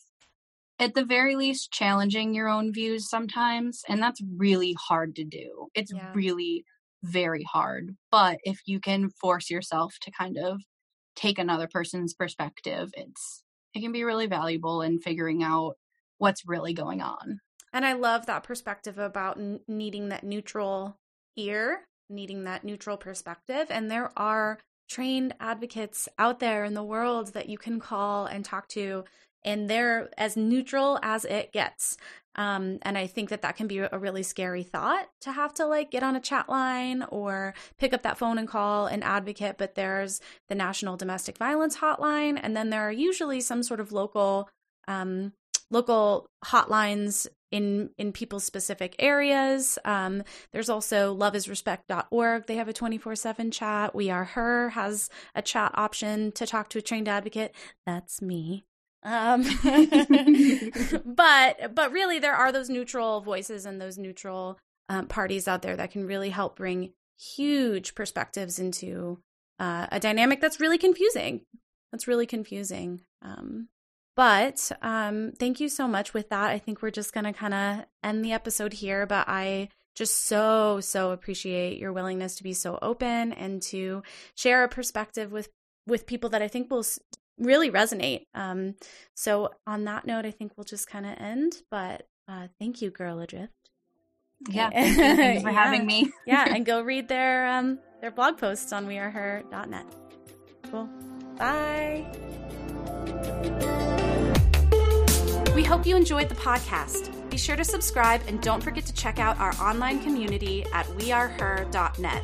at 0.78 0.94
the 0.94 1.04
very 1.04 1.36
least 1.36 1.72
challenging 1.72 2.34
your 2.34 2.48
own 2.48 2.72
views 2.72 3.08
sometimes 3.08 3.82
and 3.88 4.02
that's 4.02 4.20
really 4.36 4.74
hard 4.78 5.14
to 5.16 5.24
do 5.24 5.68
it's 5.74 5.92
Yeah. 5.92 6.14
really 6.14 6.64
very 7.02 7.44
hard 7.44 7.96
but 8.10 8.38
if 8.44 8.60
you 8.66 8.80
can 8.80 9.10
force 9.10 9.50
yourself 9.50 9.94
to 10.00 10.10
kind 10.10 10.38
of 10.38 10.60
take 11.16 11.38
another 11.38 11.68
person's 11.68 12.14
perspective 12.14 12.90
it's 12.94 13.44
it 13.74 13.80
can 13.80 13.92
be 13.92 14.04
really 14.04 14.26
valuable 14.26 14.82
in 14.82 14.98
figuring 14.98 15.42
out 15.42 15.74
what's 16.18 16.46
really 16.46 16.74
going 16.74 17.00
on 17.02 17.38
And 17.72 17.84
I 17.84 17.92
love 17.94 18.26
that 18.26 18.42
perspective 18.44 18.98
about 18.98 19.38
n- 19.38 19.60
needing 19.66 20.08
that 20.08 20.24
neutral 20.24 20.98
ear, 21.36 21.88
needing 22.08 22.44
that 22.44 22.64
neutral 22.64 22.96
perspective. 22.96 23.66
And 23.70 23.90
there 23.90 24.16
are 24.18 24.60
trained 24.88 25.34
advocates 25.40 26.08
out 26.18 26.38
there 26.40 26.64
in 26.64 26.74
the 26.74 26.84
world 26.84 27.28
that 27.32 27.48
you 27.48 27.58
can 27.58 27.80
call 27.80 28.26
and 28.26 28.44
talk 28.44 28.68
to, 28.68 29.04
and 29.44 29.68
they're 29.68 30.10
as 30.18 30.36
neutral 30.36 30.98
as 31.02 31.24
it 31.24 31.52
gets. 31.52 31.96
Um, 32.36 32.78
and 32.82 32.98
I 32.98 33.06
think 33.06 33.28
that 33.28 33.42
that 33.42 33.56
can 33.56 33.68
be 33.68 33.78
a 33.78 33.98
really 33.98 34.22
scary 34.22 34.64
thought 34.64 35.08
to 35.20 35.32
have 35.32 35.54
to 35.54 35.66
like 35.66 35.90
get 35.90 36.02
on 36.02 36.16
a 36.16 36.20
chat 36.20 36.48
line 36.48 37.04
or 37.10 37.54
pick 37.78 37.92
up 37.92 38.02
that 38.02 38.18
phone 38.18 38.38
and 38.38 38.48
call 38.48 38.86
an 38.86 39.02
advocate. 39.02 39.56
But 39.56 39.76
there's 39.76 40.20
the 40.48 40.54
National 40.54 40.96
Domestic 40.96 41.38
Violence 41.38 41.76
Hotline, 41.76 42.38
and 42.42 42.56
then 42.56 42.70
there 42.70 42.82
are 42.82 42.92
usually 42.92 43.40
some 43.40 43.62
sort 43.62 43.80
of 43.80 43.92
local 43.92 44.48
um, 44.88 45.32
local 45.70 46.26
hotlines 46.44 47.26
in 47.52 47.90
in 47.98 48.10
people's 48.12 48.44
specific 48.44 48.96
areas. 48.98 49.78
Um, 49.84 50.24
there's 50.52 50.68
also 50.68 51.16
loveisrespect.org. 51.16 52.46
They 52.46 52.56
have 52.56 52.68
a 52.68 52.72
24/7 52.72 53.52
chat. 53.52 53.94
We 53.94 54.10
Are 54.10 54.24
Her 54.24 54.70
has 54.70 55.08
a 55.36 55.42
chat 55.42 55.70
option 55.74 56.32
to 56.32 56.46
talk 56.46 56.68
to 56.70 56.78
a 56.78 56.82
trained 56.82 57.08
advocate. 57.08 57.54
That's 57.86 58.20
me. 58.20 58.64
Um, 59.04 59.42
but 61.04 61.74
but 61.74 61.92
really, 61.92 62.18
there 62.18 62.34
are 62.34 62.52
those 62.52 62.70
neutral 62.70 63.20
voices 63.20 63.66
and 63.66 63.80
those 63.80 63.98
neutral 63.98 64.58
um, 64.88 65.06
parties 65.06 65.46
out 65.46 65.62
there 65.62 65.76
that 65.76 65.90
can 65.90 66.06
really 66.06 66.30
help 66.30 66.56
bring 66.56 66.92
huge 67.18 67.94
perspectives 67.94 68.58
into 68.58 69.20
uh, 69.58 69.86
a 69.92 70.00
dynamic 70.00 70.40
that's 70.40 70.60
really 70.60 70.78
confusing. 70.78 71.42
That's 71.92 72.08
really 72.08 72.26
confusing. 72.26 73.02
Um, 73.22 73.68
but 74.16 74.70
um, 74.82 75.32
thank 75.38 75.60
you 75.60 75.68
so 75.68 75.88
much 75.88 76.14
with 76.14 76.28
that. 76.30 76.50
I 76.50 76.58
think 76.58 76.82
we're 76.82 76.90
just 76.90 77.12
going 77.12 77.24
to 77.24 77.32
kind 77.32 77.54
of 77.54 77.84
end 78.02 78.24
the 78.24 78.32
episode 78.32 78.72
here. 78.72 79.06
But 79.06 79.28
I 79.28 79.68
just 79.94 80.24
so, 80.24 80.80
so 80.80 81.10
appreciate 81.10 81.78
your 81.78 81.92
willingness 81.92 82.36
to 82.36 82.42
be 82.42 82.52
so 82.52 82.78
open 82.82 83.32
and 83.32 83.60
to 83.62 84.02
share 84.36 84.64
a 84.64 84.68
perspective 84.68 85.32
with, 85.32 85.48
with 85.86 86.06
people 86.06 86.30
that 86.30 86.42
I 86.42 86.48
think 86.48 86.70
will 86.70 86.84
really 87.38 87.70
resonate. 87.70 88.26
Um, 88.34 88.74
so, 89.14 89.50
on 89.66 89.84
that 89.84 90.06
note, 90.06 90.24
I 90.26 90.30
think 90.30 90.52
we'll 90.56 90.64
just 90.64 90.86
kind 90.88 91.06
of 91.06 91.12
end. 91.18 91.54
But 91.70 92.06
uh, 92.28 92.48
thank 92.58 92.80
you, 92.82 92.90
Girl 92.90 93.20
Adrift. 93.20 93.52
yeah 94.50 94.70
thank 94.72 94.88
you. 94.96 95.16
thanks 95.16 95.42
for 95.42 95.50
Yeah. 95.50 95.64
having 95.64 95.86
me 95.86 96.10
Yeah, 96.26 96.44
and 96.54 96.64
go 96.66 96.82
read 96.82 97.08
their 97.08 97.46
um, 97.48 97.78
their 98.00 98.10
blog 98.10 98.38
posts 98.38 98.72
on 98.72 98.86
weareher.net. 98.86 99.86
Cool. 100.70 100.88
Bye. 101.38 102.06
We 105.54 105.62
hope 105.62 105.86
you 105.86 105.96
enjoyed 105.96 106.28
the 106.28 106.34
podcast. 106.34 107.10
Be 107.30 107.36
sure 107.38 107.54
to 107.56 107.64
subscribe 107.64 108.22
and 108.26 108.40
don't 108.42 108.62
forget 108.62 108.84
to 108.86 108.92
check 108.92 109.18
out 109.20 109.38
our 109.38 109.52
online 109.60 110.02
community 110.02 110.64
at 110.72 110.84
weareher.net. 110.86 112.22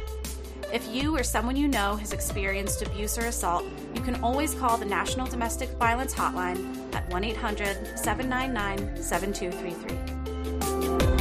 If 0.72 0.86
you 0.94 1.16
or 1.16 1.24
someone 1.24 1.56
you 1.56 1.66
know 1.66 1.96
has 1.96 2.12
experienced 2.12 2.82
abuse 2.82 3.18
or 3.18 3.26
assault, 3.26 3.64
you 3.94 4.02
can 4.02 4.22
always 4.22 4.54
call 4.54 4.76
the 4.76 4.84
National 4.84 5.26
Domestic 5.26 5.68
Violence 5.70 6.14
Hotline 6.14 6.94
at 6.94 7.10
1 7.10 7.24
800 7.24 7.98
799 7.98 9.02
7233. 9.02 11.19